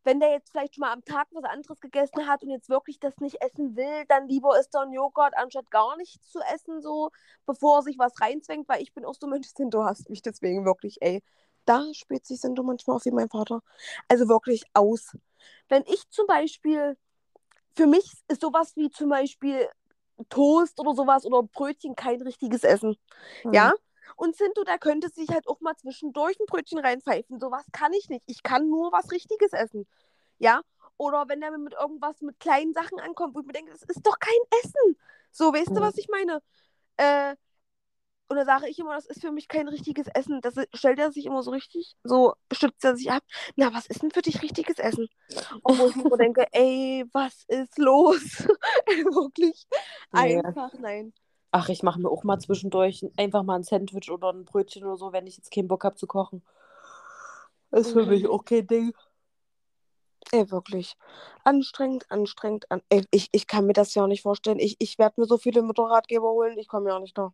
wenn 0.03 0.19
der 0.19 0.31
jetzt 0.31 0.51
vielleicht 0.51 0.75
schon 0.75 0.81
mal 0.81 0.91
am 0.91 1.03
Tag 1.05 1.27
was 1.31 1.43
anderes 1.45 1.79
gegessen 1.79 2.27
hat 2.27 2.43
und 2.43 2.49
jetzt 2.49 2.69
wirklich 2.69 2.99
das 2.99 3.17
nicht 3.17 3.41
essen 3.41 3.75
will, 3.75 4.05
dann 4.07 4.27
lieber 4.27 4.59
isst 4.59 4.75
er 4.75 4.81
einen 4.81 4.93
Joghurt, 4.93 5.35
anstatt 5.37 5.71
gar 5.71 5.95
nichts 5.97 6.29
zu 6.29 6.39
essen, 6.53 6.81
so, 6.81 7.09
bevor 7.45 7.79
er 7.79 7.81
sich 7.83 7.97
was 7.97 8.19
reinzwängt, 8.19 8.67
weil 8.67 8.81
ich 8.81 8.93
bin 8.93 9.05
auch 9.05 9.15
so 9.19 9.27
Mensch, 9.27 9.47
du 9.57 9.83
hast 9.83 10.09
mich 10.09 10.21
deswegen 10.21 10.65
wirklich, 10.65 10.97
ey. 11.01 11.21
Da 11.65 11.81
spielt 11.93 12.25
sich 12.25 12.41
Sindo 12.41 12.61
manchmal 12.61 12.97
auf 12.97 13.05
wie 13.05 13.11
mein 13.11 13.29
Vater. 13.29 13.61
Also 14.09 14.27
wirklich 14.27 14.65
aus. 14.73 15.17
Wenn 15.69 15.83
ich 15.83 16.09
zum 16.09 16.27
Beispiel, 16.27 16.97
für 17.73 17.87
mich 17.87 18.11
ist 18.27 18.41
sowas 18.41 18.75
wie 18.75 18.89
zum 18.89 19.07
Beispiel 19.07 19.69
Toast 20.29 20.79
oder 20.79 20.93
sowas 20.93 21.25
oder 21.25 21.43
Brötchen 21.43 21.95
kein 21.95 22.21
richtiges 22.21 22.63
Essen. 22.63 22.97
Mhm. 23.43 23.53
Ja? 23.53 23.73
Und 24.15 24.35
Sinto, 24.35 24.63
der 24.63 24.77
könnte 24.77 25.09
sich 25.09 25.29
halt 25.29 25.47
auch 25.47 25.59
mal 25.61 25.75
zwischendurch 25.75 26.39
ein 26.39 26.45
Brötchen 26.45 26.79
reinpfeifen. 26.79 27.39
Sowas 27.39 27.65
kann 27.71 27.93
ich 27.93 28.09
nicht. 28.09 28.23
Ich 28.27 28.43
kann 28.43 28.69
nur 28.69 28.91
was 28.91 29.11
Richtiges 29.11 29.53
essen. 29.53 29.87
Ja? 30.37 30.61
Oder 30.97 31.27
wenn 31.27 31.39
mir 31.39 31.57
mit 31.57 31.73
irgendwas 31.73 32.21
mit 32.21 32.39
kleinen 32.39 32.73
Sachen 32.73 32.99
ankommt, 32.99 33.35
wo 33.35 33.39
ich 33.39 33.45
mir 33.45 33.53
denke, 33.53 33.71
das 33.71 33.81
ist 33.83 34.05
doch 34.05 34.19
kein 34.19 34.59
Essen. 34.63 34.97
So, 35.31 35.51
weißt 35.53 35.69
du, 35.69 35.79
Mhm. 35.79 35.81
was 35.81 35.97
ich 35.97 36.07
meine? 36.09 36.41
Äh, 36.97 37.35
und 38.33 38.39
da 38.39 38.45
sage 38.45 38.67
ich 38.67 38.79
immer, 38.79 38.95
das 38.95 39.05
ist 39.05 39.21
für 39.21 39.31
mich 39.31 39.47
kein 39.47 39.67
richtiges 39.67 40.07
Essen. 40.07 40.41
Das 40.41 40.55
stellt 40.73 40.97
er 40.97 41.11
sich 41.11 41.27
immer 41.27 41.43
so 41.43 41.51
richtig, 41.51 41.95
so 42.03 42.33
stützt 42.51 42.83
er 42.83 42.95
sich 42.95 43.11
ab. 43.11 43.21
Na, 43.55 43.71
was 43.75 43.85
ist 43.85 44.01
denn 44.01 44.09
für 44.09 44.23
dich 44.23 44.41
richtiges 44.41 44.79
Essen? 44.79 45.07
Und 45.61 45.77
wo 45.77 45.87
ich 45.87 45.95
mir 45.95 46.09
so 46.09 46.15
denke, 46.17 46.47
ey, 46.51 47.05
was 47.13 47.43
ist 47.47 47.77
los? 47.77 48.47
Wirklich? 48.87 49.67
Nee. 50.11 50.41
Einfach 50.41 50.73
nein. 50.79 51.13
Ach, 51.51 51.69
ich 51.69 51.83
mache 51.83 52.01
mir 52.01 52.09
auch 52.09 52.23
mal 52.23 52.39
zwischendurch 52.39 53.05
einfach 53.17 53.43
mal 53.43 53.57
ein 53.57 53.63
Sandwich 53.63 54.09
oder 54.09 54.33
ein 54.33 54.45
Brötchen 54.45 54.83
oder 54.83 54.97
so, 54.97 55.13
wenn 55.13 55.27
ich 55.27 55.37
jetzt 55.37 55.51
keinen 55.51 55.67
Bock 55.67 55.83
habe 55.83 55.95
zu 55.95 56.07
kochen. 56.07 56.43
Ist 57.69 57.91
für 57.91 58.01
Mhm. 58.03 58.09
mich 58.09 58.27
auch 58.27 58.43
kein 58.43 58.65
Ding. 58.65 58.93
Ey, 60.31 60.49
wirklich. 60.49 60.95
Anstrengend, 61.43 62.09
anstrengend. 62.09 62.71
An 62.71 62.81
Ey, 62.89 63.05
ich, 63.11 63.29
ich 63.31 63.45
kann 63.45 63.67
mir 63.67 63.73
das 63.73 63.93
ja 63.93 64.03
auch 64.03 64.07
nicht 64.07 64.23
vorstellen. 64.23 64.57
Ich, 64.57 64.75
ich 64.79 64.97
werde 64.97 65.21
mir 65.21 65.27
so 65.27 65.37
viele 65.37 65.61
Motorradgeber 65.61 66.31
holen, 66.31 66.57
ich 66.57 66.67
komme 66.67 66.89
ja 66.89 66.95
auch 66.95 67.01
nicht 67.01 67.15
da. 67.15 67.31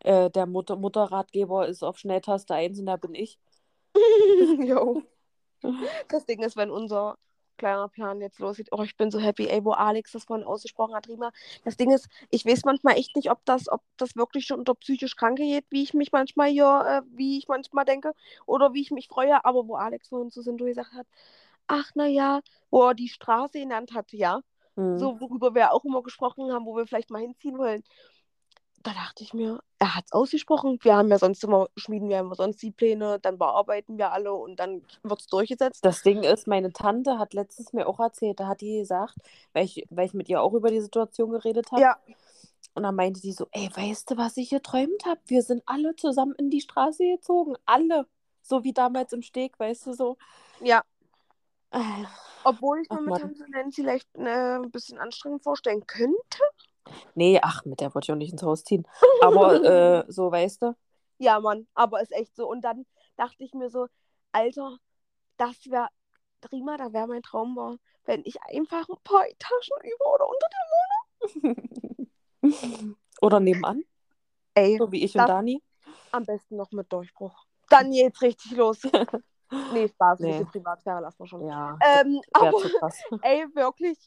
Äh, 0.00 0.30
der 0.30 0.46
Mutter 0.46 0.76
Mutterratgeber 0.76 1.66
ist 1.68 1.82
auf 1.82 1.98
Schnelltaste 1.98 2.54
1 2.54 2.80
und 2.80 2.86
da 2.86 2.96
bin 2.96 3.14
ich. 3.14 3.38
jo. 4.60 5.02
Das 6.08 6.24
Ding 6.24 6.40
ist, 6.42 6.56
wenn 6.56 6.70
unser 6.70 7.18
kleiner 7.56 7.88
Plan 7.88 8.20
jetzt 8.20 8.38
losgeht, 8.38 8.68
oh, 8.70 8.82
ich 8.82 8.96
bin 8.96 9.10
so 9.10 9.18
happy, 9.18 9.48
ey, 9.48 9.64
wo 9.64 9.72
Alex 9.72 10.12
das 10.12 10.24
vorhin 10.24 10.46
ausgesprochen 10.46 10.94
hat, 10.94 11.08
Rima. 11.08 11.32
Das 11.64 11.76
Ding 11.76 11.90
ist, 11.90 12.08
ich 12.30 12.46
weiß 12.46 12.64
manchmal 12.64 12.96
echt 12.96 13.16
nicht, 13.16 13.30
ob 13.30 13.44
das, 13.44 13.68
ob 13.68 13.82
das 13.96 14.14
wirklich 14.16 14.46
schon 14.46 14.60
unter 14.60 14.74
psychisch 14.76 15.16
Kranke 15.16 15.42
geht, 15.42 15.66
wie 15.70 15.82
ich 15.82 15.94
mich 15.94 16.12
manchmal 16.12 16.48
hier, 16.48 17.02
äh, 17.04 17.16
wie 17.16 17.38
ich 17.38 17.48
manchmal 17.48 17.84
denke, 17.84 18.12
oder 18.46 18.72
wie 18.72 18.82
ich 18.82 18.92
mich 18.92 19.08
freue, 19.08 19.44
aber 19.44 19.66
wo 19.66 19.74
Alex 19.74 20.08
vorhin 20.08 20.30
zu 20.30 20.42
Sinto 20.42 20.64
gesagt 20.64 20.92
hat, 20.92 21.06
ach 21.66 21.90
naja, 21.94 22.40
wo 22.70 22.84
er 22.88 22.94
die 22.94 23.08
Straße 23.08 23.58
genannt 23.58 23.92
hat, 23.94 24.12
ja, 24.12 24.40
Hm. 24.76 24.96
so 24.96 25.20
worüber 25.20 25.56
wir 25.56 25.72
auch 25.72 25.84
immer 25.84 26.04
gesprochen 26.04 26.52
haben, 26.52 26.64
wo 26.64 26.76
wir 26.76 26.86
vielleicht 26.86 27.10
mal 27.10 27.20
hinziehen 27.20 27.58
wollen. 27.58 27.82
Da 28.88 28.94
dachte 28.94 29.22
ich 29.22 29.34
mir, 29.34 29.60
er 29.78 29.96
hat 29.96 30.06
es 30.06 30.12
ausgesprochen. 30.12 30.78
Wir 30.80 30.96
haben 30.96 31.10
ja 31.10 31.18
sonst 31.18 31.44
immer, 31.44 31.68
schmieden 31.76 32.08
wir 32.08 32.20
immer 32.20 32.34
sonst 32.34 32.62
die 32.62 32.70
Pläne, 32.70 33.18
dann 33.20 33.36
bearbeiten 33.36 33.98
wir 33.98 34.12
alle 34.12 34.32
und 34.32 34.56
dann 34.56 34.82
wird 35.02 35.20
es 35.20 35.26
durchgesetzt. 35.26 35.84
Das 35.84 36.00
Ding 36.00 36.22
ist, 36.22 36.46
meine 36.46 36.72
Tante 36.72 37.18
hat 37.18 37.34
letztens 37.34 37.74
mir 37.74 37.86
auch 37.86 38.00
erzählt, 38.00 38.40
da 38.40 38.46
hat 38.46 38.62
die 38.62 38.78
gesagt, 38.78 39.16
weil 39.52 39.66
ich, 39.66 39.84
weil 39.90 40.06
ich 40.06 40.14
mit 40.14 40.30
ihr 40.30 40.40
auch 40.40 40.54
über 40.54 40.70
die 40.70 40.80
Situation 40.80 41.32
geredet 41.32 41.70
habe. 41.70 41.82
Ja, 41.82 41.98
Und 42.74 42.82
dann 42.84 42.94
meinte 42.94 43.20
sie 43.20 43.32
so, 43.32 43.46
ey, 43.50 43.68
weißt 43.74 44.10
du, 44.10 44.16
was 44.16 44.38
ich 44.38 44.48
geträumt 44.48 45.04
habe? 45.04 45.20
Wir 45.26 45.42
sind 45.42 45.62
alle 45.66 45.94
zusammen 45.94 46.34
in 46.38 46.48
die 46.48 46.62
Straße 46.62 47.04
gezogen. 47.04 47.54
Alle. 47.66 48.06
So 48.40 48.64
wie 48.64 48.72
damals 48.72 49.12
im 49.12 49.20
Steg, 49.20 49.60
weißt 49.60 49.84
du 49.88 49.92
so. 49.92 50.16
ja. 50.62 50.82
Äh, 51.72 52.04
Obwohl 52.44 52.80
ich 52.80 52.88
mir 52.88 53.02
mit. 53.02 53.20
Tante 53.20 53.50
Nancy 53.50 53.82
vielleicht 53.82 54.08
äh, 54.16 54.56
ein 54.56 54.70
bisschen 54.70 54.96
anstrengend 54.96 55.42
vorstellen 55.42 55.86
könnte. 55.86 56.38
Nee, 57.14 57.38
ach, 57.42 57.64
mit 57.64 57.80
der 57.80 57.94
wollte 57.94 58.06
ich 58.06 58.12
auch 58.12 58.16
nicht 58.16 58.32
ins 58.32 58.42
Haus 58.42 58.64
ziehen. 58.64 58.86
Aber 59.22 59.62
äh, 59.64 60.04
so, 60.08 60.30
weißt 60.30 60.62
du? 60.62 60.76
Ja, 61.18 61.40
Mann, 61.40 61.66
aber 61.74 62.00
ist 62.00 62.12
echt 62.12 62.34
so. 62.36 62.48
Und 62.48 62.62
dann, 62.62 62.86
dachte 63.16 63.42
ich 63.42 63.52
mir 63.54 63.70
so, 63.70 63.88
Alter, 64.32 64.78
das 65.36 65.56
wäre, 65.66 65.88
Rima, 66.52 66.76
da 66.76 66.92
wäre 66.92 67.08
mein 67.08 67.22
Traum 67.22 67.56
war, 67.56 67.76
wenn 68.04 68.22
ich 68.24 68.40
einfach 68.42 68.88
ein 68.88 68.96
paar 69.04 69.26
Etagen 69.28 69.90
über 69.94 70.14
oder 70.14 70.28
unter 70.28 70.46
dem 71.42 71.78
Oder 73.20 73.40
nebenan, 73.40 73.82
Ey, 74.54 74.78
so 74.78 74.90
wie 74.92 75.04
ich 75.04 75.16
und 75.18 75.28
Dani. 75.28 75.62
am 76.12 76.24
besten 76.24 76.56
noch 76.56 76.70
mit 76.70 76.92
Durchbruch. 76.92 77.46
Dann 77.68 77.90
geht's 77.90 78.22
richtig 78.22 78.52
los. 78.52 78.80
nee, 79.72 79.88
Spaß, 79.88 80.20
Nee. 80.20 80.30
bisschen 80.30 80.46
Privatsphäre 80.46 81.00
lassen 81.00 81.18
wir 81.18 81.26
schon. 81.26 81.46
Ja, 81.46 81.76
Ähm, 81.82 82.20
aber 82.32 82.62
ey, 83.22 83.44
wirklich, 83.54 83.98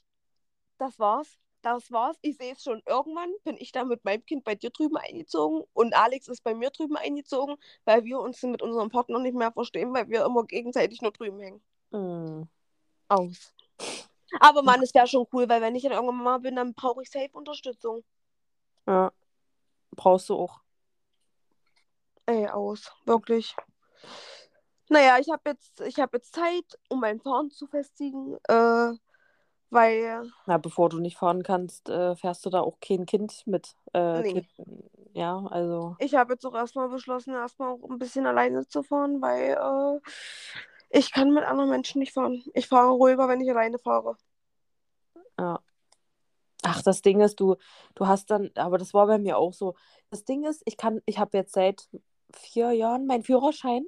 das 0.77 0.97
war's. 0.97 1.37
Das 1.61 1.91
war's. 1.91 2.17
Ich 2.21 2.37
sehe 2.37 2.53
es 2.53 2.63
schon. 2.63 2.81
Irgendwann 2.85 3.31
bin 3.43 3.57
ich 3.57 3.71
dann 3.71 3.87
mit 3.87 4.03
meinem 4.03 4.25
Kind 4.25 4.43
bei 4.43 4.55
dir 4.55 4.71
drüben 4.71 4.97
eingezogen 4.97 5.63
und 5.73 5.95
Alex 5.95 6.27
ist 6.27 6.43
bei 6.43 6.55
mir 6.55 6.71
drüben 6.71 6.97
eingezogen, 6.97 7.57
weil 7.85 8.03
wir 8.03 8.19
uns 8.19 8.41
mit 8.43 8.61
unserem 8.61 8.89
Partner 8.89 9.19
nicht 9.19 9.35
mehr 9.35 9.51
verstehen, 9.51 9.93
weil 9.93 10.09
wir 10.09 10.25
immer 10.25 10.43
gegenseitig 10.45 11.01
nur 11.01 11.11
drüben 11.11 11.39
hängen. 11.39 11.61
Mm. 11.91 12.47
Aus. 13.09 13.53
Aber 14.39 14.63
Mann, 14.63 14.81
es 14.81 14.93
wäre 14.93 15.07
schon 15.07 15.27
cool, 15.33 15.47
weil 15.49 15.61
wenn 15.61 15.75
ich 15.75 15.83
dann 15.83 15.91
irgendwann 15.91 16.23
mal 16.23 16.39
bin, 16.39 16.55
dann 16.55 16.73
brauche 16.73 17.03
ich 17.03 17.11
safe 17.11 17.31
Unterstützung. 17.33 18.03
Ja. 18.87 19.11
Brauchst 19.91 20.29
du 20.29 20.35
auch. 20.35 20.61
Ey, 22.25 22.47
aus. 22.47 22.91
Wirklich. 23.05 23.55
Naja, 24.89 25.19
ich 25.19 25.29
habe 25.29 25.51
jetzt, 25.51 25.81
ich 25.81 25.99
hab 25.99 26.13
jetzt 26.13 26.33
Zeit, 26.33 26.79
um 26.89 27.01
mein 27.01 27.19
Fahren 27.19 27.49
zu 27.51 27.67
festigen, 27.67 28.37
äh, 28.47 28.93
weil, 29.71 30.29
Na, 30.45 30.57
bevor 30.57 30.89
du 30.89 30.99
nicht 30.99 31.17
fahren 31.17 31.43
kannst, 31.43 31.89
äh, 31.89 32.15
fährst 32.15 32.45
du 32.45 32.49
da 32.49 32.59
auch 32.61 32.79
kein 32.79 33.05
Kind 33.05 33.47
mit. 33.47 33.75
Äh, 33.93 34.21
Nee. 34.21 34.33
kind, 34.33 34.47
ja, 35.13 35.45
also. 35.49 35.95
ich 35.99 36.13
habe 36.15 36.33
jetzt 36.33 36.45
auch 36.45 36.53
erstmal 36.53 36.89
beschlossen, 36.89 37.33
erstmal 37.33 37.69
auch 37.69 37.89
ein 37.89 37.97
bisschen 37.97 38.25
alleine 38.25 38.67
zu 38.67 38.83
fahren, 38.83 39.21
weil 39.21 39.57
äh, 39.57 39.99
ich 40.89 41.11
kann 41.11 41.33
mit 41.33 41.45
anderen 41.45 41.69
Menschen 41.69 41.99
nicht 41.99 42.13
fahren. 42.13 42.43
Ich 42.53 42.67
fahre 42.67 42.91
ruhiger, 42.91 43.27
wenn 43.27 43.41
ich 43.41 43.49
alleine 43.49 43.79
fahre. 43.79 44.17
Ja. 45.39 45.59
Ach, 46.63 46.81
das 46.83 47.01
Ding 47.01 47.21
ist, 47.21 47.39
du, 47.39 47.55
du 47.95 48.07
hast 48.07 48.29
dann, 48.29 48.51
aber 48.55 48.77
das 48.77 48.93
war 48.93 49.07
bei 49.07 49.17
mir 49.17 49.37
auch 49.37 49.53
so. 49.53 49.75
Das 50.11 50.25
Ding 50.25 50.43
ist, 50.45 50.61
ich 50.65 50.77
kann, 50.77 51.01
ich 51.05 51.17
habe 51.17 51.37
jetzt 51.37 51.53
seit 51.53 51.89
vier 52.33 52.71
Jahren 52.71 53.07
meinen 53.07 53.23
Führerschein 53.23 53.85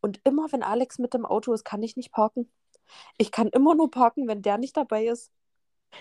und 0.00 0.20
immer, 0.24 0.52
wenn 0.52 0.62
Alex 0.62 0.98
mit 0.98 1.14
dem 1.14 1.24
Auto 1.24 1.52
ist, 1.52 1.64
kann 1.64 1.82
ich 1.82 1.96
nicht 1.96 2.12
parken. 2.12 2.50
Ich 3.18 3.30
kann 3.32 3.48
immer 3.48 3.74
nur 3.74 3.90
parken, 3.90 4.28
wenn 4.28 4.42
der 4.42 4.58
nicht 4.58 4.76
dabei 4.76 5.06
ist. 5.06 5.32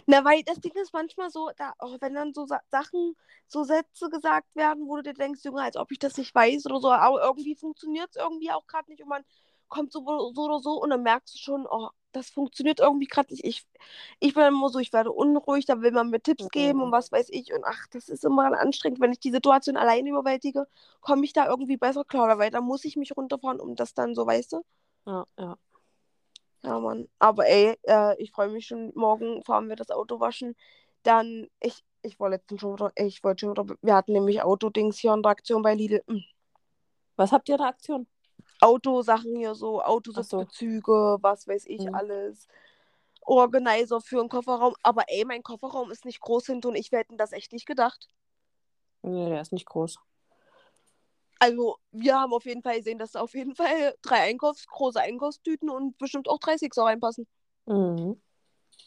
Na, 0.08 0.24
weil 0.26 0.44
das 0.44 0.60
Ding 0.60 0.74
ist 0.82 0.94
manchmal 0.94 1.30
so, 1.30 1.52
da, 1.58 1.74
auch 1.78 1.98
wenn 2.02 2.14
dann 2.14 2.34
so 2.34 2.46
Sa 2.46 2.62
Sachen, 2.70 3.16
so 3.48 3.64
Sätze 3.64 4.10
gesagt 4.10 4.56
werden, 4.56 4.88
wo 4.88 4.98
du 4.98 5.04
dir 5.04 5.14
denkst, 5.14 5.42
Junge, 5.44 5.62
als 5.62 5.78
ob 5.78 5.92
ich 5.92 6.00
das 6.00 6.18
nicht 6.18 6.34
weiß 6.34 6.66
oder 6.66 6.80
so, 6.80 6.92
aber 6.92 7.22
irgendwie 7.24 7.56
funktioniert 7.56 8.10
es 8.12 8.16
irgendwie 8.18 8.52
auch 8.52 8.66
gerade 8.68 8.90
nicht 8.90 9.02
und 9.04 9.10
man 9.10 9.24
kommt 9.70 9.92
so, 9.92 10.02
so 10.34 10.42
oder 10.44 10.60
so 10.60 10.82
und 10.82 10.90
dann 10.90 11.04
merkst 11.04 11.34
du 11.36 11.40
schon, 11.40 11.66
oh, 11.70 11.90
das 12.12 12.30
funktioniert 12.30 12.80
irgendwie 12.80 13.08
gerade 13.08 13.34
nicht. 13.34 13.44
Ich, 13.46 13.66
ich 14.20 14.34
bin 14.34 14.44
immer 14.46 14.70
so, 14.70 14.80
ich 14.80 14.94
werde 14.94 15.12
unruhig, 15.12 15.66
da 15.66 15.82
will 15.82 15.92
man 15.92 16.10
mir 16.10 16.22
Tipps 16.22 16.50
geben 16.52 16.82
Mhm. 16.82 16.84
und 16.84 16.92
was 16.92 17.12
weiß 17.12 17.30
ich 17.32 17.54
und 17.54 17.64
ach, 17.66 17.88
das 17.92 18.10
ist 18.10 18.24
immer 18.26 18.58
anstrengend, 18.60 19.00
wenn 19.00 19.12
ich 19.12 19.20
die 19.20 19.32
Situation 19.32 19.78
alleine 19.78 20.10
überwältige, 20.10 20.68
komme 21.02 21.26
ich 21.26 21.34
da 21.34 21.48
irgendwie 21.48 21.78
besser 21.78 22.04
klar, 22.06 22.38
weil 22.38 22.52
da 22.52 22.62
muss 22.62 22.86
ich 22.86 22.96
mich 22.98 23.16
runterfahren, 23.18 23.60
um 23.60 23.76
das 23.76 23.94
dann 23.94 24.14
so, 24.16 24.26
weißt 24.28 24.54
du? 24.54 24.64
Ja, 25.06 25.26
ja. 25.38 25.58
Ja, 26.64 26.80
Mann. 26.80 27.10
Aber 27.20 27.46
ey, 27.48 27.78
äh, 27.84 28.22
ich 28.22 28.32
freue 28.32 28.50
mich 28.50 28.68
schon. 28.68 28.92
Morgen 28.96 29.44
fahren 29.44 29.68
wir 29.70 29.76
das 29.76 29.92
Auto 29.92 30.20
waschen. 30.20 30.56
Dann, 31.04 31.48
ich, 31.60 31.84
ich 32.02 32.20
war 32.20 32.30
letztens 32.30 32.62
schon 32.62 32.74
wieder, 32.76 32.92
ich 32.96 33.24
wollte 33.24 33.42
schon 33.42 33.52
wieder, 33.52 33.76
wir 33.82 33.96
hatten 33.96 34.14
nämlich 34.14 34.42
Autodings 34.42 34.98
hier 34.98 35.14
in 35.14 35.22
der 35.24 35.32
Aktion 35.32 35.62
bei 35.62 35.74
Lidl. 35.76 36.02
Hm. 36.08 36.24
Was 37.18 37.32
habt 37.32 37.50
ihr 37.50 37.56
in 37.56 37.60
der 37.60 37.68
Aktion? 37.68 38.08
Autosachen 38.62 39.36
hier 39.36 39.56
so, 39.56 39.82
Ach 39.82 39.88
so. 39.88 39.92
Autositzbezüge, 39.94 41.18
was 41.22 41.48
weiß 41.48 41.66
ich 41.68 41.82
Mhm. 41.82 41.96
alles. 41.96 42.48
Organizer 43.22 44.02
für 44.02 44.20
einen 44.20 44.30
Kofferraum. 44.30 44.76
Aber 44.84 45.04
ey, 45.08 45.26
mein 45.26 45.44
Kofferraum 45.44 45.92
ist 45.92 46.06
nicht 46.06 46.22
groß 46.22 46.46
hinten 46.46 46.68
und 46.68 46.76
ich 46.76 46.92
wir 46.92 47.00
hätten 47.00 47.18
das 47.18 47.34
echt 47.34 47.52
nicht 47.54 47.66
gedacht. 47.66 48.10
Nee, 49.02 49.30
der 49.30 49.42
ist 49.42 49.52
nicht 49.52 49.66
groß. 49.66 49.98
Also, 51.44 51.76
wir 51.92 52.18
haben 52.18 52.32
auf 52.32 52.46
jeden 52.46 52.62
Fall 52.62 52.78
gesehen, 52.78 52.98
dass 53.00 53.12
da 53.12 53.20
auf 53.20 53.34
jeden 53.34 53.54
Fall 53.54 53.96
drei 54.02 54.22
Einkaufs-, 54.22 54.66
große 54.66 55.02
Einkaufstüten 55.02 55.70
und 55.70 55.98
bestimmt 55.98 56.30
auch 56.30 56.40
drei 56.40 56.58
Sixer 56.58 56.84
reinpassen. 56.84 57.28
Mhm. 57.66 58.22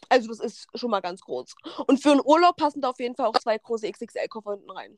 Also 0.09 0.29
das 0.29 0.39
ist 0.39 0.67
schon 0.73 0.89
mal 0.89 1.01
ganz 1.01 1.21
groß. 1.21 1.53
Und 1.85 2.01
für 2.01 2.11
einen 2.11 2.21
Urlaub 2.23 2.55
passen 2.55 2.81
da 2.81 2.89
auf 2.89 2.99
jeden 2.99 3.15
Fall 3.15 3.27
auch 3.27 3.37
zwei 3.37 3.59
große 3.59 3.87
XXL-Koffer 3.87 4.53
hinten 4.53 4.71
rein. 4.71 4.97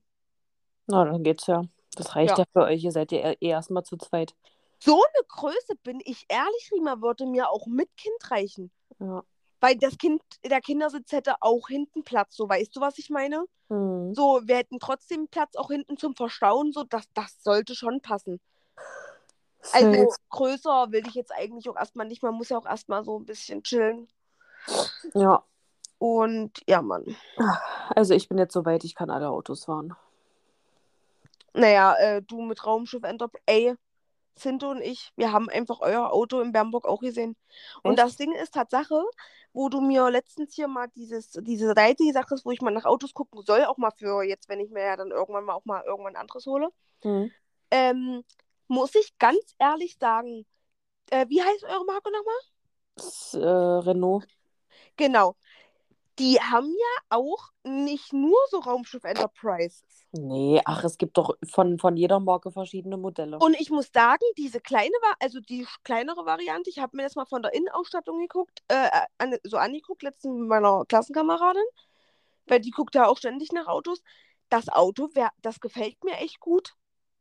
Na, 0.87 1.03
dann 1.03 1.21
geht's 1.21 1.47
ja. 1.47 1.61
Das 1.95 2.15
reicht 2.15 2.37
Ja. 2.37 2.43
ja, 2.43 2.45
für 2.53 2.63
euch. 2.63 2.81
Ihr 2.81 2.93
seid 2.93 3.11
ja 3.11 3.31
eh 3.31 3.35
erstmal 3.41 3.83
zu 3.83 3.97
zweit. 3.97 4.33
So 4.79 4.95
eine 4.95 5.25
Größe, 5.27 5.75
bin 5.83 5.99
ich 6.05 6.25
ehrlich, 6.29 6.71
Rima, 6.71 7.01
würde 7.01 7.25
mir 7.25 7.49
auch 7.49 7.67
mit 7.67 7.89
Kind 7.97 8.31
reichen. 8.31 8.71
Ja. 8.99 9.23
Weil 9.59 9.75
das 9.77 9.97
Kind, 9.97 10.21
der 10.43 10.61
Kindersitz 10.61 11.11
hätte 11.11 11.35
auch 11.41 11.67
hinten 11.67 12.03
Platz. 12.03 12.35
So, 12.35 12.47
weißt 12.47 12.75
du, 12.75 12.81
was 12.81 12.97
ich 12.97 13.09
meine? 13.09 13.45
Mhm. 13.69 14.13
So, 14.13 14.41
wir 14.45 14.57
hätten 14.57 14.79
trotzdem 14.79 15.27
Platz 15.27 15.55
auch 15.55 15.69
hinten 15.69 15.97
zum 15.97 16.15
Verstauen. 16.15 16.71
So, 16.71 16.83
das, 16.83 17.05
das 17.13 17.43
sollte 17.43 17.75
schon 17.75 18.01
passen. 18.01 18.39
Also 19.73 19.91
Safe. 19.91 20.07
größer 20.29 20.91
will 20.91 21.05
ich 21.07 21.15
jetzt 21.15 21.33
eigentlich 21.33 21.69
auch 21.69 21.75
erstmal 21.75 22.07
nicht. 22.07 22.23
Man 22.23 22.35
muss 22.35 22.49
ja 22.49 22.57
auch 22.57 22.65
erstmal 22.65 23.03
so 23.03 23.19
ein 23.19 23.25
bisschen 23.25 23.63
chillen. 23.63 24.07
Ja. 25.13 25.43
Und 25.97 26.61
ja, 26.67 26.81
Mann. 26.81 27.15
Also 27.95 28.13
ich 28.13 28.29
bin 28.29 28.37
jetzt 28.37 28.53
so 28.53 28.65
weit, 28.65 28.83
ich 28.83 28.95
kann 28.95 29.09
alle 29.09 29.29
Autos 29.29 29.65
fahren. 29.65 29.95
Naja, 31.53 31.95
äh, 31.95 32.21
du 32.21 32.41
mit 32.41 32.65
Raumschiff 32.65 33.03
Enterprise. 33.03 33.43
Ey, 33.45 33.75
Sinto 34.35 34.69
und 34.71 34.81
ich, 34.81 35.11
wir 35.15 35.31
haben 35.31 35.49
einfach 35.49 35.79
euer 35.81 36.11
Auto 36.13 36.39
in 36.41 36.51
Bernburg 36.51 36.85
auch 36.85 37.01
gesehen. 37.01 37.35
Und 37.83 37.93
Echt? 37.93 37.99
das 37.99 38.15
Ding 38.17 38.33
ist 38.33 38.53
Tatsache, 38.53 39.03
wo 39.53 39.69
du 39.69 39.81
mir 39.81 40.09
letztens 40.09 40.53
hier 40.55 40.67
mal 40.67 40.87
dieses, 40.95 41.31
diese 41.31 41.73
Seite 41.75 42.05
gesagt 42.05 42.31
hast, 42.31 42.45
wo 42.45 42.51
ich 42.51 42.61
mal 42.61 42.71
nach 42.71 42.85
Autos 42.85 43.13
gucken 43.13 43.41
soll, 43.45 43.65
auch 43.65 43.77
mal 43.77 43.91
für 43.91 44.23
jetzt, 44.23 44.49
wenn 44.49 44.59
ich 44.59 44.71
mir 44.71 44.83
ja 44.85 44.95
dann 44.97 45.11
irgendwann 45.11 45.45
mal 45.45 45.53
auch 45.53 45.65
mal 45.65 45.83
irgendwann 45.85 46.15
anderes 46.15 46.45
hole, 46.45 46.69
Mhm. 47.03 47.31
ähm, 47.71 48.23
muss 48.67 48.95
ich 48.95 49.17
ganz 49.17 49.55
ehrlich 49.59 49.97
sagen, 49.99 50.45
äh, 51.11 51.27
wie 51.29 51.41
heißt 51.43 51.63
eure 51.65 51.85
Marke 51.85 52.11
nochmal? 52.11 52.35
Äh, 53.33 53.79
Renault. 53.85 54.27
Genau. 54.97 55.35
Die 56.19 56.39
haben 56.41 56.67
ja 56.69 57.03
auch 57.17 57.49
nicht 57.63 58.13
nur 58.13 58.37
so 58.49 58.59
Raumschiff 58.59 59.03
Enterprise. 59.03 59.83
Nee, 60.11 60.59
ach, 60.65 60.83
es 60.83 60.97
gibt 60.97 61.17
doch 61.17 61.37
von, 61.47 61.77
von 61.77 61.95
jeder 61.95 62.19
Marke 62.19 62.51
verschiedene 62.51 62.97
Modelle. 62.97 63.37
Und 63.37 63.59
ich 63.59 63.69
muss 63.69 63.91
sagen, 63.93 64.23
diese 64.37 64.59
kleine 64.59 64.89
war, 65.01 65.15
also 65.19 65.39
die 65.39 65.67
kleinere 65.83 66.25
Variante, 66.25 66.69
ich 66.69 66.79
habe 66.79 66.97
mir 66.97 67.03
das 67.03 67.15
mal 67.15 67.25
von 67.25 67.43
der 67.43 67.53
Innenausstattung 67.53 68.19
geguckt, 68.19 68.63
äh, 68.69 68.89
an, 69.19 69.35
so 69.43 69.57
angeguckt, 69.57 70.01
letztens 70.01 70.35
mit 70.39 70.47
meiner 70.47 70.83
Klassenkameradin, 70.85 71.63
weil 72.47 72.59
die 72.59 72.71
guckt 72.71 72.95
ja 72.95 73.07
auch 73.07 73.17
ständig 73.17 73.51
nach 73.51 73.67
Autos. 73.67 74.01
Das 74.49 74.69
Auto, 74.69 75.09
wär, 75.13 75.29
das 75.41 75.59
gefällt 75.59 76.03
mir 76.03 76.17
echt 76.17 76.39
gut, 76.39 76.73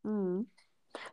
Mhm. 0.02 0.48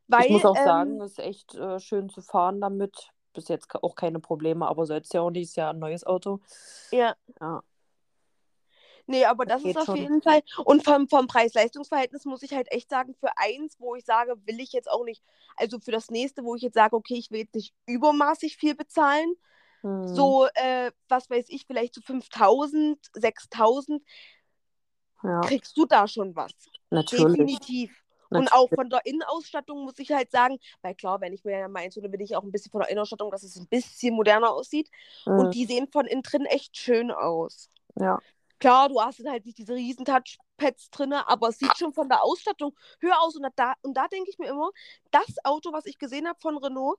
weil 0.07 0.25
ich 0.25 0.31
muss 0.31 0.45
auch 0.45 0.55
ähm, 0.57 0.65
sagen, 0.65 1.01
es 1.01 1.11
ist 1.13 1.19
echt 1.19 1.55
äh, 1.55 1.79
schön 1.79 2.09
zu 2.09 2.21
fahren 2.21 2.61
damit. 2.61 3.11
Bis 3.33 3.49
jetzt 3.49 3.75
auch 3.83 3.95
keine 3.95 4.19
Probleme, 4.19 4.65
aber 4.65 4.83
es 4.83 5.11
ja 5.11 5.19
auch 5.19 5.29
nicht, 5.29 5.43
ist 5.49 5.57
ja 5.57 5.71
ein 5.71 5.79
neues 5.79 6.05
Auto. 6.05 6.39
ja, 6.91 7.15
Ja. 7.41 7.61
Nee, 9.07 9.25
aber 9.25 9.45
Das 9.45 9.61
das 9.63 9.71
ist 9.71 9.77
auf 9.77 9.85
schon. 9.85 9.95
jeden 9.97 10.21
Fall, 10.21 10.41
und 10.65 10.83
vom, 10.83 11.07
vom 11.07 11.27
Preis-Leistungs-Verhältnis 11.27 12.25
muss 12.25 12.43
ich 12.43 12.53
halt 12.53 12.71
echt 12.71 12.89
sagen, 12.89 13.15
für 13.19 13.29
eins, 13.37 13.79
wo 13.79 13.95
ich 13.95 14.05
sage, 14.05 14.35
will 14.45 14.59
ich 14.59 14.71
jetzt 14.73 14.89
auch 14.89 15.03
nicht, 15.05 15.23
also 15.55 15.79
für 15.79 15.91
das 15.91 16.09
nächste, 16.09 16.43
wo 16.43 16.55
ich 16.55 16.61
jetzt 16.61 16.75
sage, 16.75 16.95
okay, 16.95 17.15
ich 17.15 17.31
will 17.31 17.39
jetzt 17.41 17.55
nicht 17.55 17.73
übermaßig 17.85 18.57
viel 18.57 18.75
bezahlen, 18.75 19.33
Mhm. 19.83 20.07
so, 20.07 20.47
äh, 20.55 20.91
was 21.09 21.29
weiß 21.29 21.45
ich, 21.49 21.65
vielleicht 21.67 21.93
so 21.93 22.01
5000, 22.01 22.97
6000, 23.13 24.01
ja, 25.23 25.41
kriegst 25.41 25.77
du 25.77 25.85
da 25.85 26.07
schon 26.07 26.35
was. 26.35 26.51
natürlich. 26.89 27.37
Definitiv. 27.37 27.91
Und 28.29 28.51
auch 28.51 28.69
von 28.73 28.89
der 28.89 29.05
Innenausstattung 29.05 29.83
muss 29.83 29.99
ich 29.99 30.11
halt 30.11 30.31
sagen, 30.31 30.57
weil 30.81 30.95
klar, 30.95 31.21
wenn 31.21 31.31
ich 31.33 31.45
mir 31.45 31.59
ja 31.59 31.67
mal 31.67 31.81
eins 31.83 31.95
hole, 31.95 32.11
will 32.11 32.21
ich 32.21 32.35
auch 32.35 32.43
ein 32.43 32.51
bisschen 32.51 32.71
von 32.71 32.81
der 32.81 32.89
Innenausstattung, 32.89 33.31
dass 33.31 33.43
es 33.43 33.55
ein 33.55 33.67
bisschen 33.67 34.15
moderner 34.15 34.51
aussieht. 34.51 34.89
Mhm. 35.25 35.39
Und 35.39 35.53
die 35.53 35.65
sehen 35.65 35.87
von 35.91 36.05
innen 36.05 36.23
drin 36.23 36.45
echt 36.45 36.75
schön 36.75 37.11
aus. 37.11 37.69
Ja. 37.95 38.19
Klar, 38.59 38.89
du 38.89 39.01
hast 39.01 39.23
halt 39.25 39.45
nicht 39.45 39.57
diese 39.57 39.73
riesen 39.75 40.05
Touchpads 40.05 40.89
drin, 40.89 41.13
aber 41.13 41.49
es 41.49 41.57
sieht 41.59 41.77
schon 41.77 41.93
von 41.93 42.07
der 42.09 42.23
Ausstattung 42.23 42.75
höher 43.01 43.19
aus. 43.21 43.35
Und 43.35 43.45
da, 43.55 43.73
und 43.81 43.95
da 43.95 44.07
denke 44.07 44.29
ich 44.29 44.37
mir 44.37 44.47
immer, 44.49 44.69
das 45.11 45.25
Auto, 45.43 45.73
was 45.73 45.85
ich 45.85 45.97
gesehen 45.97 46.27
habe 46.27 46.39
von 46.39 46.57
Renault, 46.57 46.97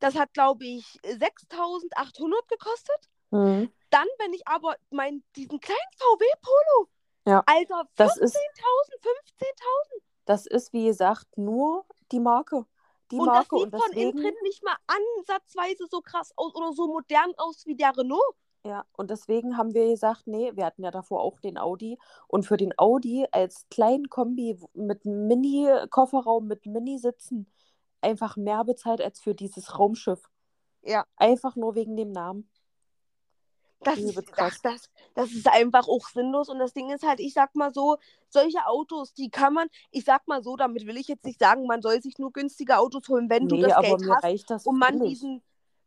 das 0.00 0.14
hat, 0.16 0.32
glaube 0.34 0.64
ich, 0.64 0.84
6.800 1.04 2.48
gekostet. 2.48 3.08
Mhm. 3.30 3.72
Dann, 3.90 4.06
wenn 4.18 4.32
ich 4.32 4.46
aber 4.46 4.76
mein, 4.90 5.22
diesen 5.36 5.60
kleinen 5.60 5.78
VW 5.96 6.24
Polo, 6.42 6.88
Ja. 7.26 7.42
Alter, 7.46 7.82
14.000, 7.82 7.88
Das 7.96 8.16
ist, 8.18 8.36
15.000. 8.36 10.02
das 10.26 10.46
ist, 10.46 10.72
wie 10.72 10.86
gesagt, 10.86 11.26
nur 11.36 11.84
die 12.12 12.20
Marke. 12.20 12.66
Die 13.10 13.16
Und 13.16 13.26
das 13.26 13.50
Marke. 13.50 13.56
sieht 13.58 13.72
Und 13.72 13.80
von 13.82 13.92
innen 13.92 14.12
deswegen, 14.12 14.22
drin 14.22 14.34
nicht 14.42 14.62
mal 14.64 14.76
ansatzweise 14.86 15.86
so 15.90 16.00
krass 16.00 16.32
aus 16.36 16.54
oder 16.54 16.72
so 16.72 16.86
modern 16.86 17.32
aus 17.36 17.66
wie 17.66 17.74
der 17.76 17.96
Renault. 17.96 18.34
Ja, 18.66 18.86
und 18.96 19.10
deswegen 19.10 19.58
haben 19.58 19.74
wir 19.74 19.88
gesagt, 19.88 20.26
nee, 20.26 20.52
wir 20.54 20.64
hatten 20.64 20.82
ja 20.82 20.90
davor 20.90 21.20
auch 21.20 21.38
den 21.38 21.58
Audi. 21.58 21.98
Und 22.28 22.46
für 22.46 22.56
den 22.56 22.72
Audi 22.78 23.26
als 23.30 23.66
kleinen 23.70 24.08
Kombi 24.08 24.58
mit 24.72 25.04
Mini-Kofferraum, 25.04 26.46
mit 26.46 26.64
Mini-Sitzen, 26.64 27.46
einfach 28.00 28.36
mehr 28.36 28.64
bezahlt 28.64 29.02
als 29.02 29.20
für 29.20 29.34
dieses 29.34 29.78
Raumschiff. 29.78 30.30
Ja. 30.82 31.04
Einfach 31.16 31.56
nur 31.56 31.74
wegen 31.74 31.96
dem 31.96 32.12
Namen. 32.12 32.48
Das 33.80 33.98
ist, 33.98 34.16
das, 34.36 34.62
das, 34.62 34.90
das 35.14 35.30
ist 35.32 35.46
einfach 35.46 35.86
auch 35.86 36.08
sinnlos. 36.08 36.48
Und 36.48 36.58
das 36.58 36.72
Ding 36.72 36.90
ist 36.90 37.06
halt, 37.06 37.20
ich 37.20 37.34
sag 37.34 37.54
mal 37.54 37.72
so, 37.72 37.98
solche 38.30 38.66
Autos, 38.66 39.12
die 39.12 39.28
kann 39.28 39.52
man, 39.52 39.68
ich 39.90 40.06
sag 40.06 40.26
mal 40.26 40.42
so, 40.42 40.56
damit 40.56 40.86
will 40.86 40.96
ich 40.96 41.08
jetzt 41.08 41.26
nicht 41.26 41.38
sagen, 41.38 41.66
man 41.66 41.82
soll 41.82 42.00
sich 42.00 42.18
nur 42.18 42.32
günstige 42.32 42.78
Autos 42.78 43.06
holen, 43.10 43.28
wenn 43.28 43.44
nee, 43.44 43.60
du 43.60 43.68
das 43.68 43.78
Geld 44.22 44.44
hast. 44.48 44.66
Und 44.66 44.78
man 44.78 45.00
diesen, 45.00 45.42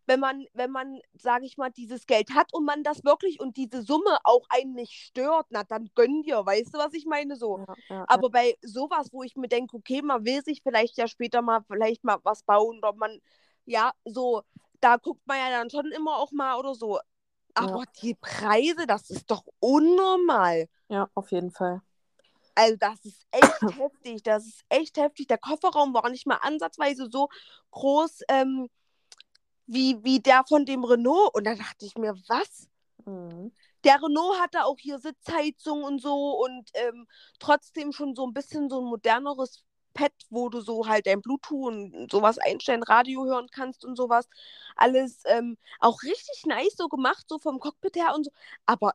wenn 0.08 0.20
man, 0.22 0.45
wenn 0.53 0.72
man, 0.72 0.99
sage 1.14 1.45
ich 1.45 1.58
mal, 1.58 1.70
dieses 1.70 2.08
Geld 2.08 2.34
hat 2.34 2.53
und 2.53 2.66
man 2.66 2.82
das 2.82 3.03
wirklich 3.03 3.39
und 3.39 3.58
diese 3.58 3.82
Summe 3.84 4.18
auch 4.24 4.45
einen 4.49 4.74
nicht 4.74 4.93
stört, 4.93 5.47
na 5.49 5.64
dann 5.64 5.89
gönn 5.95 6.24
dir, 6.24 6.45
weißt 6.45 6.74
du, 6.74 6.80
was 6.80 6.93
ich 6.93 7.05
meine? 7.05 7.36
So. 7.36 7.60
Ja, 7.60 7.76
ja, 7.89 8.05
Aber 8.08 8.28
ja. 8.28 8.30
bei 8.30 8.58
sowas, 8.62 9.10
wo 9.12 9.24
ich 9.24 9.36
mir 9.36 9.49
denke, 9.49 9.76
okay, 9.76 10.01
man 10.01 10.26
will 10.26 10.41
sich 10.43 10.62
vielleicht 10.64 10.97
ja 10.97 11.08
später 11.08 11.41
mal 11.41 11.62
vielleicht 11.68 12.03
mal 12.03 12.18
was 12.24 12.43
bauen 12.43 12.78
oder 12.78 12.93
man, 12.93 13.20
ja, 13.66 13.91
so, 14.05 14.43
da 14.80 14.95
guckt 14.95 15.22
man 15.28 15.38
ja 15.38 15.49
dann 15.49 15.70
schon 15.70 15.91
immer 15.91 16.18
auch 16.18 16.32
mal 16.32 16.58
oder 16.58 16.74
so. 16.74 16.99
Aber 17.53 17.84
die 18.01 18.14
Preise, 18.14 18.88
das 18.88 19.10
ist 19.10 19.30
doch 19.30 19.43
unnormal. 19.60 20.68
Ja, 20.89 21.10
auf 21.16 21.32
jeden 21.32 21.51
Fall. 21.51 21.82
Also 22.55 22.76
das 22.78 23.05
ist 23.05 23.26
echt 23.32 23.62
heftig. 23.80 24.24
Das 24.24 24.45
ist 24.45 24.62
echt 24.70 24.97
heftig. 24.97 25.28
Der 25.28 25.38
Kofferraum 25.38 25.93
war 25.93 26.10
nicht 26.10 26.28
mal 26.28 26.39
ansatzweise 26.41 27.10
so 27.12 27.30
groß 27.72 28.22
ähm, 28.30 28.70
wie, 29.68 30.03
wie 30.03 30.20
der 30.20 30.43
von 30.47 30.65
dem 30.65 30.84
Renault. 30.84 31.34
Und 31.36 31.45
da 31.45 31.55
dachte 31.55 31.86
ich 31.86 31.95
mir, 31.95 32.15
was? 32.28 32.68
Mhm. 33.05 33.51
Der 33.84 34.01
Renault 34.01 34.39
hatte 34.39 34.65
auch 34.65 34.78
hier 34.80 34.99
Sitzheizung 34.99 35.84
und 35.84 36.01
so 36.01 36.43
und 36.43 36.70
ähm, 36.74 37.07
trotzdem 37.39 37.91
schon 37.91 38.15
so 38.15 38.26
ein 38.26 38.34
bisschen 38.34 38.70
so 38.70 38.80
ein 38.80 38.86
moderneres 38.86 39.63
Pad, 39.93 40.11
wo 40.30 40.49
du 40.49 40.61
so 40.61 40.88
halt 40.88 41.07
dein 41.07 41.22
Bluetooth 41.22 41.68
und 41.68 42.11
sowas 42.11 42.38
einstellen, 42.38 42.84
Radio 42.84 43.26
hören 43.26 43.47
kannst 43.51 43.86
und 43.86 43.95
sowas. 43.95 44.28
Alles 44.76 45.22
ähm, 45.26 45.57
auch 45.80 46.01
richtig 46.03 46.45
nice 46.45 46.76
so 46.76 46.88
gemacht, 46.88 47.26
so 47.28 47.39
vom 47.39 47.59
Cockpit 47.59 47.95
her 47.95 48.13
und 48.15 48.26
so. 48.26 48.32
Aber 48.65 48.93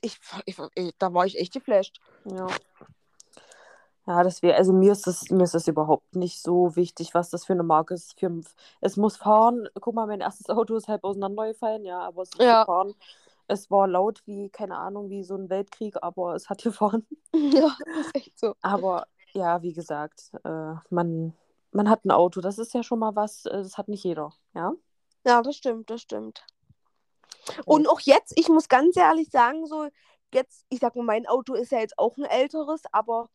ich, 0.00 0.18
ich, 0.46 0.56
ich 0.74 0.92
da 0.98 1.12
war 1.12 1.26
ich 1.26 1.38
echt 1.38 1.52
geflasht. 1.52 2.00
Ja. 2.24 2.46
Ja, 4.08 4.22
das 4.22 4.40
wäre, 4.40 4.56
also 4.56 4.72
mir 4.72 4.92
ist 4.92 5.06
das, 5.06 5.28
mir 5.28 5.44
ist 5.44 5.52
das 5.52 5.68
überhaupt 5.68 6.16
nicht 6.16 6.40
so 6.40 6.74
wichtig, 6.76 7.12
was 7.12 7.28
das 7.28 7.44
für 7.44 7.52
eine 7.52 7.62
Marke 7.62 7.92
ist. 7.92 8.18
Für, 8.18 8.40
es 8.80 8.96
muss 8.96 9.18
fahren. 9.18 9.68
Guck 9.78 9.94
mal, 9.94 10.06
mein 10.06 10.22
erstes 10.22 10.48
Auto 10.48 10.76
ist 10.76 10.88
halb 10.88 11.04
auseinandergefallen, 11.04 11.84
ja, 11.84 12.00
aber 12.00 12.22
es 12.22 12.30
ist 12.30 12.40
ja. 12.40 12.62
gefahren. 12.62 12.94
Es 13.48 13.70
war 13.70 13.86
laut 13.86 14.22
wie, 14.24 14.48
keine 14.48 14.78
Ahnung, 14.78 15.10
wie 15.10 15.22
so 15.24 15.34
ein 15.34 15.50
Weltkrieg, 15.50 16.02
aber 16.02 16.34
es 16.34 16.48
hat 16.48 16.62
gefahren. 16.62 17.06
Ja, 17.34 17.76
das 17.84 18.06
ist 18.06 18.14
echt 18.14 18.38
so. 18.38 18.54
Aber 18.62 19.06
ja, 19.34 19.60
wie 19.60 19.74
gesagt, 19.74 20.32
äh, 20.42 20.74
man, 20.88 21.34
man 21.72 21.90
hat 21.90 22.06
ein 22.06 22.10
Auto. 22.10 22.40
Das 22.40 22.56
ist 22.56 22.72
ja 22.72 22.82
schon 22.82 23.00
mal 23.00 23.14
was, 23.14 23.44
äh, 23.44 23.58
das 23.58 23.76
hat 23.76 23.88
nicht 23.88 24.04
jeder, 24.04 24.32
ja? 24.54 24.72
Ja, 25.26 25.42
das 25.42 25.54
stimmt, 25.54 25.90
das 25.90 26.00
stimmt. 26.00 26.46
Und 27.66 27.86
auch 27.86 28.00
jetzt, 28.00 28.32
ich 28.36 28.48
muss 28.48 28.70
ganz 28.70 28.96
ehrlich 28.96 29.28
sagen, 29.30 29.66
so 29.66 29.88
jetzt, 30.32 30.64
ich 30.70 30.80
sag 30.80 30.96
mal, 30.96 31.04
mein 31.04 31.26
Auto 31.26 31.52
ist 31.52 31.72
ja 31.72 31.80
jetzt 31.80 31.98
auch 31.98 32.16
ein 32.16 32.24
älteres, 32.24 32.82
aber 32.90 33.28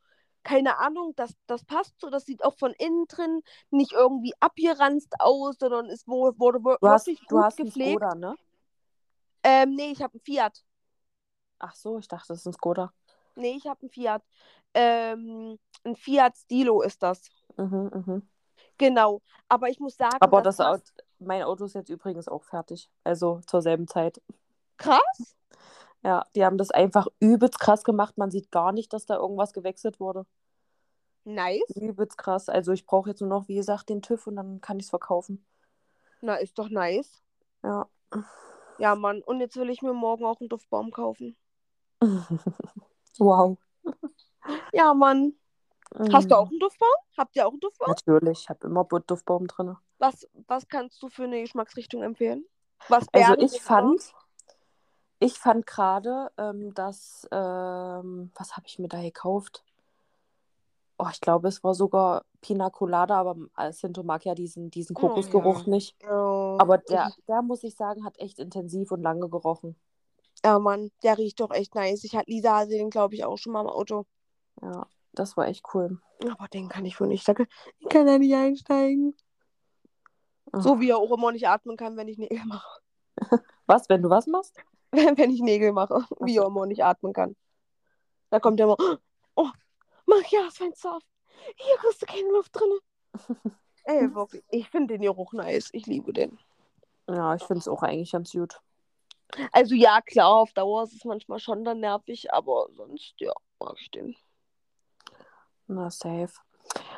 keine 0.43 0.77
Ahnung, 0.77 1.13
das, 1.15 1.33
das 1.47 1.63
passt 1.63 1.99
so, 1.99 2.09
das 2.09 2.25
sieht 2.25 2.43
auch 2.43 2.57
von 2.57 2.73
innen 2.73 3.07
drin 3.07 3.41
nicht 3.69 3.93
irgendwie 3.93 4.33
abgeranzt 4.39 5.13
aus, 5.19 5.57
sondern 5.59 5.87
es 5.87 6.07
wurde, 6.07 6.37
wurde 6.39 6.59
du 6.59 6.65
wirklich 6.65 6.91
hast, 6.91 7.05
gut 7.05 7.31
du 7.31 7.39
hast 7.39 7.57
gepflegt. 7.57 7.91
Skoda, 7.91 8.15
ne? 8.15 8.35
Ähm, 9.43 9.75
nee, 9.75 9.91
ich 9.91 10.01
habe 10.01 10.13
einen 10.13 10.21
Fiat. 10.21 10.63
Ach 11.59 11.75
so, 11.75 11.97
ich 11.97 12.07
dachte, 12.07 12.29
das 12.29 12.39
ist 12.39 12.45
ein 12.45 12.53
Skoda. 12.53 12.93
Nee, 13.35 13.55
ich 13.57 13.67
habe 13.67 13.81
einen 13.81 13.89
Fiat. 13.89 14.23
Ähm, 14.73 15.59
ein 15.83 15.95
Fiat 15.95 16.35
Stilo 16.37 16.81
ist 16.81 17.01
das. 17.01 17.29
Mhm, 17.57 17.91
mhm. 18.05 18.29
Genau. 18.77 19.21
Aber 19.47 19.69
ich 19.69 19.79
muss 19.79 19.95
sagen. 19.95 20.17
Aber 20.19 20.41
das 20.41 20.59
Auto, 20.59 20.81
mein 21.19 21.43
Auto 21.43 21.65
ist 21.65 21.75
jetzt 21.75 21.89
übrigens 21.89 22.27
auch 22.27 22.43
fertig. 22.43 22.89
Also 23.03 23.41
zur 23.47 23.61
selben 23.61 23.87
Zeit. 23.87 24.21
Krass. 24.77 25.35
Ja, 26.03 26.25
die 26.35 26.43
haben 26.43 26.57
das 26.57 26.71
einfach 26.71 27.07
übelst 27.19 27.59
krass 27.59 27.83
gemacht. 27.83 28.17
Man 28.17 28.29
sieht 28.29 28.51
gar 28.51 28.71
nicht, 28.73 28.91
dass 28.91 29.05
da 29.05 29.15
irgendwas 29.15 29.53
gewechselt 29.53 29.99
wurde. 29.99 30.25
Nice. 31.23 31.61
Übelst 31.75 32.17
krass. 32.17 32.49
Also 32.49 32.73
ich 32.73 32.85
brauche 32.85 33.09
jetzt 33.09 33.21
nur 33.21 33.29
noch, 33.29 33.47
wie 33.47 33.55
gesagt, 33.55 33.89
den 33.89 34.01
TÜV 34.01 34.27
und 34.27 34.35
dann 34.35 34.59
kann 34.59 34.79
ich 34.79 34.85
es 34.85 34.89
verkaufen. 34.89 35.45
Na, 36.21 36.35
ist 36.35 36.59
doch 36.59 36.69
nice. 36.69 37.23
Ja. 37.63 37.87
Ja, 38.77 38.95
Mann. 38.95 39.21
Und 39.21 39.39
jetzt 39.39 39.55
will 39.55 39.69
ich 39.69 39.81
mir 39.81 39.93
morgen 39.93 40.25
auch 40.25 40.39
einen 40.41 40.49
Duftbaum 40.49 40.91
kaufen. 40.91 41.37
wow. 43.17 43.57
Ja, 44.73 44.93
Mann. 44.93 45.33
Hast 46.11 46.31
du 46.31 46.35
auch 46.35 46.49
einen 46.49 46.59
Duftbaum? 46.59 46.89
Habt 47.17 47.35
ihr 47.35 47.45
auch 47.45 47.51
einen 47.51 47.59
Duftbaum? 47.59 47.89
Natürlich, 47.89 48.41
ich 48.41 48.49
habe 48.49 48.67
immer 48.67 48.83
Duftbaum 48.83 49.47
drin. 49.47 49.77
Was, 49.99 50.27
was 50.47 50.67
kannst 50.67 51.01
du 51.03 51.07
für 51.07 51.23
eine 51.23 51.39
Geschmacksrichtung 51.41 52.01
empfehlen? 52.01 52.45
Was 52.89 53.05
also 53.13 53.37
ich 53.37 53.61
fand, 53.61 54.13
ich 55.23 55.39
fand 55.39 55.65
gerade, 55.65 56.31
ähm, 56.37 56.73
dass, 56.73 57.25
ähm, 57.31 58.31
was 58.35 58.57
habe 58.57 58.67
ich 58.67 58.77
mir 58.77 58.89
da 58.89 59.01
gekauft? 59.01 59.63
Oh, 60.97 61.07
ich 61.09 61.21
glaube, 61.21 61.47
es 61.47 61.63
war 61.63 61.73
sogar 61.73 62.25
Pina 62.41 62.69
Colada, 62.69 63.19
aber 63.19 63.37
Alcinto 63.53 64.03
mag 64.03 64.25
ja 64.25 64.35
diesen, 64.35 64.69
diesen 64.69 64.93
Kokosgeruch 64.93 65.61
oh, 65.61 65.63
ja. 65.63 65.69
nicht. 65.69 65.95
Oh. 66.03 66.57
Aber 66.59 66.77
der, 66.77 67.13
der, 67.27 67.41
muss 67.41 67.63
ich 67.63 67.75
sagen, 67.75 68.03
hat 68.03 68.19
echt 68.19 68.37
intensiv 68.37 68.91
und 68.91 69.01
lange 69.01 69.29
gerochen. 69.29 69.77
Ja, 70.43 70.59
Mann, 70.59 70.91
der 71.03 71.17
riecht 71.17 71.39
doch 71.39 71.51
echt 71.51 71.73
nice. 71.73 72.03
Ich 72.03 72.17
hatte 72.17 72.29
Lisa 72.29 72.57
hatte 72.57 72.71
den, 72.71 72.89
glaube 72.89 73.15
ich, 73.15 73.23
auch 73.23 73.37
schon 73.37 73.53
mal 73.53 73.61
im 73.61 73.67
Auto. 73.67 74.05
Ja, 74.61 74.87
das 75.13 75.37
war 75.37 75.47
echt 75.47 75.63
cool. 75.73 75.99
Aber 76.29 76.49
den 76.49 76.67
kann 76.67 76.85
ich 76.85 76.99
wohl 76.99 77.07
nicht. 77.07 77.27
Ich 77.27 77.89
kann 77.89 78.05
da 78.05 78.17
nicht 78.17 78.35
einsteigen. 78.35 79.15
Ach. 80.51 80.61
So 80.61 80.81
wie 80.81 80.89
er 80.89 80.97
auch 80.97 81.11
immer 81.11 81.31
nicht 81.31 81.47
atmen 81.47 81.77
kann, 81.77 81.95
wenn 81.95 82.09
ich 82.09 82.17
Nägel 82.17 82.43
mache. 82.45 82.81
Was, 83.67 83.87
wenn 83.87 84.01
du 84.01 84.09
was 84.09 84.27
machst? 84.27 84.57
wenn 85.17 85.31
ich 85.31 85.41
Nägel 85.41 85.71
mache, 85.71 86.05
wie 86.19 86.37
er 86.37 86.45
immer 86.45 86.65
nicht 86.67 86.83
atmen 86.83 87.13
kann. 87.13 87.35
Da 88.29 88.39
kommt 88.39 88.59
er 88.59 88.65
immer, 88.65 88.77
oh, 89.35 89.49
mach 90.05 90.23
ja 90.29 90.43
das 90.45 90.57
Fenster 90.57 90.95
auf. 90.95 91.03
Hier 91.55 91.75
kriegst 91.77 92.01
du 92.01 92.05
keine 92.05 92.29
Luft 92.29 92.55
drin. 92.55 92.79
Ey, 93.85 94.13
wirklich. 94.13 94.43
Ich 94.49 94.69
finde 94.69 94.93
den 94.93 95.01
Geruch 95.01 95.33
nice. 95.33 95.69
Ich 95.73 95.87
liebe 95.87 96.13
den. 96.13 96.39
Ja, 97.09 97.35
ich 97.35 97.43
finde 97.43 97.59
es 97.59 97.67
auch 97.67 97.83
eigentlich 97.83 98.11
ganz 98.11 98.31
gut. 98.31 98.61
Also 99.51 99.75
ja, 99.75 99.99
klar, 100.01 100.29
auf 100.29 100.53
Dauer 100.53 100.83
ist 100.83 100.93
es 100.93 101.05
manchmal 101.05 101.39
schon 101.39 101.65
dann 101.65 101.79
nervig, 101.79 102.31
aber 102.31 102.67
sonst, 102.75 103.15
ja, 103.17 103.33
mag 103.59 103.75
ich 103.79 103.89
den. 103.91 104.15
Na, 105.67 105.89
safe. 105.89 106.31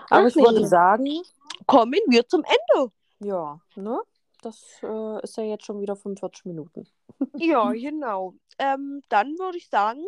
Aber 0.09 0.25
Ach, 0.25 0.27
ich 0.27 0.35
würde 0.35 0.59
nicht. 0.59 0.69
sagen, 0.69 1.21
kommen 1.65 1.99
wir 2.07 2.27
zum 2.27 2.43
Ende. 2.43 2.91
Ja, 3.19 3.59
ne? 3.75 4.01
Das 4.45 4.79
äh, 4.83 5.23
ist 5.23 5.37
ja 5.37 5.43
jetzt 5.43 5.65
schon 5.65 5.81
wieder 5.81 5.95
45 5.95 6.45
Minuten. 6.45 6.87
ja, 7.35 7.71
genau. 7.71 8.35
Ähm, 8.59 9.01
dann 9.09 9.29
würde 9.39 9.57
ich 9.57 9.69
sagen, 9.69 10.03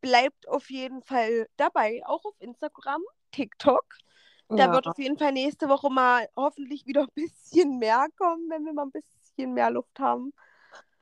bleibt 0.00 0.48
auf 0.48 0.70
jeden 0.70 1.02
Fall 1.02 1.48
dabei, 1.58 2.00
auch 2.06 2.24
auf 2.24 2.34
Instagram, 2.38 3.02
TikTok. 3.30 3.84
Da 4.48 4.56
ja. 4.56 4.72
wird 4.72 4.86
auf 4.86 4.96
jeden 4.96 5.18
Fall 5.18 5.32
nächste 5.32 5.68
Woche 5.68 5.90
mal 5.90 6.26
hoffentlich 6.34 6.86
wieder 6.86 7.02
ein 7.02 7.12
bisschen 7.14 7.78
mehr 7.78 8.06
kommen, 8.16 8.48
wenn 8.48 8.64
wir 8.64 8.72
mal 8.72 8.86
ein 8.86 8.90
bisschen 8.90 9.52
mehr 9.52 9.70
Luft 9.70 10.00
haben. 10.00 10.32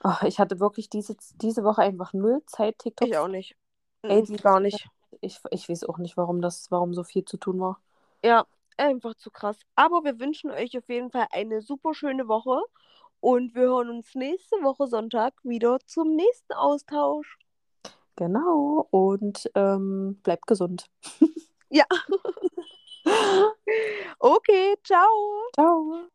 Oh, 0.02 0.26
ich 0.26 0.40
hatte 0.40 0.58
wirklich 0.58 0.90
diese, 0.90 1.14
diese 1.36 1.62
Woche 1.62 1.82
einfach 1.82 2.12
null 2.12 2.42
Zeit, 2.46 2.80
TikTok. 2.80 3.06
Ich 3.06 3.16
auch 3.16 3.28
nicht. 3.28 3.54
Ey, 4.02 4.24
die, 4.24 4.38
gar 4.38 4.58
nicht. 4.58 4.88
Ich, 5.20 5.38
ich 5.52 5.68
weiß 5.68 5.84
auch 5.84 5.98
nicht, 5.98 6.16
warum 6.16 6.42
das, 6.42 6.68
warum 6.72 6.94
so 6.94 7.04
viel 7.04 7.24
zu 7.24 7.36
tun 7.36 7.60
war. 7.60 7.80
Ja, 8.24 8.44
einfach 8.78 9.14
zu 9.14 9.30
krass. 9.30 9.58
Aber 9.74 10.04
wir 10.04 10.18
wünschen 10.18 10.50
euch 10.50 10.76
auf 10.76 10.88
jeden 10.88 11.10
Fall 11.10 11.26
eine 11.32 11.62
super 11.62 11.94
schöne 11.94 12.28
Woche 12.28 12.60
und 13.20 13.54
wir 13.54 13.62
hören 13.62 13.90
uns 13.90 14.14
nächste 14.14 14.56
Woche 14.56 14.86
Sonntag 14.86 15.34
wieder 15.42 15.78
zum 15.86 16.14
nächsten 16.14 16.52
Austausch. 16.52 17.38
Genau, 18.16 18.86
und 18.90 19.50
ähm, 19.54 20.20
bleibt 20.22 20.46
gesund. 20.46 20.86
ja. 21.70 21.84
okay, 24.20 24.76
ciao. 24.84 25.48
Ciao. 25.54 26.08